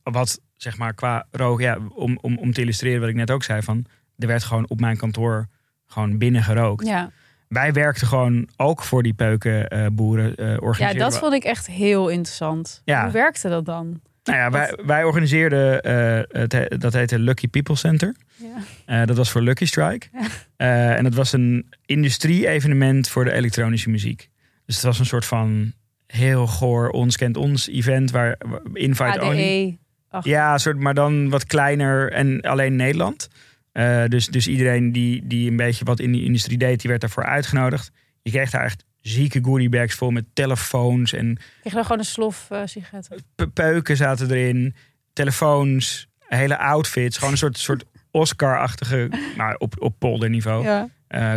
Wat 0.03 0.41
zeg 0.55 0.77
maar 0.77 0.93
qua 0.93 1.27
rook, 1.31 1.59
ja, 1.61 1.77
om, 1.95 2.17
om, 2.21 2.37
om 2.37 2.53
te 2.53 2.61
illustreren 2.61 2.99
wat 2.99 3.09
ik 3.09 3.15
net 3.15 3.31
ook 3.31 3.43
zei, 3.43 3.61
van 3.61 3.85
er 4.17 4.27
werd 4.27 4.43
gewoon 4.43 4.69
op 4.69 4.79
mijn 4.79 4.97
kantoor 4.97 5.47
gewoon 5.85 6.17
binnen 6.17 6.43
gerookt. 6.43 6.87
Ja. 6.87 7.11
Wij 7.47 7.73
werkten 7.73 8.07
gewoon 8.07 8.49
ook 8.57 8.83
voor 8.83 9.03
die 9.03 9.13
peukenboeren. 9.13 10.35
eh 10.35 10.47
ja, 10.47 10.57
organiseerden 10.57 10.99
dat 11.03 11.13
we- 11.13 11.19
vond 11.19 11.33
ik 11.33 11.43
echt 11.43 11.67
heel 11.67 12.09
interessant. 12.09 12.81
Ja. 12.85 13.03
Hoe 13.03 13.11
werkte 13.11 13.49
dat 13.49 13.65
dan? 13.65 14.01
Nou 14.23 14.37
ja, 14.37 14.49
wij, 14.51 14.79
wij 14.85 15.03
organiseerden, 15.03 15.81
eh, 15.81 16.39
het, 16.41 16.51
he- 16.51 16.77
dat 16.77 16.93
heette 16.93 17.19
Lucky 17.19 17.47
People 17.47 17.75
Center. 17.75 18.15
Ja. 18.35 19.01
Eh, 19.01 19.07
dat 19.07 19.17
was 19.17 19.31
voor 19.31 19.41
Lucky 19.41 19.65
Strike. 19.65 20.07
Ja. 20.13 20.27
Eh, 20.57 20.97
en 20.97 21.03
dat 21.03 21.13
was 21.13 21.33
een 21.33 21.69
industrie-evenement 21.85 23.09
voor 23.09 23.23
de 23.25 23.31
elektronische 23.31 23.89
muziek. 23.89 24.29
Dus 24.65 24.75
het 24.75 24.83
was 24.85 24.99
een 24.99 25.05
soort 25.05 25.25
van 25.25 25.73
heel 26.07 26.47
goor, 26.47 26.89
ons 26.89 27.17
kent 27.17 27.37
ons 27.37 27.67
event, 27.69 28.11
waar 28.11 28.35
waar- 28.45 28.59
invite 28.73 29.21
only. 29.21 29.77
Ja, 30.23 30.57
soort, 30.57 30.77
maar 30.79 30.93
dan 30.93 31.29
wat 31.29 31.45
kleiner 31.45 32.11
en 32.11 32.41
alleen 32.41 32.75
Nederland. 32.75 33.27
Eh, 33.71 34.03
dus, 34.07 34.27
dus 34.27 34.47
iedereen 34.47 34.91
die, 34.91 35.27
die 35.27 35.49
een 35.49 35.55
beetje 35.57 35.85
wat 35.85 35.99
in 35.99 36.11
die 36.11 36.23
industrie 36.23 36.57
deed, 36.57 36.79
die 36.81 36.89
werd 36.89 37.01
daarvoor 37.01 37.25
uitgenodigd. 37.25 37.91
Je 38.21 38.31
kreeg 38.31 38.49
daar 38.49 38.63
echt 38.63 38.83
zieke 39.01 39.39
goodiebags 39.43 39.95
vol 39.95 40.11
met 40.11 40.25
telefoons 40.33 41.13
en 41.13 41.35
Kreeg 41.35 41.45
je 41.63 41.69
dan 41.69 41.83
gewoon 41.83 41.99
een 41.99 42.05
slof 42.05 42.47
eh, 42.49 42.61
sigaretten? 42.65 43.17
pe- 43.35 43.47
peuken 43.47 43.97
zaten 43.97 44.31
erin, 44.31 44.75
telefoons, 45.13 46.07
hele 46.27 46.57
outfits. 46.57 47.17
Gewoon 47.17 47.31
een 47.33 47.37
soort, 47.39 47.57
soort 47.57 47.85
Oscar-achtige, 48.11 49.09
nou, 49.37 49.55
op, 49.57 49.73
op 49.81 49.95
polderniveau, 49.99 50.63
Ja. 50.63 50.87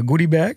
goodiebag. 0.07 0.53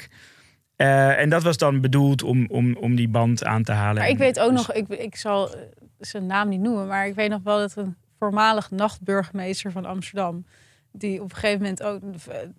Eh, 0.75 1.19
en 1.19 1.29
dat 1.29 1.43
was 1.43 1.57
dan 1.57 1.81
bedoeld 1.81 2.23
om, 2.23 2.45
om, 2.49 2.75
om 2.75 2.95
die 2.95 3.07
band 3.09 3.45
aan 3.45 3.63
te 3.63 3.71
halen. 3.71 4.01
Maar 4.01 4.09
ik 4.11 4.17
weet 4.17 4.39
ook 4.39 4.49
dus- 4.51 4.67
nog, 4.67 4.73
ik, 4.75 4.87
ik 4.87 5.15
zal 5.15 5.55
zijn 5.99 6.25
naam 6.25 6.49
niet 6.49 6.59
noemen, 6.61 6.87
maar 6.87 7.07
ik 7.07 7.15
weet 7.15 7.29
nog 7.29 7.41
wel 7.43 7.57
dat 7.57 7.75
een 7.75 7.95
voormalig 8.21 8.71
nachtburgemeester 8.71 9.71
van 9.71 9.85
Amsterdam, 9.85 10.45
die 10.91 11.21
op 11.21 11.29
een 11.29 11.35
gegeven 11.35 11.59
moment 11.59 11.83
ook 11.83 12.01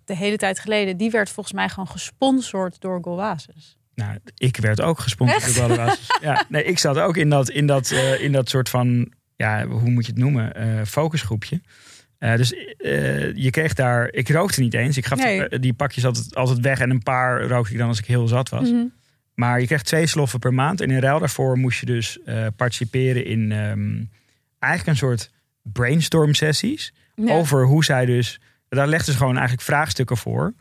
de 0.04 0.16
hele 0.16 0.36
tijd 0.36 0.58
geleden, 0.58 0.96
die 0.96 1.10
werd 1.10 1.30
volgens 1.30 1.54
mij 1.54 1.68
gewoon 1.68 1.88
gesponsord 1.88 2.80
door 2.80 2.98
Golwasis. 3.02 3.76
Nou, 3.94 4.18
ik 4.36 4.56
werd 4.56 4.80
ook 4.80 4.98
gesponsord 4.98 5.54
door 5.54 5.68
Ballerwassers. 5.68 6.18
Ja, 6.28 6.44
nee, 6.48 6.64
ik 6.64 6.78
zat 6.78 6.98
ook 6.98 7.16
in 7.16 7.30
dat, 7.30 7.50
in 7.50 7.66
dat, 7.66 7.90
eh, 7.90 8.20
in 8.20 8.32
dat 8.32 8.48
soort 8.48 8.68
van, 8.68 9.12
ja, 9.36 9.66
hoe 9.66 9.90
moet 9.90 10.06
je 10.06 10.12
het 10.12 10.20
noemen, 10.20 10.54
eh, 10.54 10.84
focusgroepje. 10.86 11.60
Eh, 12.18 12.36
dus 12.36 12.48
je 13.34 13.48
kreeg 13.50 13.74
daar, 13.74 14.12
ik 14.12 14.28
rookte 14.28 14.60
niet 14.60 14.74
eens. 14.74 14.96
Ik 14.96 15.06
gaf 15.06 15.18
Nee. 15.18 15.58
die 15.58 15.72
pakjes 15.74 16.04
altijd, 16.04 16.34
altijd 16.34 16.60
weg 16.60 16.80
en 16.80 16.90
een 16.90 17.02
paar 17.02 17.42
rookte 17.42 17.72
ik 17.72 17.78
dan 17.78 17.88
als 17.88 17.98
ik 17.98 18.04
heel 18.04 18.28
zat 18.28 18.48
was. 18.48 18.70
Mhm. 18.70 18.84
Maar 19.34 19.60
je 19.60 19.66
kreeg 19.66 19.82
twee 19.82 20.06
sloffen 20.06 20.38
per 20.38 20.54
maand. 20.54 20.80
En 20.80 20.90
in 20.90 21.00
ruil 21.00 21.18
daarvoor 21.18 21.58
moest 21.58 21.80
je 21.80 21.86
dus 21.86 22.18
participeren 22.56 23.24
in 23.24 23.52
ehm, 23.52 24.04
eigenlijk 24.58 24.86
een 24.86 25.08
soort 25.08 25.30
brainstorm 25.62 26.34
sessies. 26.34 26.92
Over 27.26 27.64
hoe 27.66 27.84
zij 27.84 28.06
dus, 28.06 28.40
daar 28.68 28.86
legden 28.86 29.12
ze 29.12 29.18
gewoon 29.18 29.34
eigenlijk 29.36 29.66
vraagstukken 29.66 30.16
voor. 30.16 30.54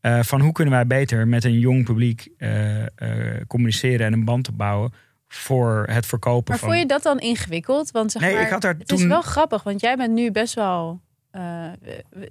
eh, 0.00 0.22
van 0.22 0.40
hoe 0.40 0.52
kunnen 0.52 0.74
wij 0.74 0.86
beter 0.86 1.28
met 1.28 1.44
een 1.44 1.58
jong 1.58 1.84
publiek 1.84 2.28
eh, 2.38 2.82
eh, 2.82 3.40
communiceren 3.46 4.06
en 4.06 4.12
een 4.12 4.24
band 4.24 4.48
opbouwen 4.48 4.92
voor 5.28 5.86
het 5.90 6.06
verkopen 6.06 6.44
Maar 6.50 6.58
van. 6.58 6.68
vond 6.68 6.80
je 6.80 6.86
dat 6.86 7.02
dan 7.02 7.18
ingewikkeld? 7.18 7.90
Want 7.90 8.12
zeg 8.12 8.22
nee, 8.22 8.34
maar, 8.34 8.42
ik 8.42 8.48
had 8.50 8.60
daar 8.62 8.74
het 8.78 8.88
toen. 8.88 8.98
is 8.98 9.04
wel 9.04 9.22
grappig, 9.22 9.62
want 9.62 9.80
jij 9.80 9.96
bent 9.96 10.12
nu 10.14 10.30
best 10.30 10.54
wel, 10.54 11.00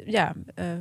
ja, 0.05 0.33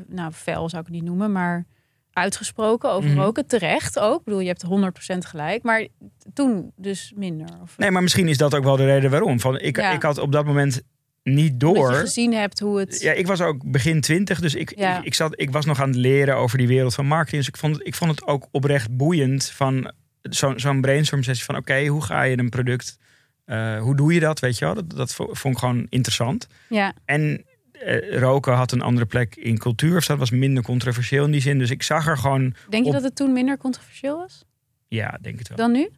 nou, 0.08 0.32
fel 0.32 0.68
zou 0.68 0.82
ik 0.82 0.88
het 0.88 0.96
niet 0.96 1.04
noemen, 1.04 1.32
maar 1.32 1.66
uitgesproken 2.12 2.90
over 2.90 3.10
Mhm. 3.10 3.18
roken. 3.18 3.46
Terecht 3.46 3.98
ook. 3.98 4.18
Ik 4.18 4.24
bedoel, 4.24 4.40
je 4.40 4.46
hebt 4.48 4.62
100% 4.62 5.26
gelijk. 5.26 5.62
Maar 5.62 5.86
toen 6.34 6.72
dus 6.76 7.12
minder. 7.16 7.48
Of, 7.62 7.78
Nee, 7.78 7.90
maar 7.90 8.02
misschien 8.02 8.28
is 8.28 8.36
dat 8.36 8.54
ook 8.54 8.64
wel 8.64 8.76
de 8.76 8.84
reden 8.84 9.10
waarom. 9.10 9.40
Van, 9.40 9.58
ik, 9.58 9.76
Ja. 9.76 9.92
ik 9.92 10.02
had 10.02 10.18
op 10.18 10.32
dat 10.32 10.44
moment 10.44 10.82
niet 11.22 11.52
Omdat 11.52 11.74
door. 11.74 11.90
je 11.92 11.98
gezien 11.98 12.32
hebt 12.34 12.58
hoe 12.60 12.78
het... 12.78 13.00
Ja, 13.00 13.12
ik 13.12 13.26
was 13.26 13.40
ook 13.40 13.70
begin 13.70 14.00
twintig, 14.00 14.40
dus 14.40 14.54
ik, 14.54 14.78
Ja. 14.78 14.98
ik, 14.98 15.04
ik, 15.04 15.14
zat, 15.14 15.40
ik 15.40 15.50
was 15.50 15.64
nog 15.64 15.80
aan 15.80 15.88
het 15.88 15.96
leren 15.96 16.36
over 16.36 16.58
die 16.58 16.66
wereld 16.66 16.94
van 16.94 17.06
marketing. 17.06 17.38
Dus 17.44 17.48
ik 17.48 17.56
vond, 17.56 17.76
het- 17.76 17.86
ik 17.86 17.94
vond 17.94 18.10
het 18.10 18.26
ook 18.26 18.48
oprecht 18.50 18.96
boeiend 18.96 19.50
van 19.50 19.92
zo'n 20.22 20.60
zo'n 20.60 20.80
brainstorm 20.80 21.22
sessie 21.22 21.44
van 21.44 21.56
oké, 21.56 21.86
hoe 21.86 22.02
ga 22.02 22.22
je 22.22 22.38
een 22.38 22.48
product, 22.50 22.98
eh, 23.44 23.80
hoe 23.80 23.96
doe 23.96 24.14
je 24.14 24.20
dat, 24.20 24.40
weet 24.40 24.58
je 24.58 24.64
wel? 24.64 24.74
Dat, 24.74 24.90
dat 24.90 25.14
vo- 25.14 25.28
vond 25.34 25.54
ik 25.54 25.60
gewoon 25.60 25.86
interessant. 25.88 26.46
ja. 26.68 26.92
En 27.04 27.44
eh, 27.72 28.18
roken 28.18 28.52
had 28.54 28.72
een 28.72 28.80
andere 28.82 29.06
plek 29.06 29.36
in 29.36 29.58
cultuur, 29.58 29.96
of 29.96 30.06
dat 30.06 30.18
was 30.18 30.30
minder 30.30 30.62
controversieel 30.62 31.24
in 31.24 31.30
die 31.30 31.40
zin. 31.40 31.58
Dus 31.58 31.70
ik 31.70 31.82
zag 31.82 32.06
er 32.06 32.18
gewoon, 32.18 32.54
Denk 32.68 32.82
je 32.82 32.88
op- 32.88 32.92
dat 32.94 33.02
het 33.02 33.16
toen 33.16 33.32
minder 33.32 33.56
controversieel 33.58 34.16
was 34.16 34.44
ja, 34.88 35.18
denk 35.20 35.38
het 35.38 35.48
wel. 35.48 35.56
dan 35.56 35.72
nu? 35.72 35.88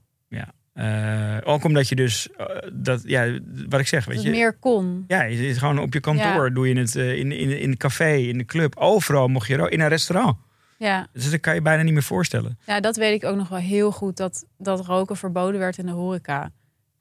Eh, 0.74 1.36
ook 1.44 1.64
omdat 1.64 1.88
je 1.88 1.94
dus, 1.94 2.28
eh, 2.36 2.46
dat, 2.72 3.02
ja, 3.04 3.38
wat 3.68 3.80
ik 3.80 3.86
zeg, 3.86 4.04
weet 4.04 4.22
je. 4.22 4.30
meer 4.30 4.52
kon. 4.58 5.04
Ja, 5.06 5.22
je 5.22 5.36
zit 5.36 5.58
gewoon 5.58 5.78
op 5.78 5.92
je 5.92 6.00
kantoor, 6.00 6.44
Ja. 6.46 6.50
doe 6.54 6.68
je 6.68 6.78
het 6.78 6.96
eh, 6.96 7.18
in, 7.18 7.32
in, 7.32 7.60
in 7.60 7.70
het 7.70 7.78
café, 7.78 8.14
in 8.14 8.38
de 8.38 8.44
club, 8.44 8.76
overal 8.76 9.28
mocht 9.28 9.46
je 9.46 9.56
roken, 9.56 9.72
in 9.72 9.80
een 9.80 9.88
restaurant. 9.88 10.36
Ja. 10.78 11.06
Dus 11.12 11.30
dat 11.30 11.40
kan 11.40 11.54
je 11.54 11.62
bijna 11.62 11.82
niet 11.82 11.92
meer 11.92 12.02
voorstellen. 12.02 12.58
ja, 12.66 12.80
dat 12.80 12.96
weet 12.96 13.22
ik 13.22 13.28
ook 13.28 13.36
nog 13.36 13.48
wel 13.48 13.58
heel 13.58 13.92
goed. 13.92 14.16
Dat, 14.16 14.44
dat 14.58 14.86
roken 14.86 15.16
verboden 15.16 15.60
werd 15.60 15.78
in 15.78 15.86
de 15.86 15.92
horeca. 15.92 16.42
En 16.42 16.50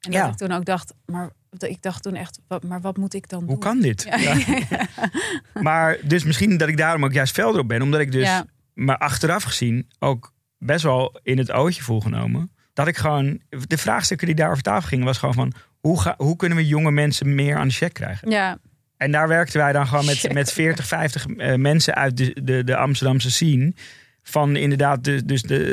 dat 0.00 0.12
Ja. 0.12 0.28
ik 0.28 0.34
toen 0.36 0.52
ook 0.52 0.64
dacht, 0.64 0.94
maar 1.06 1.30
ik 1.58 1.82
dacht 1.82 2.02
toen 2.02 2.14
echt, 2.14 2.40
wat, 2.48 2.62
maar 2.62 2.80
wat 2.80 2.96
moet 2.96 3.14
ik 3.14 3.28
dan 3.28 3.40
doen? 3.40 3.48
Hoe 3.48 3.58
kan 3.58 3.80
dit? 3.80 4.02
Ja. 4.02 4.34
Ja. 4.46 4.86
Maar 5.62 5.98
dus 6.02 6.24
misschien 6.24 6.56
dat 6.56 6.68
ik 6.68 6.76
daarom 6.76 7.04
ook 7.04 7.12
juist 7.12 7.32
fel 7.34 7.52
erop 7.52 7.68
ben. 7.68 7.82
Omdat 7.82 8.00
ik 8.00 8.12
dus, 8.12 8.42
maar 8.74 8.98
achteraf 8.98 9.42
gezien, 9.42 9.88
ook 9.98 10.32
best 10.58 10.82
wel 10.82 11.18
in 11.22 11.38
het 11.38 11.52
ootje 11.52 11.82
voel 11.82 12.00
genomen. 12.00 12.52
Dat 12.74 12.86
ik 12.88 12.96
gewoon, 12.96 13.40
de 13.66 13.78
vraagstukken 13.78 14.26
die 14.26 14.36
daar 14.36 14.50
over 14.50 14.62
tafel 14.62 14.88
gingen, 14.88 15.04
was 15.04 15.18
gewoon 15.18 15.34
van... 15.34 15.52
Hoe, 15.80 16.00
ga, 16.00 16.14
hoe 16.18 16.36
kunnen 16.36 16.58
we 16.58 16.66
jonge 16.66 16.90
mensen 16.90 17.34
meer 17.34 17.56
aan 17.56 17.68
de 17.68 17.74
check 17.74 17.92
krijgen? 17.92 18.30
Ja, 18.30 18.58
En 18.96 19.10
daar 19.12 19.28
werkten 19.28 19.60
wij 19.60 19.72
dan 19.72 19.86
gewoon 19.86 20.04
met, 20.04 20.18
Check. 20.18 20.32
met 20.32 20.52
40, 20.52 20.86
50 20.86 21.26
eh, 21.26 21.54
mensen 21.54 21.94
uit 21.94 22.16
de, 22.16 22.36
de, 22.42 22.64
de 22.64 22.76
Amsterdamse 22.76 23.30
scene. 23.30 23.72
Van 24.22 24.56
inderdaad 24.56 25.04
de, 25.04 25.24
dus 25.24 25.42
de 25.42 25.64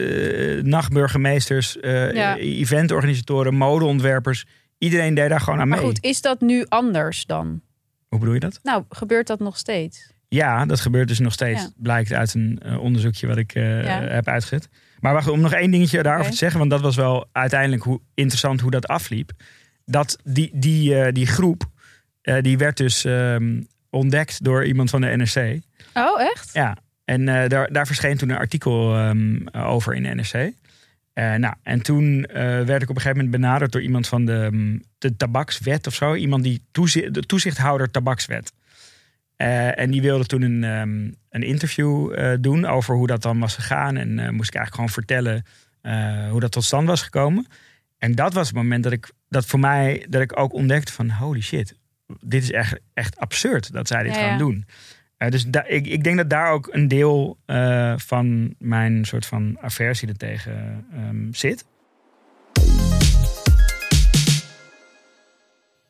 eh, 0.57 0.63
nachtburgemeesters, 0.63 1.79
eh, 1.79 2.13
Ja. 2.13 2.37
eventorganisatoren, 2.37 3.53
modeontwerpers. 3.55 4.45
Iedereen 4.77 5.13
deed 5.13 5.29
daar 5.29 5.39
gewoon 5.41 5.59
aan 5.59 5.67
maar 5.67 5.77
mee. 5.77 5.87
goed, 5.87 6.03
is 6.03 6.21
dat 6.21 6.41
nu 6.41 6.65
anders 6.69 7.25
dan? 7.25 7.61
Hoe 8.07 8.19
bedoel 8.19 8.33
je 8.33 8.39
dat? 8.39 8.59
Nou, 8.63 8.83
gebeurt 8.89 9.27
dat 9.27 9.39
nog 9.39 9.57
steeds? 9.57 10.11
Ja, 10.27 10.65
dat 10.65 10.79
gebeurt 10.79 11.07
dus 11.07 11.19
nog 11.19 11.33
steeds. 11.33 11.61
Ja. 11.61 11.69
Blijkt 11.77 12.13
uit 12.13 12.33
een 12.33 12.61
onderzoekje 12.79 13.27
wat 13.27 13.37
ik 13.37 13.53
Ja. 13.53 13.61
heb 14.01 14.27
uitgezet. 14.27 14.69
Maar 15.01 15.13
wacht, 15.13 15.27
om 15.27 15.41
nog 15.41 15.53
één 15.53 15.71
dingetje 15.71 16.03
daarover 16.03 16.31
te 16.31 16.37
zeggen. 16.37 16.59
Want 16.59 16.71
dat 16.71 16.81
was 16.81 16.95
wel 16.95 17.27
uiteindelijk 17.31 17.83
hoe 17.83 17.99
interessant 18.13 18.61
hoe 18.61 18.71
dat 18.71 18.87
afliep. 18.87 19.31
Dat 19.85 20.17
die, 20.23 20.49
die, 20.53 20.95
eh, 20.95 21.13
die 21.13 21.27
groep, 21.27 21.63
eh, 22.21 22.41
die 22.41 22.57
werd 22.57 22.77
dus 22.77 23.05
ehm, 23.05 23.61
ontdekt 23.89 24.43
door 24.43 24.65
iemand 24.65 24.89
van 24.89 25.01
de 25.01 25.07
NRC. 25.07 25.61
Oh, 25.93 26.21
echt? 26.21 26.49
Ja, 26.53 26.77
en 27.05 27.27
eh, 27.27 27.49
daar, 27.49 27.71
daar 27.71 27.87
verscheen 27.87 28.17
toen 28.17 28.29
een 28.29 28.37
artikel 28.37 28.95
ehm, 28.95 29.47
over 29.51 29.93
in 29.93 30.03
de 30.03 30.09
NRC. 30.09 30.53
Nou, 31.13 31.53
en 31.63 31.81
toen 31.81 32.21
werd 32.65 32.81
ik 32.81 32.89
op 32.89 32.95
een 32.95 33.01
gegeven 33.01 33.23
moment 33.23 33.31
benaderd 33.31 33.71
door 33.71 33.81
iemand 33.81 34.07
van 34.07 34.25
de, 34.25 34.47
mm, 34.51 34.83
de 34.97 35.15
tabakswet 35.15 35.87
of 35.87 35.93
zo. 35.93 36.15
Iemand 36.15 36.43
die 36.43 36.61
toezicht, 36.71 37.13
de 37.13 37.21
toezichthouder 37.21 37.91
tabakswet. 37.91 38.53
Eh, 39.41 39.79
en 39.79 39.91
die 39.91 40.01
wilde 40.01 40.25
toen 40.25 40.41
een, 40.41 40.63
ehm, 40.63 41.11
een 41.29 41.43
interview 41.43 42.13
eh, 42.13 42.37
doen 42.39 42.65
over 42.65 42.95
hoe 42.95 43.07
dat 43.07 43.21
dan 43.21 43.39
was 43.39 43.55
gegaan. 43.55 43.97
En 43.97 44.19
eh, 44.19 44.29
moest 44.29 44.49
ik 44.49 44.55
eigenlijk 44.55 44.73
gewoon 44.73 44.89
vertellen 44.89 45.45
hoe 46.29 46.39
dat 46.39 46.51
tot 46.51 46.63
stand 46.63 46.87
was 46.87 47.01
gekomen. 47.01 47.47
En 47.97 48.15
dat 48.15 48.33
was 48.33 48.47
het 48.47 48.55
moment 48.55 48.83
dat 48.83 48.91
ik 48.91 49.11
dat 49.29 49.45
voor 49.45 49.59
mij 49.59 50.05
dat 50.09 50.21
ik 50.21 50.39
ook 50.39 50.53
ontdekte 50.53 50.93
van 50.93 51.09
holy 51.09 51.41
shit, 51.41 51.75
dit 52.19 52.43
is 52.43 52.51
echt, 52.51 52.79
echt 52.93 53.17
absurd 53.17 53.73
dat 53.73 53.87
zij 53.87 54.03
dit 54.03 54.15
Ja, 54.15 54.19
gaan 54.19 54.31
ja. 54.31 54.37
doen. 54.37 54.65
Dus 55.17 55.45
ik, 55.67 55.87
ik 55.87 56.03
denk 56.03 56.17
dat 56.17 56.29
daar 56.29 56.51
ook 56.51 56.69
een 56.71 56.87
deel 56.87 57.37
van 57.95 58.55
mijn 58.57 59.05
soort 59.05 59.25
van 59.25 59.57
aversie 59.61 60.07
er 60.07 60.17
tegen 60.17 60.85
ehm, 60.93 61.31
zit. 61.31 61.65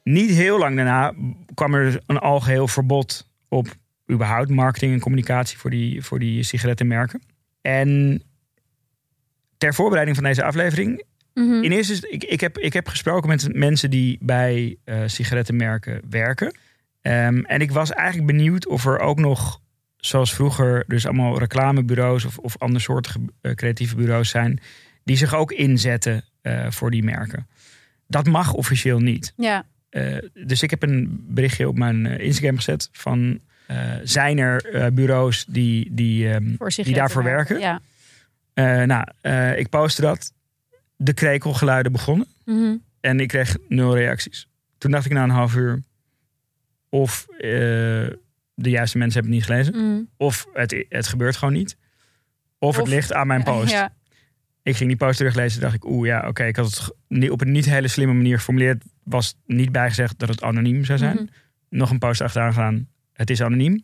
Niet 0.04 0.30
heel 0.30 0.58
lang 0.58 0.76
daarna 0.76 1.14
kwam 1.54 1.74
er 1.74 2.02
een 2.06 2.20
algeheel 2.20 2.68
verbod 2.68 3.30
op 3.52 3.76
überhaupt 4.12 4.50
marketing 4.50 4.94
en 4.94 5.00
communicatie 5.00 5.58
voor 5.58 5.70
die, 5.70 6.04
voor 6.04 6.20
die 6.20 6.44
sigarettenmerken. 6.44 7.22
En 7.62 8.22
ter 9.58 9.74
voorbereiding 9.74 10.18
van 10.18 10.26
deze 10.26 10.44
aflevering 10.44 11.04
Mhm. 11.34 11.64
in 11.64 11.72
eerste 11.72 12.10
ik, 12.10 12.24
ik, 12.24 12.42
heb, 12.42 12.58
ik 12.58 12.74
heb 12.74 12.88
gesproken 12.88 13.30
met 13.30 13.56
mensen 13.56 13.90
die 13.90 14.18
bij 14.22 14.78
eh, 14.84 15.02
sigarettenmerken 15.06 16.02
werken. 16.10 16.58
Ehm, 17.02 17.40
en 17.40 17.62
ik 17.62 17.72
was 17.72 17.92
eigenlijk 17.92 18.28
benieuwd 18.28 18.68
of 18.68 18.86
er 18.86 19.00
ook 19.00 19.20
nog, 19.20 19.62
zoals 19.98 20.34
vroeger, 20.34 20.84
dus 20.88 21.06
allemaal 21.06 21.40
reclamebureaus 21.40 22.26
of, 22.26 22.38
of 22.38 22.58
andersoortige 22.58 23.20
eh, 23.42 23.54
creatieve 23.54 23.96
bureaus 23.96 24.30
zijn, 24.30 24.60
die 25.04 25.18
zich 25.18 25.36
ook 25.36 25.52
inzetten 25.52 26.24
eh, 26.42 26.72
voor 26.72 26.92
die 26.92 27.04
merken. 27.04 27.48
Dat 28.08 28.28
mag 28.28 28.54
officieel 28.54 29.00
niet. 29.00 29.34
Ja, 29.36 29.66
Eh, 29.92 30.18
dus 30.34 30.64
ik 30.64 30.70
heb 30.70 30.84
een 30.84 31.26
berichtje 31.28 31.68
op 31.68 31.78
mijn 31.78 32.06
eh, 32.06 32.26
Instagram 32.26 32.56
gezet 32.56 32.90
van 32.92 33.40
eh, 33.68 33.78
zijn 34.04 34.38
er 34.38 34.94
bureaus 34.94 35.46
die, 35.46 35.90
die, 35.94 36.30
ehm, 36.30 36.56
die 36.84 36.94
daarvoor 36.94 37.24
werken. 37.24 37.60
Ja. 37.60 37.82
Nou, 38.86 39.06
ik 39.58 39.70
postte 39.70 40.02
dat. 40.02 40.34
De 40.96 41.14
krekelgeluiden 41.14 41.92
begonnen. 41.92 42.28
Mhm. 42.46 42.76
En 43.00 43.20
ik 43.20 43.28
kreeg 43.28 43.58
nul 43.68 43.96
reacties. 43.96 44.48
Toen 44.78 44.92
dacht 44.92 45.06
ik 45.06 45.12
na 45.12 45.24
een 45.24 45.30
half 45.30 45.56
uur... 45.56 45.82
of 46.90 47.26
de 48.54 48.70
juiste 48.70 48.98
mensen 48.98 49.22
hebben 49.22 49.40
het 49.40 49.48
niet 49.48 49.56
gelezen... 49.56 49.88
Mhm. 49.88 50.02
of 50.18 50.48
het, 50.54 50.86
het 50.90 51.08
gebeurt 51.08 51.36
gewoon 51.36 51.54
niet... 51.54 51.78
of, 52.58 52.76
het 52.76 52.86
Of- 52.86 52.90
ligt 52.90 53.14
aan 53.14 53.28
mijn 53.28 53.44
post. 53.54 53.72
Ja. 53.72 53.94
Ik 54.64 54.76
ging 54.76 54.90
die 54.90 54.98
post 54.98 55.18
teruglezen 55.18 55.62
dacht 55.62 55.74
ik... 55.74 55.86
oeh 55.86 56.08
ja, 56.08 56.28
oké, 56.28 56.44
ik 56.44 56.56
had 56.56 56.92
het 57.08 57.30
op 57.30 57.42
een 57.42 57.52
niet 57.52 57.66
hele 57.66 57.88
slimme 57.88 58.14
manier 58.14 58.38
geformuleerd... 58.38 58.84
was 59.04 59.36
niet 59.46 59.72
bijgezegd 59.72 60.20
dat 60.20 60.30
het 60.30 60.42
anoniem 60.42 60.86
zou 60.86 60.98
zijn. 60.98 61.16
Mhm. 61.16 61.26
Nog 61.70 61.90
een 61.90 62.00
post 62.00 62.22
achteraan 62.22 62.54
gedaan, 62.54 62.88
het 63.14 63.30
is 63.30 63.42
anoniem. 63.42 63.84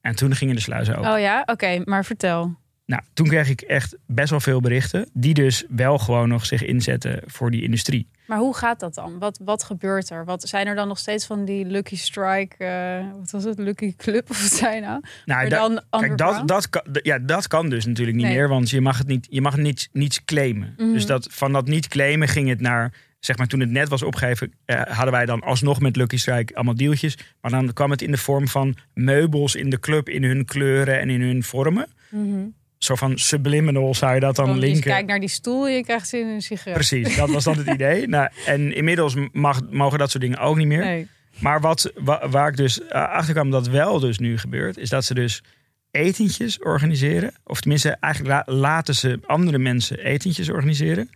En 0.00 0.16
toen 0.16 0.34
gingen 0.34 0.54
de 0.54 0.60
sluizen 0.60 0.96
open. 0.96 1.12
Oh 1.12 1.20
ja, 1.20 1.42
oké, 1.46 1.82
maar 1.84 2.04
vertel. 2.04 2.56
Nou, 2.88 3.02
toen 3.12 3.26
kreeg 3.26 3.48
ik 3.48 3.60
echt 3.60 3.96
best 4.06 4.30
wel 4.30 4.40
veel 4.40 4.60
berichten... 4.60 5.08
die 5.12 5.34
dus 5.34 5.64
wel 5.68 5.98
gewoon 5.98 6.28
nog 6.28 6.46
zich 6.46 6.64
inzetten 6.64 7.22
voor 7.26 7.50
die 7.50 7.62
industrie. 7.62 8.08
Maar 8.26 8.38
hoe 8.38 8.56
gaat 8.56 8.80
dat 8.80 8.94
dan? 8.94 9.18
Wat, 9.18 9.40
wat 9.44 9.62
gebeurt 9.62 10.10
er? 10.10 10.24
Wat, 10.24 10.48
zijn 10.48 10.66
er 10.66 10.74
dan 10.74 10.88
nog 10.88 10.98
steeds 10.98 11.26
van 11.26 11.44
die 11.44 11.64
Lucky 11.64 11.96
Strike, 11.96 12.64
eh, 12.64 13.06
wat 13.18 13.30
was 13.30 13.44
het, 13.44 13.58
Lucky 13.58 13.94
Club 13.96 14.28
of 14.30 14.42
wat 14.42 14.58
zijn 14.58 14.82
nou? 14.82 15.00
Nou, 15.24 15.48
dan 15.48 15.80
Kijk, 15.90 16.18
dat, 16.18 16.48
dat, 16.48 16.68
kan, 16.70 16.82
ja, 17.02 17.18
dat 17.18 17.46
kan 17.46 17.68
dus 17.68 17.86
natuurlijk 17.86 18.16
niet 18.16 18.26
Nee. 18.26 18.36
meer, 18.36 18.48
want 18.48 18.70
je 18.70 18.80
mag 18.80 18.98
het 18.98 19.06
niet, 19.06 19.26
je 19.30 19.40
mag 19.40 19.56
niets, 19.56 19.88
niets 19.92 20.24
claimen. 20.24 20.74
Mhm. 20.76 20.92
Dus 20.92 21.06
dat, 21.06 21.28
van 21.30 21.52
dat 21.52 21.66
niet 21.66 21.88
claimen 21.88 22.28
ging 22.28 22.48
het 22.48 22.60
naar, 22.60 22.92
zeg 23.20 23.36
maar, 23.36 23.46
toen 23.46 23.60
het 23.60 23.70
net 23.70 23.88
was 23.88 24.02
opgegeven, 24.02 24.52
eh, 24.64 24.82
hadden 24.82 25.12
wij 25.12 25.26
dan 25.26 25.40
alsnog 25.40 25.80
met 25.80 25.96
Lucky 25.96 26.16
Strike 26.16 26.54
allemaal 26.54 26.76
deeltjes. 26.76 27.18
Maar 27.40 27.50
dan 27.50 27.72
kwam 27.72 27.90
het 27.90 28.02
in 28.02 28.10
de 28.10 28.18
vorm 28.18 28.48
van 28.48 28.76
meubels 28.94 29.54
in 29.54 29.70
de 29.70 29.80
club, 29.80 30.08
in 30.08 30.24
hun 30.24 30.44
kleuren 30.44 31.00
en 31.00 31.10
in 31.10 31.20
hun 31.20 31.42
vormen. 31.42 31.86
Mhm. 32.10 32.46
Zo 32.78 32.94
van 32.94 33.18
subliminal 33.18 33.94
zou 33.94 34.14
je 34.14 34.20
dat 34.20 34.36
dan 34.36 34.52
dus 34.52 34.58
linken. 34.60 34.82
kijk 34.82 35.06
naar 35.06 35.20
die 35.20 35.28
stoel, 35.28 35.68
je 35.68 35.82
krijgt 35.84 36.08
zin 36.08 36.20
in 36.20 36.26
een 36.26 36.42
sigaret. 36.42 36.74
Precies, 36.74 37.16
dat 37.16 37.30
was 37.30 37.44
dan 37.44 37.56
het 37.58 37.66
idee. 37.78 38.06
Nou, 38.08 38.28
en 38.46 38.74
inmiddels 38.74 39.14
mag, 39.32 39.60
mogen 39.70 39.98
dat 39.98 40.10
soort 40.10 40.22
dingen 40.22 40.38
ook 40.38 40.56
niet 40.56 40.66
meer. 40.66 40.84
Nee. 40.84 41.08
Maar 41.38 41.60
wat, 41.60 41.92
wa- 41.94 42.28
waar 42.28 42.48
ik 42.48 42.56
dus 42.56 42.80
eh, 42.82 43.08
achter 43.08 43.34
kwam 43.34 43.50
dat 43.50 43.68
wel 43.68 44.00
dus 44.00 44.18
nu 44.18 44.38
gebeurt, 44.38 44.76
is 44.78 44.88
dat 44.88 45.04
ze 45.04 45.14
dus 45.14 45.42
etentjes 45.90 46.58
organiseren. 46.58 47.34
Of 47.44 47.60
tenminste, 47.60 47.96
eigenlijk 48.00 48.34
la- 48.46 48.54
laten 48.54 48.94
ze 48.94 49.18
andere 49.26 49.58
mensen 49.58 49.98
etentjes 49.98 50.48
organiseren. 50.50 51.10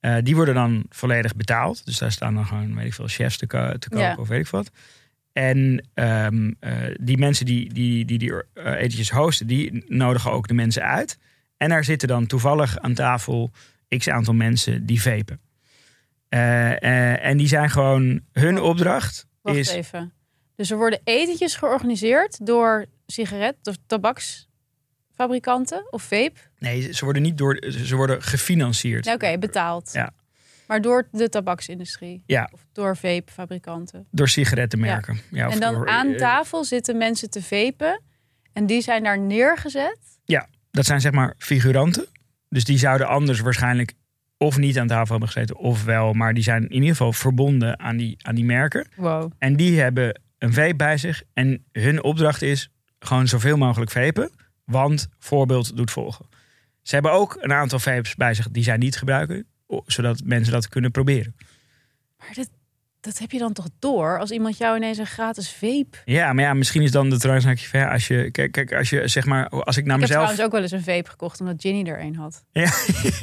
Eh, 0.00 0.16
die 0.22 0.34
worden 0.36 0.54
dan 0.54 0.84
volledig 0.88 1.36
betaald. 1.36 1.84
Dus 1.86 1.98
daar 1.98 2.12
staan 2.12 2.34
dan 2.34 2.46
gewoon, 2.46 2.74
weet 2.76 2.86
ik 2.86 2.94
veel, 2.94 3.08
chefs 3.08 3.36
te, 3.36 3.46
te 3.78 3.88
kopen 3.88 3.98
Ja. 4.06 4.16
of 4.18 4.28
weet 4.28 4.40
ik 4.40 4.48
wat. 4.48 4.70
En 5.32 5.88
ehm, 5.94 6.52
eh, 6.60 6.72
die 7.00 7.18
mensen 7.18 7.46
die 7.46 7.72
die, 7.72 8.04
die, 8.04 8.18
die 8.18 8.32
eh, 8.54 8.72
etentjes 8.72 9.10
hosten, 9.10 9.46
die 9.46 9.84
nodigen 9.88 10.30
ook 10.30 10.48
de 10.48 10.54
mensen 10.54 10.82
uit. 10.82 11.18
En 11.56 11.68
daar 11.68 11.84
zitten 11.84 12.08
dan 12.08 12.26
toevallig 12.26 12.78
aan 12.78 12.94
tafel 12.94 13.50
x 13.88 14.08
aantal 14.08 14.34
mensen 14.34 14.86
die 14.86 15.02
vapen. 15.02 15.40
Eh, 16.28 17.24
en 17.24 17.36
die 17.36 17.48
zijn 17.48 17.70
gewoon, 17.70 18.20
hun 18.32 18.60
opdracht 18.60 19.26
Wacht 19.42 19.56
is... 19.56 19.68
even. 19.68 20.12
Dus 20.56 20.70
er 20.70 20.76
worden 20.76 21.00
etentjes 21.04 21.56
georganiseerd 21.56 22.46
door 22.46 22.86
sigaret, 23.06 23.56
of 23.62 23.74
tabaksfabrikanten 23.86 25.86
of 25.90 26.02
vape. 26.02 26.34
Nee, 26.58 26.92
ze 26.92 27.04
worden 27.04 27.22
niet 27.22 27.38
door, 27.38 27.64
ze 27.84 27.96
worden 27.96 28.22
gefinancierd. 28.22 29.06
Oké, 29.06 29.38
betaald. 29.38 29.90
Ja. 29.92 30.12
Maar 30.68 30.80
door 30.80 31.08
de 31.12 31.28
tabaksindustrie. 31.28 32.22
Ja. 32.26 32.48
Of 32.52 32.66
door 32.72 32.96
vapefabrikanten. 32.96 34.06
Door 34.10 34.28
sigarettenmerken. 34.28 35.20
Ja. 35.30 35.50
en 35.50 35.60
dan 35.60 35.74
door, 35.74 35.88
aan 35.88 36.12
eh, 36.12 36.18
tafel 36.18 36.64
zitten 36.64 36.96
mensen 36.96 37.30
te 37.30 37.42
vapen. 37.42 38.02
En 38.52 38.66
die 38.66 38.80
zijn 38.80 39.02
daar 39.02 39.18
neergezet. 39.18 39.98
Dat 40.70 40.86
zijn 40.86 41.00
zeg 41.00 41.12
maar 41.12 41.34
figuranten. 41.38 42.06
Dus 42.48 42.64
die 42.64 42.78
zouden 42.78 43.06
anders 43.06 43.40
waarschijnlijk 43.40 43.92
of 44.36 44.56
niet 44.56 44.78
aan 44.78 44.86
tafel 44.86 45.10
hebben 45.10 45.28
gezeten, 45.28 45.56
of 45.56 45.84
wel. 45.84 46.12
Maar 46.12 46.34
die 46.34 46.42
zijn 46.42 46.62
in 46.62 46.72
ieder 46.72 46.88
geval 46.88 47.12
verbonden 47.12 47.78
aan 47.78 47.96
die, 47.96 48.16
aan 48.22 48.34
die 48.34 48.44
merken. 48.44 48.88
Wow. 48.96 49.32
En 49.38 49.56
die 49.56 49.80
hebben 49.80 50.20
een 50.38 50.52
vape 50.52 50.76
bij 50.76 50.96
zich. 50.96 51.22
En 51.32 51.64
hun 51.72 52.02
opdracht 52.02 52.42
is 52.42 52.70
gewoon 52.98 53.28
zoveel 53.28 53.56
mogelijk 53.56 53.90
vapen. 53.90 54.30
Want 54.64 55.08
voorbeeld 55.18 55.76
doet 55.76 55.90
volgen. 55.90 56.26
Ze 56.82 56.94
hebben 56.94 57.12
ook 57.12 57.36
een 57.40 57.52
aantal 57.52 57.78
vapes 57.78 58.14
bij 58.14 58.34
zich 58.34 58.50
die 58.50 58.62
zij 58.62 58.76
niet 58.76 58.96
gebruiken. 58.96 59.46
Zodat 59.86 60.20
mensen 60.24 60.52
dat 60.52 60.68
kunnen 60.68 60.90
proberen. 60.90 61.34
Maar 62.18 62.32
dat, 62.34 62.48
dat 63.00 63.18
heb 63.18 63.30
je 63.30 63.38
dan 63.38 63.52
toch 63.52 63.68
door 63.78 64.18
als 64.18 64.30
iemand 64.30 64.58
jou 64.58 64.76
ineens 64.76 64.98
een 64.98 65.06
gratis 65.06 65.50
vape. 65.52 65.98
Ja, 66.04 66.32
maar 66.32 66.44
ja, 66.44 66.54
misschien 66.54 66.82
is 66.82 66.90
dan 66.90 67.10
de 67.10 67.18
transactie 67.18 67.68
ver. 67.68 67.90
Als 67.90 68.06
je, 68.06 68.30
kijk, 68.30 68.52
kijk, 68.52 68.72
als 68.72 68.90
je 68.90 69.08
zeg 69.08 69.24
maar, 69.24 69.48
als 69.48 69.76
ik 69.76 69.84
naar 69.84 69.96
ik 69.96 70.00
heb 70.00 70.08
mezelf. 70.08 70.08
trouwens 70.08 70.40
ook 70.40 70.52
wel 70.52 70.62
eens 70.62 70.72
een 70.72 70.94
vape 70.94 71.10
gekocht 71.10 71.40
omdat 71.40 71.60
Ginny 71.60 71.90
er 71.90 72.00
een 72.00 72.16
had. 72.16 72.44
Ja. 72.52 72.70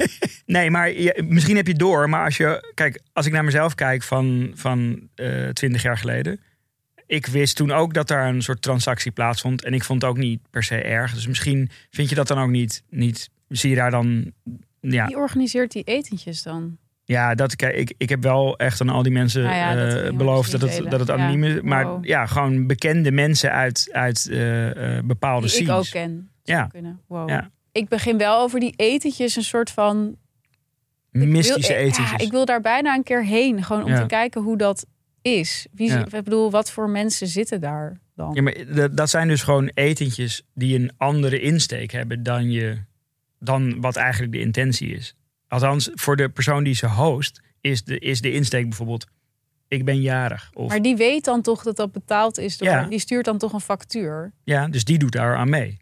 nee, 0.56 0.70
maar 0.70 0.92
misschien 1.16 1.56
heb 1.56 1.66
je 1.66 1.74
door. 1.74 2.08
Maar 2.08 2.24
als 2.24 2.36
je, 2.36 2.72
kijk, 2.74 3.00
als 3.12 3.26
ik 3.26 3.32
naar 3.32 3.44
mezelf 3.44 3.74
kijk 3.74 4.02
van, 4.02 4.50
van 4.54 5.08
eh 5.14 5.48
20 5.48 5.82
jaar 5.82 5.98
geleden. 5.98 6.40
Ik 7.06 7.26
wist 7.26 7.56
toen 7.56 7.72
ook 7.72 7.94
dat 7.94 8.08
daar 8.08 8.28
een 8.28 8.42
soort 8.42 8.62
transactie 8.62 9.10
plaatsvond. 9.10 9.64
En 9.64 9.74
ik 9.74 9.84
vond 9.84 10.02
het 10.02 10.10
ook 10.10 10.16
niet 10.16 10.40
per 10.50 10.62
se 10.62 10.76
erg. 10.76 11.14
Dus 11.14 11.26
misschien 11.26 11.70
vind 11.90 12.08
je 12.08 12.14
dat 12.14 12.28
dan 12.28 12.38
ook 12.38 12.50
niet. 12.50 12.82
niet 12.90 13.30
zie 13.48 13.70
je 13.70 13.76
daar 13.76 13.90
dan. 13.90 14.32
Ja, 14.92 15.06
Wie 15.06 15.16
organiseert 15.16 15.72
die 15.72 15.82
etentjes 15.82 16.42
dan? 16.42 16.76
ja 17.04 17.34
dat, 17.34 17.56
kijk, 17.56 17.74
ik, 17.76 17.94
ik 17.98 18.08
heb 18.08 18.22
wel 18.22 18.56
echt 18.58 18.80
aan 18.80 18.88
al 18.88 19.02
die 19.02 19.12
mensen 19.12 19.42
Nou 19.42 19.54
ja, 19.54 19.74
dat 19.74 20.02
eh, 20.02 20.16
beloofd 20.16 20.50
dat 20.50 20.60
het, 20.60 20.90
dat 20.90 21.00
het 21.00 21.10
anoniem 21.10 21.44
Ja. 21.44 21.54
is. 21.54 21.60
Maar 21.60 21.86
Wow. 21.86 22.04
ja, 22.04 22.26
gewoon 22.26 22.66
bekende 22.66 23.10
mensen 23.10 23.52
uit, 23.52 23.88
uit 23.92 24.28
eh, 24.30 24.96
eh, 24.98 25.04
bepaalde 25.04 25.46
Die 25.46 25.56
ik 25.56 25.62
scenes. 25.64 25.86
ook 25.86 25.90
ken. 25.92 26.30
Ja. 26.42 26.70
Wow. 27.06 27.28
Ja. 27.28 27.50
Ik 27.72 27.88
begin 27.88 28.18
wel 28.18 28.40
over 28.40 28.60
die 28.60 28.72
etentjes 28.76 29.36
een 29.36 29.42
soort 29.44 29.70
van... 29.70 30.16
ik 31.12 31.20
Mystische 31.28 31.72
wil, 31.72 31.82
etentjes. 31.82 32.10
Ja, 32.10 32.18
ik 32.18 32.30
wil 32.30 32.44
daar 32.44 32.60
bijna 32.60 32.94
een 32.94 33.02
keer 33.02 33.24
heen. 33.24 33.62
Gewoon 33.64 33.84
om 33.84 33.94
te 33.94 34.06
kijken 34.06 34.42
hoe 34.42 34.56
dat 34.56 34.86
is. 35.22 35.66
Wie. 35.72 35.92
Ik 35.92 36.10
bedoel, 36.24 36.50
wat 36.50 36.70
voor 36.70 36.90
mensen 36.90 37.26
zitten 37.26 37.60
daar 37.60 38.00
dan? 38.14 38.34
Ja, 38.34 38.42
maar 38.42 38.54
dat, 38.74 38.96
dat 38.96 39.10
zijn 39.10 39.28
dus 39.28 39.42
gewoon 39.42 39.70
etentjes 39.74 40.42
die 40.54 40.78
een 40.78 40.90
andere 40.96 41.40
insteek 41.40 41.90
hebben 41.92 42.22
dan, 42.22 42.50
je, 42.50 42.78
dan 43.38 43.80
wat 43.80 43.96
eigenlijk 43.96 44.32
de 44.32 44.40
intentie 44.40 44.88
is. 44.88 45.14
Althans, 45.48 45.90
voor 45.94 46.16
de 46.16 46.28
persoon 46.28 46.64
die 46.64 46.74
ze 46.74 46.88
host, 46.88 47.40
is 47.60 47.84
de, 47.84 47.98
is 47.98 48.20
de 48.20 48.32
insteek 48.32 48.62
bijvoorbeeld: 48.68 49.06
ik 49.68 49.84
ben 49.84 50.00
jarig. 50.00 50.50
Of, 50.54 50.68
Maar 50.68 50.82
die 50.82 50.96
weet 50.96 51.24
dan 51.24 51.42
toch 51.42 51.62
dat 51.62 51.76
dat 51.76 51.92
betaald 51.92 52.38
is 52.38 52.58
door... 52.58 52.68
Ja. 52.68 52.86
Die 52.86 52.98
stuurt 52.98 53.24
dan 53.24 53.38
toch 53.38 53.52
een 53.52 53.60
factuur. 53.60 54.32
ja, 54.44 54.68
dus 54.68 54.84
die 54.84 54.98
doet 54.98 55.12
daar 55.12 55.36
aan 55.36 55.50
mee. 55.50 55.78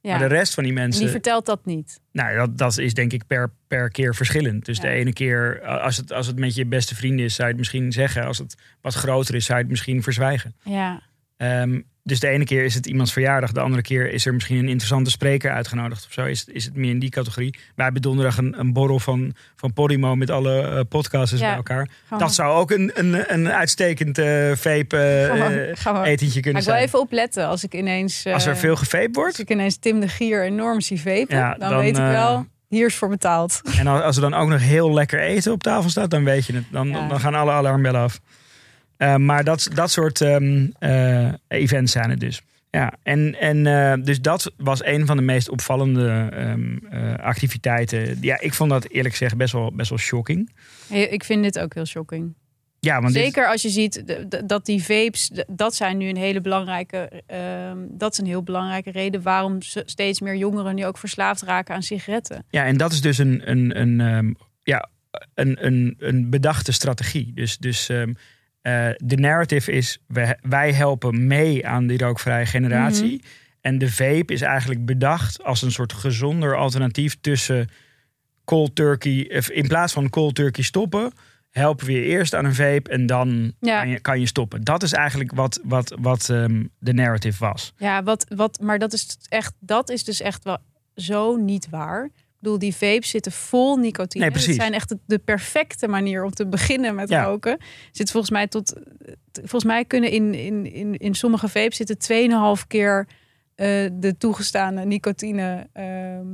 Ja. 0.00 0.10
Maar 0.18 0.28
de 0.28 0.34
rest 0.34 0.54
van 0.54 0.64
die 0.64 0.72
en 0.72 0.78
mensen, 0.78 1.02
die 1.02 1.10
vertelt 1.10 1.46
dat 1.46 1.64
niet. 1.64 2.00
nou, 2.12 2.36
dat, 2.36 2.58
dat 2.58 2.78
is 2.78 2.94
denk 2.94 3.12
ik 3.12 3.26
per, 3.26 3.52
per 3.66 3.90
keer 3.90 4.14
verschillend. 4.14 4.64
Dus 4.64 4.76
Ja. 4.76 4.82
de 4.82 4.88
ene 4.88 5.12
keer, 5.12 5.60
als 5.66 5.96
het, 5.96 6.12
als 6.12 6.26
het 6.26 6.38
met 6.38 6.54
je 6.54 6.66
beste 6.66 6.94
vrienden 6.94 7.24
is, 7.24 7.34
zou 7.34 7.42
je 7.48 7.52
het 7.54 7.58
misschien 7.62 7.92
zeggen. 7.92 8.24
Als 8.24 8.38
het 8.38 8.56
wat 8.80 8.94
groter 8.94 9.34
is, 9.34 9.44
zou 9.44 9.56
je 9.58 9.62
het 9.64 9.72
misschien 9.72 10.02
verzwijgen. 10.02 10.54
Ja. 10.62 11.02
Ehm, 11.36 11.80
dus 12.08 12.20
de 12.20 12.28
ene 12.28 12.44
keer 12.44 12.64
is 12.64 12.74
het 12.74 12.86
iemands 12.86 13.12
verjaardag, 13.12 13.52
de 13.52 13.60
andere 13.60 13.82
keer 13.82 14.12
is 14.12 14.26
er 14.26 14.34
misschien 14.34 14.56
een 14.56 14.68
interessante 14.68 15.10
spreker 15.10 15.50
uitgenodigd 15.50 16.06
of 16.06 16.12
zo. 16.12 16.24
Is, 16.24 16.44
is 16.44 16.64
het 16.64 16.76
meer 16.76 16.90
in 16.90 16.98
die 16.98 17.10
categorie. 17.10 17.54
Wij 17.74 17.84
hebben 17.84 18.02
donderdag 18.02 18.38
een, 18.38 18.58
een 18.58 18.72
borrel 18.72 18.98
van, 18.98 19.34
van 19.56 19.72
Podimo 19.72 20.14
met 20.16 20.30
alle 20.30 20.60
eh, 20.60 20.80
podcasters 20.88 21.40
Ja. 21.40 21.46
bij 21.46 21.56
elkaar. 21.56 21.88
Dat 22.18 22.34
zou 22.34 22.54
ook 22.56 22.70
een, 22.70 22.90
een, 22.94 23.32
een 23.34 23.48
uitstekend 23.52 24.18
eh 24.18 24.52
vape 24.54 24.96
eh, 24.96 26.04
etentje 26.04 26.40
kunnen 26.40 26.60
ik 26.60 26.66
wel 26.66 26.74
zijn. 26.76 26.86
even 26.86 27.00
opletten 27.00 27.46
als 27.46 27.64
ik 27.64 27.74
ineens... 27.74 28.26
Als 28.26 28.46
er 28.46 28.56
veel 28.56 28.76
Als 28.76 29.08
wordt. 29.12 29.38
ik 29.38 29.50
ineens 29.50 29.76
Tim 29.78 30.00
de 30.00 30.08
Gier 30.08 30.44
enorm 30.44 30.80
zie 30.80 30.96
vapen, 31.00 31.26
Ja, 31.36 31.54
dan, 31.54 31.70
dan, 31.70 31.78
weet 31.78 31.96
ik 31.98 32.04
wel, 32.04 32.46
hier 32.68 32.86
is 32.86 32.94
voor 32.94 33.08
betaald. 33.08 33.60
En 33.78 33.86
als 33.86 34.02
als 34.02 34.16
er 34.16 34.22
dan 34.22 34.34
ook 34.34 34.48
nog 34.48 34.60
heel 34.60 34.92
lekker 34.94 35.20
eten 35.20 35.52
op 35.52 35.62
tafel 35.62 35.90
staat, 35.90 36.10
dan 36.10 36.24
weet 36.24 36.46
je 36.46 36.54
het. 36.54 36.64
Dan, 36.70 36.88
Ja. 36.88 37.08
dan 37.08 37.20
gaan 37.20 37.34
alle 37.34 37.50
alarmbellen 37.50 38.00
af. 38.00 38.20
Eh, 38.98 39.16
maar 39.16 39.44
dat, 39.44 39.68
dat 39.74 39.90
soort 39.90 40.20
eh, 40.20 41.32
events 41.48 41.92
zijn 41.92 42.10
het 42.10 42.20
dus. 42.20 42.40
Ja, 42.70 42.92
en, 43.02 43.34
en 43.40 43.66
eh, 43.66 44.04
dus 44.04 44.20
dat 44.20 44.52
was 44.56 44.84
een 44.84 45.06
van 45.06 45.16
de 45.16 45.22
meest 45.22 45.48
opvallende 45.48 46.28
ehm, 46.32 46.76
eh, 46.90 47.14
activiteiten. 47.14 48.18
Ja, 48.20 48.40
ik 48.40 48.54
vond 48.54 48.70
dat 48.70 48.88
eerlijk 48.88 49.14
gezegd 49.14 49.36
best 49.36 49.52
wel, 49.52 49.72
best 49.74 49.88
wel 49.90 49.98
shocking. 49.98 50.50
Ik 50.88 51.24
vind 51.24 51.42
dit 51.42 51.58
ook 51.58 51.74
heel 51.74 51.86
shocking. 51.86 52.34
Ja, 52.80 53.00
want 53.00 53.14
dit- 53.14 53.22
Zeker 53.22 53.46
als 53.48 53.62
je 53.62 53.68
ziet 53.68 54.02
dat 54.46 54.66
die 54.66 54.82
vapes, 54.82 55.30
dat 55.46 55.74
zijn 55.74 55.96
nu 55.96 56.08
een 56.08 56.16
hele 56.16 56.40
belangrijke, 56.40 57.22
ehm, 57.26 57.78
dat 57.90 58.12
is 58.12 58.18
een 58.18 58.26
heel 58.26 58.42
belangrijke 58.42 58.90
reden 58.90 59.22
waarom 59.22 59.56
steeds 59.62 60.20
meer 60.20 60.36
jongeren 60.36 60.74
nu 60.74 60.86
ook 60.86 60.98
verslaafd 60.98 61.42
raken 61.42 61.74
aan 61.74 61.82
sigaretten. 61.82 62.44
Ja, 62.50 62.64
en 62.64 62.76
dat 62.76 62.92
is 62.92 63.00
dus 63.00 63.18
een, 63.18 63.50
een, 63.50 63.80
een, 63.80 64.36
ja, 64.62 64.88
een, 65.34 65.66
een, 65.66 65.94
een 65.98 66.30
bedachte 66.30 66.72
strategie. 66.72 67.32
Dus, 67.34 67.58
dus 67.58 67.90
de 68.96 69.16
narrative 69.16 69.72
is, 69.72 69.98
wij, 70.06 70.38
wij 70.42 70.72
helpen 70.72 71.26
mee 71.26 71.66
aan 71.66 71.86
die 71.86 71.98
rookvrije 71.98 72.46
generatie. 72.46 73.22
En 73.60 73.78
de 73.78 73.90
vape 73.92 74.32
is 74.32 74.40
eigenlijk 74.40 74.84
bedacht 74.84 75.42
als 75.44 75.62
een 75.62 75.72
soort 75.72 75.92
gezonder 75.92 76.56
alternatief 76.56 77.16
tussen 77.20 77.68
cold 78.44 78.74
turkey, 78.74 79.30
of 79.36 79.50
in 79.50 79.66
plaats 79.68 79.92
van 79.92 80.10
cold 80.10 80.34
turkey 80.34 80.64
stoppen, 80.64 81.12
helpen 81.50 81.86
we 81.86 81.92
je 81.92 82.02
eerst 82.02 82.34
aan 82.34 82.44
een 82.44 82.54
vape 82.54 82.90
en 82.90 83.06
dan 83.06 83.52
Ja. 83.60 83.78
kan, 83.80 83.88
je, 83.88 84.00
kan 84.00 84.20
je 84.20 84.26
stoppen. 84.26 84.62
Dat 84.64 84.82
is 84.82 84.92
eigenlijk 84.92 85.32
wat, 85.32 85.60
wat, 85.64 85.96
wat 86.00 86.28
ehm, 86.30 86.64
de 86.78 86.92
narrative 86.92 87.38
was. 87.38 87.72
Ja, 87.76 88.02
wat, 88.02 88.26
wat, 88.34 88.60
maar 88.62 88.78
dat 88.78 88.92
is 88.92 89.16
echt, 89.28 89.54
dat 89.60 89.90
is 89.90 90.04
dus 90.04 90.20
echt 90.20 90.44
wel 90.44 90.58
zo 90.94 91.36
niet 91.36 91.68
waar. 91.70 92.10
Ik 92.38 92.44
bedoel, 92.44 92.58
die 92.58 92.74
vapes 92.76 93.10
zitten 93.10 93.32
vol 93.32 93.76
nicotine. 93.76 94.22
Nee, 94.24 94.32
precies. 94.32 94.52
Het 94.52 94.60
zijn 94.60 94.72
echt 94.74 94.94
de, 95.06 95.18
perfecte 95.18 95.88
manier 95.88 96.24
om 96.24 96.30
te 96.30 96.46
beginnen 96.46 96.94
met 96.94 97.08
Ja. 97.08 97.22
roken. 97.24 97.58
Zit 97.92 98.10
volgens 98.10 98.32
mij 98.32 98.46
tot, 98.46 98.72
volgens 99.32 99.64
mij 99.64 99.84
kunnen 99.84 100.10
in, 100.10 100.34
in, 100.34 100.72
in, 100.72 100.96
in 100.96 101.14
sommige 101.14 101.48
vapes 101.48 101.76
zitten 101.76 101.96
2,5 102.60 102.66
keer 102.66 103.06
eh, 103.54 103.66
de 103.92 104.14
toegestane 104.18 104.84
nicotine 104.84 105.66
ehm, 105.72 106.26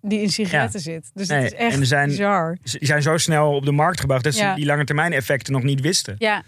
die 0.00 0.20
in 0.20 0.30
sigaretten 0.30 0.80
zit. 0.80 1.10
Dus 1.14 1.28
Nee, 1.28 1.42
het 1.42 1.52
is 1.52 1.58
echt 1.58 1.76
en 1.78 1.86
zijn- 1.86 2.08
bizar. 2.08 2.56
Ze 2.62 2.78
die 2.78 2.86
zijn 2.88 3.02
zo 3.02 3.16
snel 3.16 3.54
op 3.54 3.64
de 3.64 3.72
markt 3.72 4.00
gebracht 4.00 4.24
dat 4.24 4.36
Ja. 4.36 4.50
ze 4.50 4.56
die 4.56 4.66
lange 4.66 4.84
termijn 4.84 5.12
effecten 5.12 5.52
nog 5.52 5.62
niet 5.62 5.80
wisten. 5.80 6.14
Ja, 6.18 6.42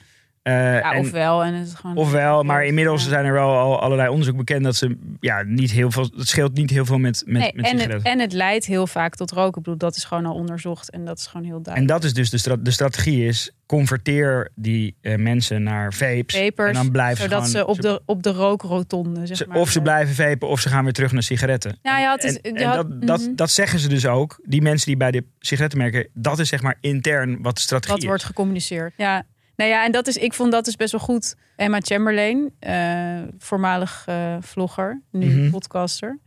Eh, 0.47 0.53
ja 0.55 0.92
en- 0.92 1.01
ofwel. 1.01 1.44
En 1.44 1.55
het 1.55 1.66
is 1.66 1.74
gewoon 1.74 1.97
Ofwel, 1.97 2.42
maar 2.42 2.64
inmiddels 2.64 3.03
Ja. 3.05 3.09
zijn 3.09 3.24
er 3.24 3.32
wel 3.32 3.57
al 3.59 3.80
allerlei 3.80 4.09
onderzoek 4.09 4.36
bekend 4.36 4.64
dat 4.64 4.76
ze 4.76 4.97
ja, 5.20 5.42
niet 5.42 5.70
heel 5.70 5.90
veel. 5.90 6.09
Het 6.16 6.28
scheelt 6.28 6.55
niet 6.55 6.70
heel 6.70 6.84
veel 6.84 6.99
met, 6.99 7.22
met, 7.26 7.42
Nee, 7.42 7.53
met 7.55 7.64
en, 7.64 7.70
het, 7.72 7.80
sigaretten. 7.80 8.11
en 8.12 8.18
het 8.20 8.32
leidt 8.32 8.64
heel 8.66 8.86
vaak 8.86 9.14
tot 9.14 9.30
roken. 9.30 9.49
Ik 9.49 9.55
bedoel, 9.55 9.76
dat 9.76 9.97
is 9.97 10.05
gewoon 10.05 10.26
al 10.26 10.34
onderzocht 10.34 10.90
en 10.90 11.05
dat 11.05 11.18
is 11.18 11.26
gewoon 11.26 11.47
heel 11.47 11.57
En 11.57 11.62
duidelijk. 11.62 11.92
dat 11.94 12.05
is 12.05 12.14
dus 12.14 12.30
de, 12.30 12.38
stra- 12.38 12.57
de 12.61 12.70
strategie 12.70 13.26
is 13.26 13.51
converteer 13.66 14.51
die 14.55 14.97
eh, 15.01 15.16
mensen 15.16 15.62
naar 15.62 15.92
vapes. 15.92 16.36
Vapers, 16.36 16.68
en 16.68 16.74
dan 16.74 16.90
blijven 16.90 17.22
zodat 17.22 17.44
ze 17.44 17.51
ze 17.51 17.59
gewoon, 17.59 17.74
op 17.74 17.80
de, 17.80 18.01
op 18.05 18.22
de 18.22 18.30
rookrotonde, 18.32 19.26
zeg 19.26 19.36
ze- 19.36 19.47
maar. 19.49 19.57
of 19.59 19.70
ze 19.70 19.80
blijven 19.82 20.14
vapen 20.14 20.49
of 20.49 20.61
ze 20.61 20.68
gaan 20.68 20.84
weer 20.84 20.92
terug 20.92 21.12
naar 21.12 21.22
sigaretten. 21.22 21.78
Nou 21.82 22.01
ja, 22.01 22.12
het 22.12 22.24
is- 22.24 22.40
en, 22.40 22.53
je 22.55 22.59
en 22.59 22.66
had- 22.66 22.76
dat, 22.76 23.03
dat, 23.07 23.28
dat 23.36 23.51
zeggen 23.51 23.78
ze 23.78 23.88
dus 23.88 24.07
ook. 24.07 24.40
Die 24.44 24.62
mensen 24.62 24.86
die 24.86 24.97
bij 24.97 25.11
de 25.11 25.24
sigaretten 25.38 25.78
merken, 25.78 26.09
dat 26.14 26.38
is 26.38 26.49
zeg 26.49 26.62
maar 26.62 26.76
intern 26.80 27.38
wat 27.42 27.55
de 27.55 27.61
strategie 27.61 27.99
is. 27.99 28.05
wordt 28.07 28.24
gecommuniceerd. 28.24 28.92
Ja. 28.97 29.22
Nou 29.57 29.70
ja, 29.70 29.84
en 29.84 29.92
dat 29.92 30.07
is, 30.07 30.16
ik 30.16 30.34
vond 30.34 30.52
dat 30.52 30.64
dus 30.64 30.76
best 30.76 30.92
wel 30.92 31.00
goed. 31.00 31.34
Emma 31.57 31.78
Chamberlain, 31.80 32.54
eh, 32.59 33.22
voormalig 33.38 34.02
eh, 34.07 34.36
vlogger, 34.40 35.02
nu 35.11 35.26
Mhm. 35.26 35.50
podcaster. 35.50 36.18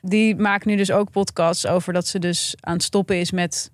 Die 0.00 0.36
maakt 0.36 0.64
nu 0.64 0.76
dus 0.76 0.90
ook 0.90 1.10
podcasts 1.10 1.66
over 1.66 1.92
dat 1.92 2.06
ze 2.06 2.18
dus 2.18 2.54
aan 2.60 2.72
het 2.74 2.82
stoppen 2.82 3.16
is 3.20 3.30
met 3.30 3.70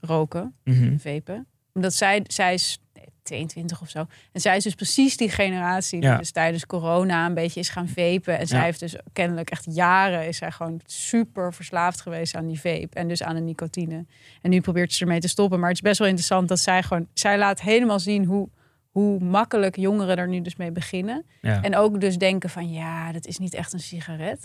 roken. 0.00 0.54
Mhm. 0.64 0.96
vapen. 0.98 1.46
Omdat 1.72 1.94
zij, 1.94 2.22
zij 2.26 2.54
is 2.54 2.78
22 3.24 3.80
of 3.80 3.88
zo. 3.88 4.06
En 4.32 4.40
zij 4.40 4.56
is 4.56 4.62
dus 4.64 4.74
precies 4.74 5.16
die 5.16 5.28
generatie 5.30 6.00
die 6.00 6.08
Ja. 6.08 6.16
dus 6.16 6.30
tijdens 6.30 6.66
corona 6.66 7.26
een 7.26 7.34
beetje 7.34 7.60
is 7.60 7.68
gaan 7.68 7.88
vapen. 7.88 8.38
En 8.38 8.46
zij 8.46 8.58
Ja. 8.58 8.64
heeft 8.64 8.80
dus 8.80 8.96
kennelijk 9.12 9.50
echt 9.50 9.66
jaren 9.70 10.26
is 10.28 10.36
zij 10.36 10.50
gewoon 10.50 10.80
super 10.84 11.54
verslaafd 11.54 12.00
geweest 12.00 12.34
aan 12.34 12.46
die 12.46 12.60
vape. 12.60 12.88
En 12.92 13.08
dus 13.08 13.22
aan 13.22 13.34
de 13.34 13.40
nicotine. 13.40 14.04
En 14.42 14.50
nu 14.50 14.60
probeert 14.60 14.92
ze 14.92 15.00
ermee 15.04 15.20
te 15.20 15.28
stoppen. 15.28 15.58
Maar 15.58 15.68
het 15.68 15.76
is 15.78 15.82
best 15.84 15.98
wel 15.98 16.08
interessant 16.08 16.48
dat 16.48 16.58
zij 16.58 16.82
gewoon... 16.82 17.06
Zij 17.14 17.38
laat 17.38 17.60
helemaal 17.60 18.00
zien 18.00 18.24
hoe, 18.24 18.48
hoe 18.90 19.18
makkelijk 19.20 19.76
jongeren 19.76 20.16
er 20.16 20.28
nu 20.28 20.40
dus 20.40 20.56
mee 20.56 20.72
beginnen. 20.72 21.24
Ja. 21.40 21.62
En 21.62 21.76
ook 21.76 22.00
dus 22.00 22.18
denken 22.18 22.50
van 22.50 22.70
ja, 22.72 23.12
dat 23.12 23.26
is 23.26 23.38
niet 23.38 23.54
echt 23.54 23.72
een 23.72 23.80
sigaret. 23.80 24.38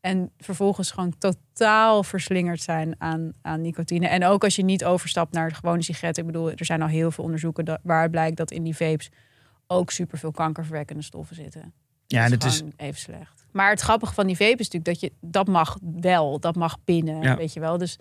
En 0.00 0.30
vervolgens 0.38 0.90
gewoon 0.90 1.14
totaal 1.18 2.02
verslingerd 2.02 2.62
zijn 2.62 2.94
aan, 2.98 3.32
aan 3.42 3.60
nicotine. 3.60 4.08
En 4.08 4.24
ook 4.24 4.44
als 4.44 4.56
je 4.56 4.64
niet 4.64 4.84
overstapt 4.84 5.32
naar 5.32 5.48
de 5.48 5.54
gewone 5.54 5.82
sigaretten. 5.82 6.26
Ik 6.26 6.32
bedoel, 6.32 6.50
er 6.50 6.64
zijn 6.64 6.82
al 6.82 6.88
heel 6.88 7.10
veel 7.10 7.24
onderzoeken 7.24 7.64
dat, 7.64 7.78
waaruit 7.82 8.10
blijkt 8.10 8.36
dat 8.36 8.50
in 8.50 8.62
die 8.62 8.76
vapes 8.76 9.08
ook 9.66 9.90
superveel 9.90 10.30
kankerverwekkende 10.30 11.02
stoffen 11.02 11.36
zitten. 11.36 11.72
ja, 12.06 12.24
en 12.24 12.30
dat 12.30 12.42
het 12.42 12.52
is 12.52 12.62
even 12.76 13.00
slecht. 13.00 13.46
Maar 13.52 13.70
het 13.70 13.80
grappige 13.80 14.14
van 14.14 14.26
die 14.26 14.36
vape 14.36 14.58
is 14.58 14.68
natuurlijk 14.70 14.84
dat 14.84 15.00
je 15.00 15.12
dat 15.20 15.46
mag 15.46 15.78
wel, 16.00 16.40
dat 16.40 16.56
mag 16.56 16.78
binnen, 16.84 17.22
Ja. 17.22 17.36
weet 17.36 17.52
je 17.52 17.60
wel. 17.60 17.78
Dus 17.78 17.98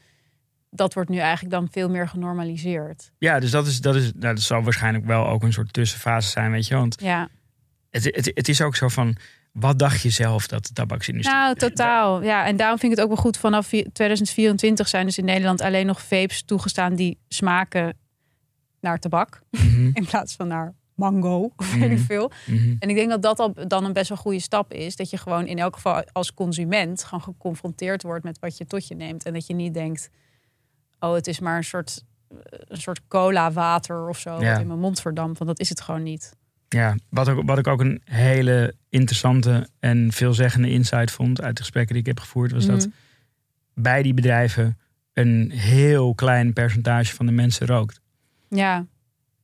dat 0.70 0.94
wordt 0.94 1.10
nu 1.10 1.18
eigenlijk 1.18 1.52
dan 1.56 1.68
veel 1.72 1.90
meer 1.90 2.08
genormaliseerd. 2.08 3.12
ja, 3.18 3.40
dus 3.40 3.52
dat 3.52 3.68
is, 3.68 3.82
dat 3.82 3.96
is, 3.96 4.12
nou, 4.16 4.34
dat 4.34 4.44
zal 4.44 4.64
waarschijnlijk 4.64 5.06
wel 5.06 5.28
ook 5.28 5.44
een 5.44 5.54
soort 5.54 5.74
tussenfase 5.74 6.30
zijn, 6.30 6.52
weet 6.52 6.68
je. 6.68 6.76
Want 6.76 7.02
Ja, 7.02 7.30
het, 7.90 8.04
het, 8.04 8.32
het 8.34 8.48
is 8.48 8.62
ook 8.62 8.76
zo 8.76 8.88
van, 8.88 9.16
wat 9.60 9.80
dacht 9.80 10.02
je 10.02 10.10
zelf 10.10 10.48
dat 10.48 10.66
de 10.66 10.74
tabaksindustrie... 10.74 11.36
nou 11.38 11.56
totaal. 11.56 12.24
Ja, 12.24 12.46
en 12.46 12.58
daarom 12.58 12.80
vind 12.80 12.92
ik 12.92 12.98
het 12.98 13.08
ook 13.08 13.14
wel 13.14 13.24
goed. 13.24 13.38
Vanaf 13.38 13.68
vi- 13.68 13.90
2024 13.94 14.88
zijn 14.88 15.06
dus 15.06 15.18
in 15.18 15.26
Nederland 15.26 15.62
alleen 15.62 15.86
nog 15.86 16.02
vapes 16.02 16.44
toegestaan 16.44 16.96
die 16.96 17.18
smaken 17.28 17.98
naar 18.82 19.00
tabak. 19.00 19.42
Mhm, 19.52 19.90
in 20.00 20.06
plaats 20.06 20.36
van 20.36 20.48
naar 20.48 20.74
mango 20.96 21.52
of 21.56 21.74
weet 21.74 21.84
ik 21.84 21.90
Mhm. 21.98 21.98
veel. 22.06 22.32
mhm. 22.46 22.76
En 22.80 22.90
ik 22.90 22.96
denk 22.96 23.10
dat 23.10 23.22
dat 23.22 23.40
al 23.40 23.54
dan 23.68 23.86
een 23.86 23.94
best 23.94 24.10
wel 24.10 24.18
goede 24.18 24.40
stap 24.40 24.74
is. 24.74 24.96
Dat 24.96 25.10
je 25.10 25.18
gewoon 25.18 25.46
in 25.48 25.60
elk 25.60 25.74
geval 25.76 26.04
als 26.12 26.34
consument 26.34 27.04
gewoon 27.04 27.22
geconfronteerd 27.24 28.04
wordt 28.04 28.24
met 28.24 28.40
wat 28.40 28.58
je 28.58 28.66
tot 28.66 28.88
je 28.88 28.96
neemt. 28.96 29.26
En 29.26 29.34
dat 29.34 29.48
je 29.48 29.54
niet 29.54 29.74
denkt, 29.74 30.10
oh 31.00 31.14
het 31.14 31.28
is 31.28 31.40
maar 31.40 31.58
een 31.58 31.64
soort, 31.64 32.04
een 32.50 32.82
soort 32.82 33.02
cola 33.08 33.52
water 33.52 34.08
of 34.10 34.20
zo. 34.20 34.42
Ja. 34.42 34.52
Wat 34.52 34.62
in 34.62 34.68
mijn 34.68 34.80
mond 34.80 35.02
verdampt. 35.02 35.38
Want 35.38 35.50
dat 35.50 35.60
is 35.60 35.70
het 35.70 35.82
gewoon 35.82 36.04
niet. 36.04 36.36
Ja, 36.70 36.96
wat, 37.10 37.30
ook, 37.30 37.46
wat 37.46 37.58
ik 37.58 37.68
ook 37.68 37.80
een 37.80 38.02
hele 38.06 38.76
interessante 38.90 39.68
en 39.80 40.12
veelzeggende 40.12 40.70
insight 40.70 41.12
vond 41.12 41.42
uit 41.42 41.56
de 41.56 41.62
gesprekken 41.62 41.94
die 41.94 42.02
ik 42.02 42.08
heb 42.08 42.20
gevoerd, 42.20 42.52
was 42.52 42.66
dat 42.66 42.80
Mhm. 42.86 42.90
bij 43.74 44.02
die 44.04 44.14
bedrijven 44.14 44.78
een 45.14 45.52
heel 45.52 46.16
klein 46.16 46.54
percentage 46.54 47.16
van 47.16 47.26
de 47.26 47.32
mensen 47.32 47.68
rookt. 47.68 48.02
Ja, 48.50 48.86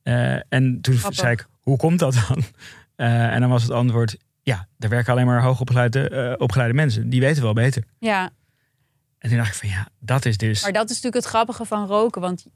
Eh, 0.02 0.34
en 0.48 0.78
toen 0.80 0.94
Grappig. 0.96 1.18
zei 1.20 1.32
ik, 1.32 1.46
hoe 1.60 1.76
komt 1.76 1.98
dat 1.98 2.24
dan? 2.28 2.42
Eh, 2.96 3.32
en 3.34 3.40
dan 3.40 3.50
was 3.50 3.62
het 3.62 3.72
antwoord, 3.72 4.16
ja, 4.42 4.68
er 4.78 4.88
werken 4.88 5.12
alleen 5.12 5.26
maar 5.26 5.42
hoogopgeleide 5.42 6.08
eh, 6.08 6.34
opgeleide 6.38 6.74
mensen. 6.74 7.08
Die 7.08 7.20
weten 7.20 7.42
wel 7.42 7.52
beter. 7.52 7.84
ja. 7.98 8.30
En 9.18 9.28
toen 9.28 9.38
dacht 9.38 9.48
ik 9.54 9.60
van, 9.60 9.68
ja, 9.68 9.88
dat 10.00 10.24
is 10.24 10.36
dus... 10.36 10.62
Maar 10.62 10.72
dat 10.72 10.82
is 10.90 10.96
natuurlijk 10.96 11.24
het 11.24 11.32
grappige 11.34 11.64
van 11.64 11.86
roken. 11.86 12.20
Want 12.20 12.46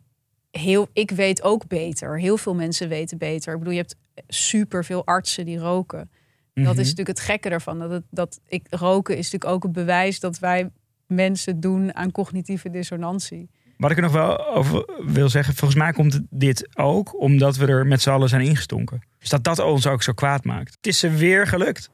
heel, 0.50 0.88
ik 0.92 1.10
weet 1.10 1.42
ook 1.42 1.66
beter. 1.66 2.18
Heel 2.20 2.36
veel 2.36 2.54
mensen 2.54 2.88
weten 2.88 3.18
beter. 3.18 3.52
Ik 3.52 3.58
bedoel, 3.58 3.72
je 3.74 3.78
hebt 3.80 3.96
super 4.28 4.84
veel 4.84 5.06
artsen 5.06 5.44
die 5.44 5.58
roken. 5.58 6.10
Dat 6.54 6.64
Mhm. 6.66 6.70
is 6.80 6.88
natuurlijk 6.88 7.18
het 7.18 7.20
gekke 7.20 7.48
ervan. 7.48 7.78
Dat, 7.78 7.90
het, 7.90 8.04
dat 8.10 8.40
ik, 8.48 8.66
roken 8.70 9.16
is 9.16 9.30
natuurlijk 9.30 9.50
ook 9.52 9.64
een 9.64 9.72
bewijs 9.72 10.20
dat 10.20 10.38
wij 10.38 10.70
mensen 11.06 11.60
doen 11.60 11.94
aan 11.94 12.10
cognitieve 12.12 12.70
dissonantie. 12.70 13.50
Wat 13.76 13.90
ik 13.90 13.96
er 13.96 14.02
nog 14.02 14.12
wel 14.12 14.46
over 14.46 14.88
wil 15.06 15.28
zeggen, 15.28 15.54
volgens 15.54 15.80
mij 15.80 15.92
komt 15.92 16.20
dit 16.30 16.68
ook 16.76 17.20
omdat 17.20 17.56
we 17.56 17.66
er 17.66 17.86
met 17.86 18.02
z'n 18.02 18.10
allen 18.10 18.28
zijn 18.28 18.42
ingestonken. 18.42 19.02
Dus 19.18 19.28
dat 19.28 19.44
dat 19.44 19.58
ons 19.58 19.86
ook 19.86 20.02
zo 20.02 20.12
kwaad 20.12 20.44
maakt. 20.44 20.74
Het 20.76 20.86
is 20.86 20.98
ze 20.98 21.10
weer 21.10 21.46
gelukt. 21.46 21.90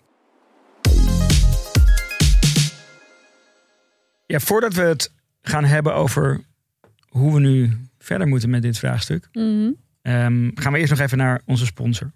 Ja, 4.26 4.38
voordat 4.40 4.74
we 4.74 4.82
het 4.82 5.12
gaan 5.42 5.64
hebben 5.64 5.94
over 5.94 6.40
hoe 7.08 7.34
we 7.34 7.40
nu 7.40 7.76
verder 7.98 8.26
moeten 8.26 8.50
met 8.50 8.62
dit 8.62 8.78
vraagstuk, 8.78 9.28
ehm, 10.12 10.50
gaan 10.54 10.72
we 10.72 10.78
eerst 10.78 10.90
nog 10.90 11.00
even 11.00 11.18
naar 11.18 11.40
onze 11.44 11.66
sponsor. 11.66 12.12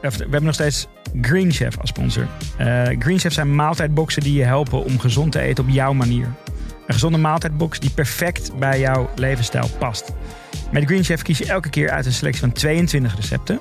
We 0.00 0.08
hebben 0.18 0.44
nog 0.44 0.54
steeds 0.54 0.86
Green 1.20 1.52
Chef 1.52 1.78
als 1.78 1.88
sponsor. 1.88 2.26
Eh, 2.58 2.82
Green 2.98 3.18
Chef 3.18 3.32
zijn 3.32 3.54
maaltijdboxen 3.54 4.22
die 4.22 4.34
je 4.34 4.44
helpen 4.44 4.84
om 4.84 4.98
gezond 4.98 5.32
te 5.32 5.40
eten 5.40 5.64
op 5.64 5.70
jouw 5.70 5.92
manier. 5.92 6.26
Een 6.86 6.94
gezonde 6.94 7.18
maaltijdbox 7.18 7.80
die 7.80 7.90
perfect 7.90 8.58
bij 8.58 8.80
jouw 8.80 9.10
levensstijl 9.16 9.68
past. 9.78 10.12
Met 10.70 10.84
Green 10.84 11.04
Chef 11.04 11.22
kies 11.22 11.38
je 11.38 11.46
elke 11.46 11.70
keer 11.70 11.90
uit 11.90 12.06
een 12.06 12.12
selectie 12.12 12.40
van 12.40 12.52
22 12.52 13.16
recepten. 13.16 13.60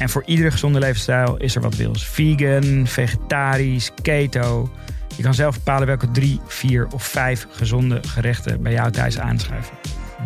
En 0.00 0.08
voor 0.08 0.22
iedere 0.26 0.50
gezonde 0.50 0.78
levensstijl 0.78 1.36
is 1.36 1.54
er 1.54 1.60
wat 1.60 1.76
wils. 1.76 2.06
Vegan, 2.08 2.86
vegetarisch, 2.86 3.90
keto. 4.02 4.70
Je 5.16 5.22
kan 5.22 5.34
zelf 5.34 5.54
bepalen 5.54 5.86
welke 5.86 6.10
drie, 6.10 6.40
vier 6.46 6.86
of 6.92 7.02
vijf 7.02 7.46
gezonde 7.50 8.00
gerechten 8.06 8.62
bij 8.62 8.72
jou 8.72 8.90
thuis 8.90 9.18
aanschuiven. 9.18 9.74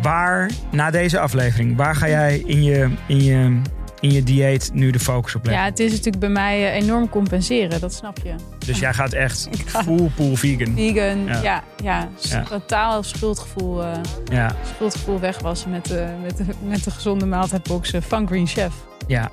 Waar, 0.01 0.51
na 0.71 0.91
deze 0.91 1.19
aflevering, 1.19 1.75
waar 1.77 1.95
ga 1.95 2.07
jij 2.07 2.37
in 2.45 2.63
je, 2.63 2.89
in 3.07 3.23
je, 3.23 3.61
in 3.99 4.11
je 4.11 4.23
dieet 4.23 4.69
nu 4.73 4.91
de 4.91 4.99
focus 4.99 5.35
op 5.35 5.45
leggen? 5.45 5.63
Ja, 5.63 5.69
het 5.69 5.79
is 5.79 5.89
natuurlijk 5.91 6.19
bij 6.19 6.29
mij 6.29 6.69
eh, 6.71 6.81
enorm 6.83 7.09
compenseren, 7.09 7.79
dat 7.79 7.93
snap 7.93 8.17
je. 8.23 8.33
Dus 8.65 8.79
jij 8.79 8.93
gaat 8.93 9.13
echt 9.13 9.49
full 9.83 10.09
pool 10.15 10.35
vegan. 10.35 10.73
Vegan, 10.75 11.25
Ja. 11.25 11.41
ja, 11.41 11.63
ja, 11.83 12.09
s- 12.19 12.31
Ja. 12.31 12.43
totaal 12.43 13.03
schuldgevoel, 13.03 13.83
eh, 13.83 13.91
Ja, 14.31 14.55
schuldgevoel 14.75 15.19
wegwassen 15.19 15.69
met 15.71 15.85
de, 15.85 16.05
met, 16.23 16.37
de, 16.37 16.43
met 16.67 16.83
de 16.83 16.91
gezonde 16.91 17.25
maaltijdboxen 17.25 18.03
van 18.03 18.27
Green 18.27 18.47
Chef. 18.47 18.73
ja. 19.07 19.31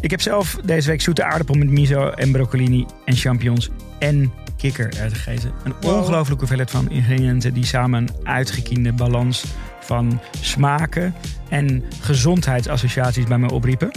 Ik 0.00 0.10
heb 0.10 0.20
zelf 0.20 0.58
deze 0.64 0.88
week 0.88 1.00
zoete 1.00 1.24
aardappel 1.24 1.54
met 1.54 1.70
miso 1.70 2.08
en 2.08 2.32
broccolini 2.32 2.86
en 3.04 3.16
champignons 3.16 3.70
en 3.98 4.32
kikkererwten 4.56 5.10
gegeten. 5.16 5.52
Een 5.64 5.74
ongelooflijke 5.84 6.38
hoeveelheid 6.38 6.70
van 6.70 6.90
ingrediënten 6.90 7.54
die 7.54 7.64
samen 7.66 7.98
een 8.02 8.26
uitgekiende 8.26 8.92
balans 8.92 9.44
van 9.80 10.20
smaken 10.40 11.14
en 11.48 11.84
gezondheidsassociaties 12.00 13.24
bij 13.24 13.38
me 13.38 13.50
opriepen. 13.50 13.90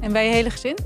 En 0.00 0.12
bij 0.12 0.26
je 0.26 0.32
hele 0.32 0.50
gezin? 0.50 0.76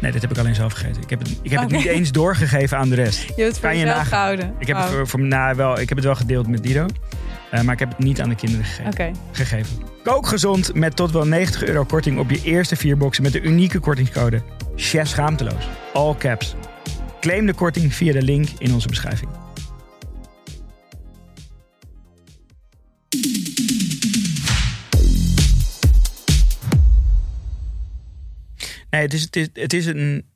Nee, 0.00 0.12
dit 0.12 0.22
heb 0.22 0.30
ik 0.30 0.38
alleen 0.38 0.54
zelf 0.54 0.72
gegeten. 0.72 1.02
Ik 1.02 1.10
heb 1.10 1.18
het, 1.18 1.38
ik 1.42 1.50
heb 1.50 1.60
het 1.60 1.70
niet 1.70 1.84
eens 1.84 2.12
doorgegeven 2.12 2.78
aan 2.78 2.88
de 2.88 2.94
rest. 2.94 3.20
Je 3.22 3.26
hebt 3.26 3.38
het 3.38 3.52
voor 3.58 3.68
Kan 3.68 3.78
je 3.78 3.84
jezelf 3.84 3.96
nagaan. 3.96 4.18
gehouden. 4.18 4.54
Ik 4.58 4.66
heb, 4.66 4.76
Oh, 4.76 4.82
het, 4.82 4.92
voor, 4.92 5.06
voor, 5.08 5.20
nou, 5.20 5.56
wel, 5.56 5.80
ik 5.80 5.88
heb 5.88 5.96
het 5.98 6.06
wel 6.06 6.14
gedeeld 6.14 6.48
met 6.48 6.62
Dido. 6.62 6.86
Eh, 7.50 7.62
maar 7.62 7.72
ik 7.72 7.78
heb 7.78 7.88
het 7.88 7.98
niet 7.98 8.20
aan 8.20 8.28
de 8.28 8.34
kinderen 8.34 8.64
gegeven. 9.32 9.78
Kook 10.02 10.26
gezond 10.26 10.74
met 10.74 10.96
tot 10.96 11.10
wel 11.10 11.26
90 11.26 11.64
euro 11.64 11.84
korting 11.84 12.18
op 12.18 12.30
je 12.30 12.40
eerste 12.42 12.76
vier 12.76 12.96
boxen 12.96 13.22
met 13.22 13.32
de 13.32 13.40
unieke 13.40 13.78
kortingscode 13.78 14.42
Chef 14.76 15.08
Schaamteloos. 15.08 15.68
All 15.92 16.14
caps. 16.14 16.54
Claim 17.20 17.46
de 17.46 17.54
korting 17.54 17.94
via 17.94 18.12
de 18.12 18.22
link 18.22 18.48
in 18.58 18.74
onze 18.74 18.88
beschrijving. 18.88 19.30
Nee, 28.90 29.02
het 29.02 29.12
is, 29.12 29.22
het 29.22 29.36
is, 29.36 29.48
het 29.52 29.72
is 29.72 29.86
een 29.86 30.26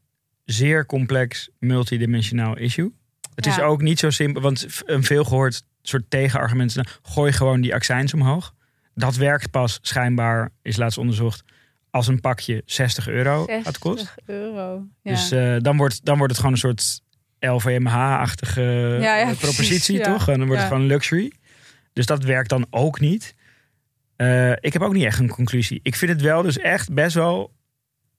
zeer 0.44 0.86
complex, 0.86 1.50
multidimensionaal 1.58 2.56
issue. 2.56 2.92
Het 3.35 3.47
is 3.47 3.61
ook 3.61 3.82
niet 3.82 3.99
zo 3.99 4.11
simpel, 4.11 4.43
want 4.43 4.66
een 4.85 5.05
veelgehoord 5.05 5.62
soort 5.82 6.05
tegenargument 6.09 6.76
is... 6.76 6.99
gooi 7.03 7.32
gewoon 7.32 7.61
die 7.61 7.74
accijns 7.74 8.14
omhoog. 8.14 8.55
Dat 8.95 9.16
werkt 9.16 9.51
pas 9.51 9.78
schijnbaar, 9.82 10.51
is 10.62 10.76
laatst 10.76 10.99
onderzocht, 10.99 11.45
als 11.91 12.07
een 12.07 12.20
pakje 12.20 12.62
60 12.64 13.09
euro 13.09 13.47
gaat 13.62 13.78
kosten. 13.78 14.07
60 14.07 14.24
euro. 14.26 14.87
Ja. 15.03 15.11
Dus 15.11 15.30
eh, 15.30 15.57
dan, 15.59 15.76
wordt, 15.76 16.05
dan 16.05 16.16
wordt 16.16 16.32
het 16.32 16.41
gewoon 16.41 16.53
een 16.53 16.61
soort 16.61 17.01
LVMH-achtige 17.39 18.62
Ja, 19.01 19.16
ja, 19.16 19.30
eh, 19.30 19.37
propositie, 19.37 19.97
precies, 19.97 20.12
toch? 20.12 20.28
En 20.28 20.39
dan 20.39 20.47
wordt 20.47 20.62
het 20.62 20.70
gewoon 20.70 20.87
luxury. 20.87 21.32
Dus 21.93 22.07
dat 22.07 22.24
werkt 22.24 22.49
dan 22.49 22.66
ook 22.70 23.01
niet. 23.01 23.35
Eh, 24.16 24.51
ik 24.51 24.72
heb 24.72 24.82
ook 24.82 24.93
niet 24.93 25.05
echt 25.05 25.18
een 25.18 25.28
conclusie. 25.28 25.80
Ik 25.82 25.97
vind 25.97 26.11
het 26.11 26.20
wel 26.20 26.43
dus 26.43 26.59
echt 26.59 26.93
best 26.93 27.14
wel... 27.14 27.53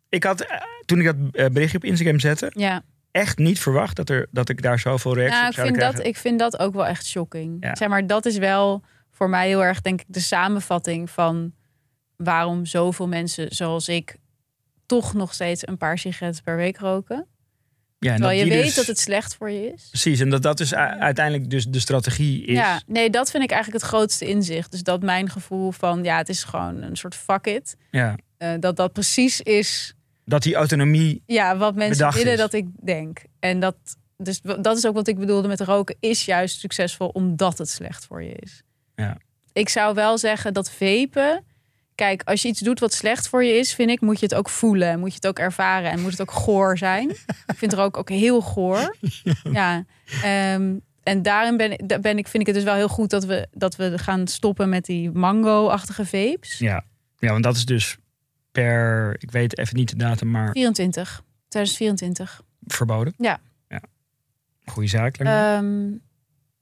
Ik 0.09 0.24
had, 0.24 0.45
toen 0.86 0.99
ik 0.99 1.05
dat 1.05 1.32
berichtje 1.53 1.78
op 1.78 1.84
Instagram 1.84 2.20
zette, 2.20 2.51
ja. 2.53 2.84
Echt 3.16 3.38
niet 3.38 3.59
verwacht 3.59 3.95
dat, 3.95 4.09
er, 4.09 4.28
dat 4.32 4.49
ik 4.49 4.61
daar 4.61 4.80
zoveel 4.80 5.13
reacties 5.16 5.36
Nou, 5.39 5.45
op 5.51 5.57
ik 5.57 5.63
vind, 5.63 5.76
krijgen. 5.78 5.97
dat, 5.97 6.05
ik 6.05 6.18
vind 6.18 6.39
dat 6.39 6.59
ook 6.59 6.74
wel 6.74 6.86
echt 6.86 7.05
shocking. 7.05 7.57
Ja. 7.59 7.76
Zeg 7.76 7.88
maar, 7.89 8.07
dat 8.07 8.26
is 8.26 8.38
wel 8.38 8.84
voor 9.11 9.30
mij 9.30 9.47
heel 9.47 9.63
erg, 9.63 9.82
denk 9.82 9.99
ik, 10.01 10.05
de 10.09 10.20
samenvatting 10.20 11.09
van 11.09 11.53
waarom 12.16 12.66
zoveel 12.66 13.07
mensen 13.07 13.55
zoals 13.55 13.88
ik 13.88 14.16
toch 14.86 15.13
nog 15.13 15.34
steeds 15.34 15.68
een 15.68 15.78
paar 15.78 15.97
sigaretten 15.97 16.43
per 16.43 16.55
week 16.55 16.78
roken. 16.78 17.28
ja, 17.99 18.11
en 18.11 18.18
Terwijl 18.18 18.39
je 18.39 18.49
weet 18.49 18.63
dus- 18.63 18.76
dat 18.76 18.86
het 18.86 18.99
slecht 18.99 19.36
voor 19.36 19.51
je 19.51 19.72
is. 19.74 19.88
Precies, 19.89 20.20
en 20.20 20.30
dat 20.30 20.41
dat 20.41 20.57
dus 20.57 20.74
uiteindelijk 20.76 21.49
dus 21.49 21.66
de 21.66 21.80
strategie 21.80 22.45
is. 22.45 22.57
Ja, 22.57 22.82
nee, 22.88 23.09
dat 23.09 23.32
vind 23.32 23.43
ik 23.43 23.51
eigenlijk 23.51 23.84
het 23.84 23.91
grootste 23.91 24.26
inzicht. 24.28 24.72
Dus 24.72 24.84
dat 24.84 25.01
mijn 25.03 25.30
gevoel 25.30 25.72
van, 25.72 26.03
ja, 26.03 26.18
het 26.18 26.30
is 26.30 26.43
gewoon 26.43 26.82
een 26.82 26.95
soort 26.95 27.16
fuck 27.16 27.45
it. 27.47 27.76
Ja. 27.91 28.16
eh, 28.38 28.53
dat 28.59 28.76
dat 28.76 28.93
precies 28.93 29.41
is 29.41 29.93
Dat 30.26 30.43
die 30.43 30.55
autonomie... 30.55 31.23
ja, 31.26 31.57
wat 31.57 31.76
mensen 31.76 32.13
willen 32.13 32.32
is. 32.32 32.38
dat 32.39 32.53
ik 32.53 32.67
denk. 32.82 33.23
En 33.39 33.59
dat, 33.59 33.76
dus 34.17 34.41
dat 34.41 34.78
is 34.78 34.86
ook 34.86 34.93
wat 34.93 35.07
ik 35.07 35.17
bedoelde 35.17 35.47
met 35.47 35.61
roken, 35.61 35.95
is 35.99 36.26
juist 36.26 36.59
succesvol 36.59 37.07
omdat 37.07 37.57
het 37.57 37.69
slecht 37.69 38.05
voor 38.05 38.23
je 38.23 38.34
is. 38.34 38.63
Ja. 38.95 39.17
Ik 39.53 39.69
zou 39.69 39.93
wel 39.93 40.17
zeggen 40.17 40.53
dat 40.53 40.71
vapen. 40.71 41.43
Kijk, 41.95 42.21
als 42.23 42.41
je 42.41 42.47
iets 42.47 42.59
doet 42.59 42.80
wat 42.80 42.93
slecht 42.93 43.28
voor 43.28 43.43
je 43.43 43.53
is, 43.53 43.73
vind 43.73 43.89
ik, 43.89 44.01
moet 44.01 44.19
je 44.19 44.26
het 44.26 44.36
ook 44.36 44.49
voelen. 44.49 44.99
Moet 44.99 45.09
je 45.09 45.15
het 45.15 45.28
ook 45.28 45.39
ervaren 45.39 45.91
en 45.91 46.01
moet 46.01 46.11
het 46.11 46.21
ook 46.21 46.32
goor 46.32 46.78
zijn. 46.78 47.09
ik 47.51 47.55
vind 47.55 47.73
rook 47.73 47.97
ook 47.97 48.09
heel 48.09 48.41
goor. 48.41 48.95
Ja. 49.43 49.86
ehm, 50.21 50.73
en 51.03 51.21
daarin 51.21 51.57
ben, 51.57 52.01
ben 52.01 52.17
ik, 52.17 52.28
vind 52.28 52.41
ik 52.41 52.45
het 52.45 52.55
dus 52.55 52.63
wel 52.63 52.76
heel 52.76 52.88
goed 52.88 53.09
dat 53.09 53.26
we, 53.26 53.47
dat 53.51 53.76
we 53.76 53.97
gaan 53.97 54.28
stoppen 54.28 54.69
met 54.69 54.86
die 54.86 55.11
mango-achtige 55.11 56.05
vapes. 56.05 56.57
Ja. 56.57 56.84
ja, 57.17 57.32
want 57.32 57.43
dat 57.43 57.55
is 57.55 57.65
dus 57.65 57.97
per... 58.55 59.15
Ik 59.19 59.31
weet 59.31 59.57
even 59.57 59.75
niet 59.75 59.89
de 59.89 59.95
datum, 59.95 60.31
maar 60.31 60.51
24. 60.51 61.21
2024. 61.47 62.41
verboden. 62.65 63.13
Ja. 63.17 63.39
ja. 63.67 63.81
Goeie 64.65 64.89
zaak. 64.89 65.17
Ehm, 65.17 65.91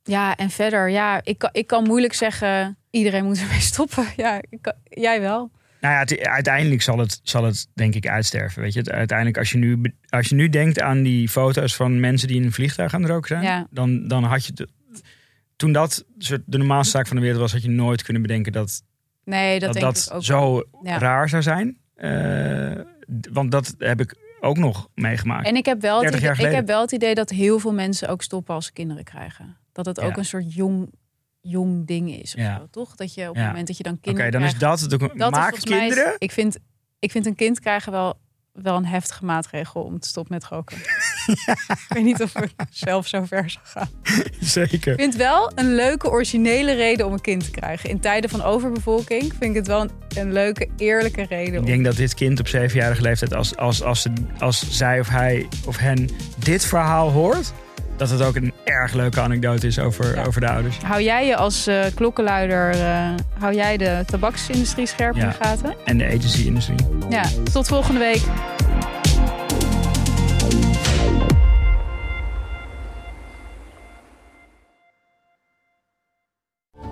ja, 0.03 0.35
en 0.35 0.49
verder, 0.49 0.89
ja, 0.89 1.21
ik 1.23 1.37
kan, 1.37 1.49
ik 1.51 1.67
kan 1.67 1.83
moeilijk 1.83 2.13
zeggen, 2.13 2.77
iedereen 2.89 3.25
moet 3.25 3.39
ermee 3.41 3.59
stoppen. 3.73 4.05
Ja, 4.15 4.41
ik 4.49 4.73
jij 4.89 5.21
wel. 5.21 5.51
Nou 5.81 5.93
ja, 5.93 5.99
het- 5.99 6.19
uiteindelijk 6.27 6.81
zal 6.81 6.97
het, 6.97 7.19
zal 7.23 7.43
het 7.43 7.67
denk 7.73 7.95
ik 7.95 8.07
uitsterven. 8.07 8.61
Weet 8.61 8.73
je, 8.73 8.79
Het- 8.79 8.89
uiteindelijk 8.89 9.37
als 9.37 9.51
je, 9.51 9.57
nu, 9.57 9.93
als 10.09 10.27
je 10.29 10.35
nu 10.35 10.49
denkt 10.49 10.81
aan 10.81 11.03
die 11.03 11.29
foto's 11.29 11.75
van 11.75 11.99
mensen 11.99 12.27
die 12.27 12.37
in 12.37 12.43
een 12.43 12.51
vliegtuig 12.51 12.93
aan 12.93 13.01
het 13.01 13.09
roken 13.11 13.27
zijn, 13.27 13.43
Ja. 13.43 13.67
dan, 13.69 14.07
dan 14.07 14.23
had 14.23 14.45
je. 14.45 14.53
de- 14.53 14.69
toen 15.55 15.71
dat 15.71 16.05
soort 16.17 16.41
de 16.45 16.57
normaalste 16.57 16.91
zaak 16.97 17.07
van 17.07 17.15
de 17.15 17.21
wereld 17.21 17.41
was, 17.41 17.51
had 17.51 17.61
je 17.63 17.69
nooit 17.69 18.03
kunnen 18.03 18.21
bedenken 18.21 18.51
dat 18.51 18.83
Nee, 19.25 19.59
dat, 19.59 19.73
dat, 19.73 19.81
denk 19.81 19.93
dat 19.95 20.05
ik 20.07 20.13
ook. 20.13 20.23
zo 20.23 20.63
Ja. 20.83 20.97
raar 20.97 21.29
zou 21.29 21.41
zijn. 21.41 21.77
Eh, 22.03 22.71
want 23.31 23.51
dat 23.51 23.75
heb 23.77 23.99
ik 24.01 24.15
ook 24.39 24.57
nog 24.57 24.89
meegemaakt. 24.95 25.47
En 25.47 25.55
ik 25.55 25.65
heb, 25.65 25.81
wel 25.81 26.01
het 26.01 26.11
30 26.11 26.31
idee, 26.33 26.47
ik 26.49 26.55
heb 26.55 26.67
wel 26.67 26.81
het 26.81 26.91
idee 26.91 27.15
dat 27.15 27.29
heel 27.29 27.59
veel 27.59 27.73
mensen 27.73 28.07
ook 28.09 28.21
stoppen 28.21 28.55
als 28.55 28.65
ze 28.65 28.71
kinderen 28.73 29.03
krijgen. 29.03 29.57
Dat 29.71 29.85
het 29.85 29.99
ook 29.99 30.11
Ja. 30.11 30.17
een 30.17 30.25
soort 30.25 30.53
jong, 30.53 30.89
jong 31.41 31.87
ding 31.87 32.11
is. 32.11 32.33
Ja. 32.33 32.57
zo, 32.57 32.67
toch? 32.71 32.95
Dat 32.95 33.13
je 33.13 33.29
op 33.29 33.35
Ja. 33.35 33.39
het 33.41 33.49
moment 33.49 33.67
dat 33.67 33.77
je 33.77 33.83
dan 33.83 33.93
Oké, 33.93 34.01
kinderen 34.01 34.31
dan 34.31 34.41
is 34.41 34.55
krijgt, 34.55 34.81
dat 34.81 34.91
het 34.91 34.93
ook. 35.01 35.17
dat 35.17 35.31
is 35.31 35.37
Maak 35.37 35.69
mij- 35.69 35.79
kinderen. 35.79 36.15
ik, 36.17 36.31
vind, 36.31 36.57
ik 36.99 37.11
vind 37.11 37.25
een 37.25 37.35
kind 37.35 37.59
krijgen 37.59 37.91
wel, 37.91 38.19
wel 38.53 38.75
een 38.75 38.85
heftige 38.85 39.25
maatregel 39.25 39.81
om 39.81 39.99
te 39.99 40.07
stoppen 40.07 40.33
met 40.33 40.45
roken. 40.45 40.77
Ik 41.67 41.85
weet 41.89 42.03
niet 42.03 42.21
of 42.21 42.35
ik 42.35 42.51
zelf 42.69 43.07
zo 43.07 43.23
ver 43.25 43.49
zou 43.49 43.65
gaan. 43.65 43.89
Zeker. 44.39 44.91
Ik 44.93 44.99
vind 44.99 45.15
wel 45.15 45.51
een 45.55 45.75
leuke, 45.75 46.09
originele 46.09 46.73
reden 46.73 47.05
om 47.05 47.13
een 47.13 47.21
kind 47.21 47.43
te 47.43 47.51
krijgen. 47.51 47.89
In 47.89 47.99
tijden 47.99 48.29
van 48.29 48.41
overbevolking 48.43 49.21
vind 49.21 49.43
ik 49.43 49.55
het 49.55 49.67
wel 49.67 49.81
een, 49.81 49.89
een 50.17 50.33
leuke, 50.33 50.67
eerlijke 50.77 51.25
reden. 51.29 51.53
Ik 51.53 51.59
om- 51.59 51.65
denk 51.65 51.85
dat 51.85 51.95
dit 51.95 52.13
kind 52.13 52.39
op 52.39 52.47
zevenjarige 52.47 53.01
leeftijd, 53.01 53.33
als, 53.33 53.55
als, 53.57 53.83
als, 53.83 54.01
ze, 54.01 54.11
als 54.39 54.77
zij 54.77 54.99
of 54.99 55.09
hij 55.09 55.47
of 55.65 55.77
hen 55.77 56.09
dit 56.37 56.65
verhaal 56.65 57.11
hoort, 57.11 57.53
dat 57.97 58.09
het 58.09 58.21
ook 58.21 58.35
een 58.35 58.53
erg 58.63 58.93
leuke 58.93 59.21
anekdote 59.21 59.67
is 59.67 59.79
over, 59.79 60.15
Ja. 60.15 60.23
over 60.23 60.41
de 60.41 60.49
ouders. 60.49 60.77
Hou 60.77 61.01
jij 61.01 61.25
je 61.25 61.35
als 61.35 61.67
eh, 61.67 61.85
klokkenluider, 61.95 62.69
eh, 62.69 63.09
hou 63.39 63.53
jij 63.55 63.77
de 63.77 64.03
tabaksindustrie 64.05 64.85
scherp 64.85 65.15
in 65.15 65.27
de 65.27 65.35
gaten? 65.41 65.73
En 65.85 65.97
de 65.97 66.05
agency-industrie. 66.05 66.77
Ja, 67.09 67.23
tot 67.51 67.67
volgende 67.67 67.99
week. 67.99 68.21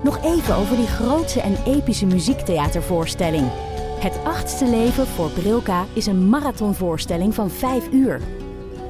Nog 0.03 0.23
even 0.23 0.55
over 0.55 0.75
die 0.75 0.87
grootse 0.87 1.41
en 1.41 1.55
epische 1.65 2.05
muziektheatervoorstelling. 2.05 3.47
Het 3.99 4.19
achtste 4.23 4.65
leven 4.65 5.07
voor 5.07 5.29
Brilka 5.29 5.85
is 5.93 6.05
een 6.05 6.29
marathonvoorstelling 6.29 7.35
van 7.35 7.49
5 7.49 7.87
uur. 7.91 8.21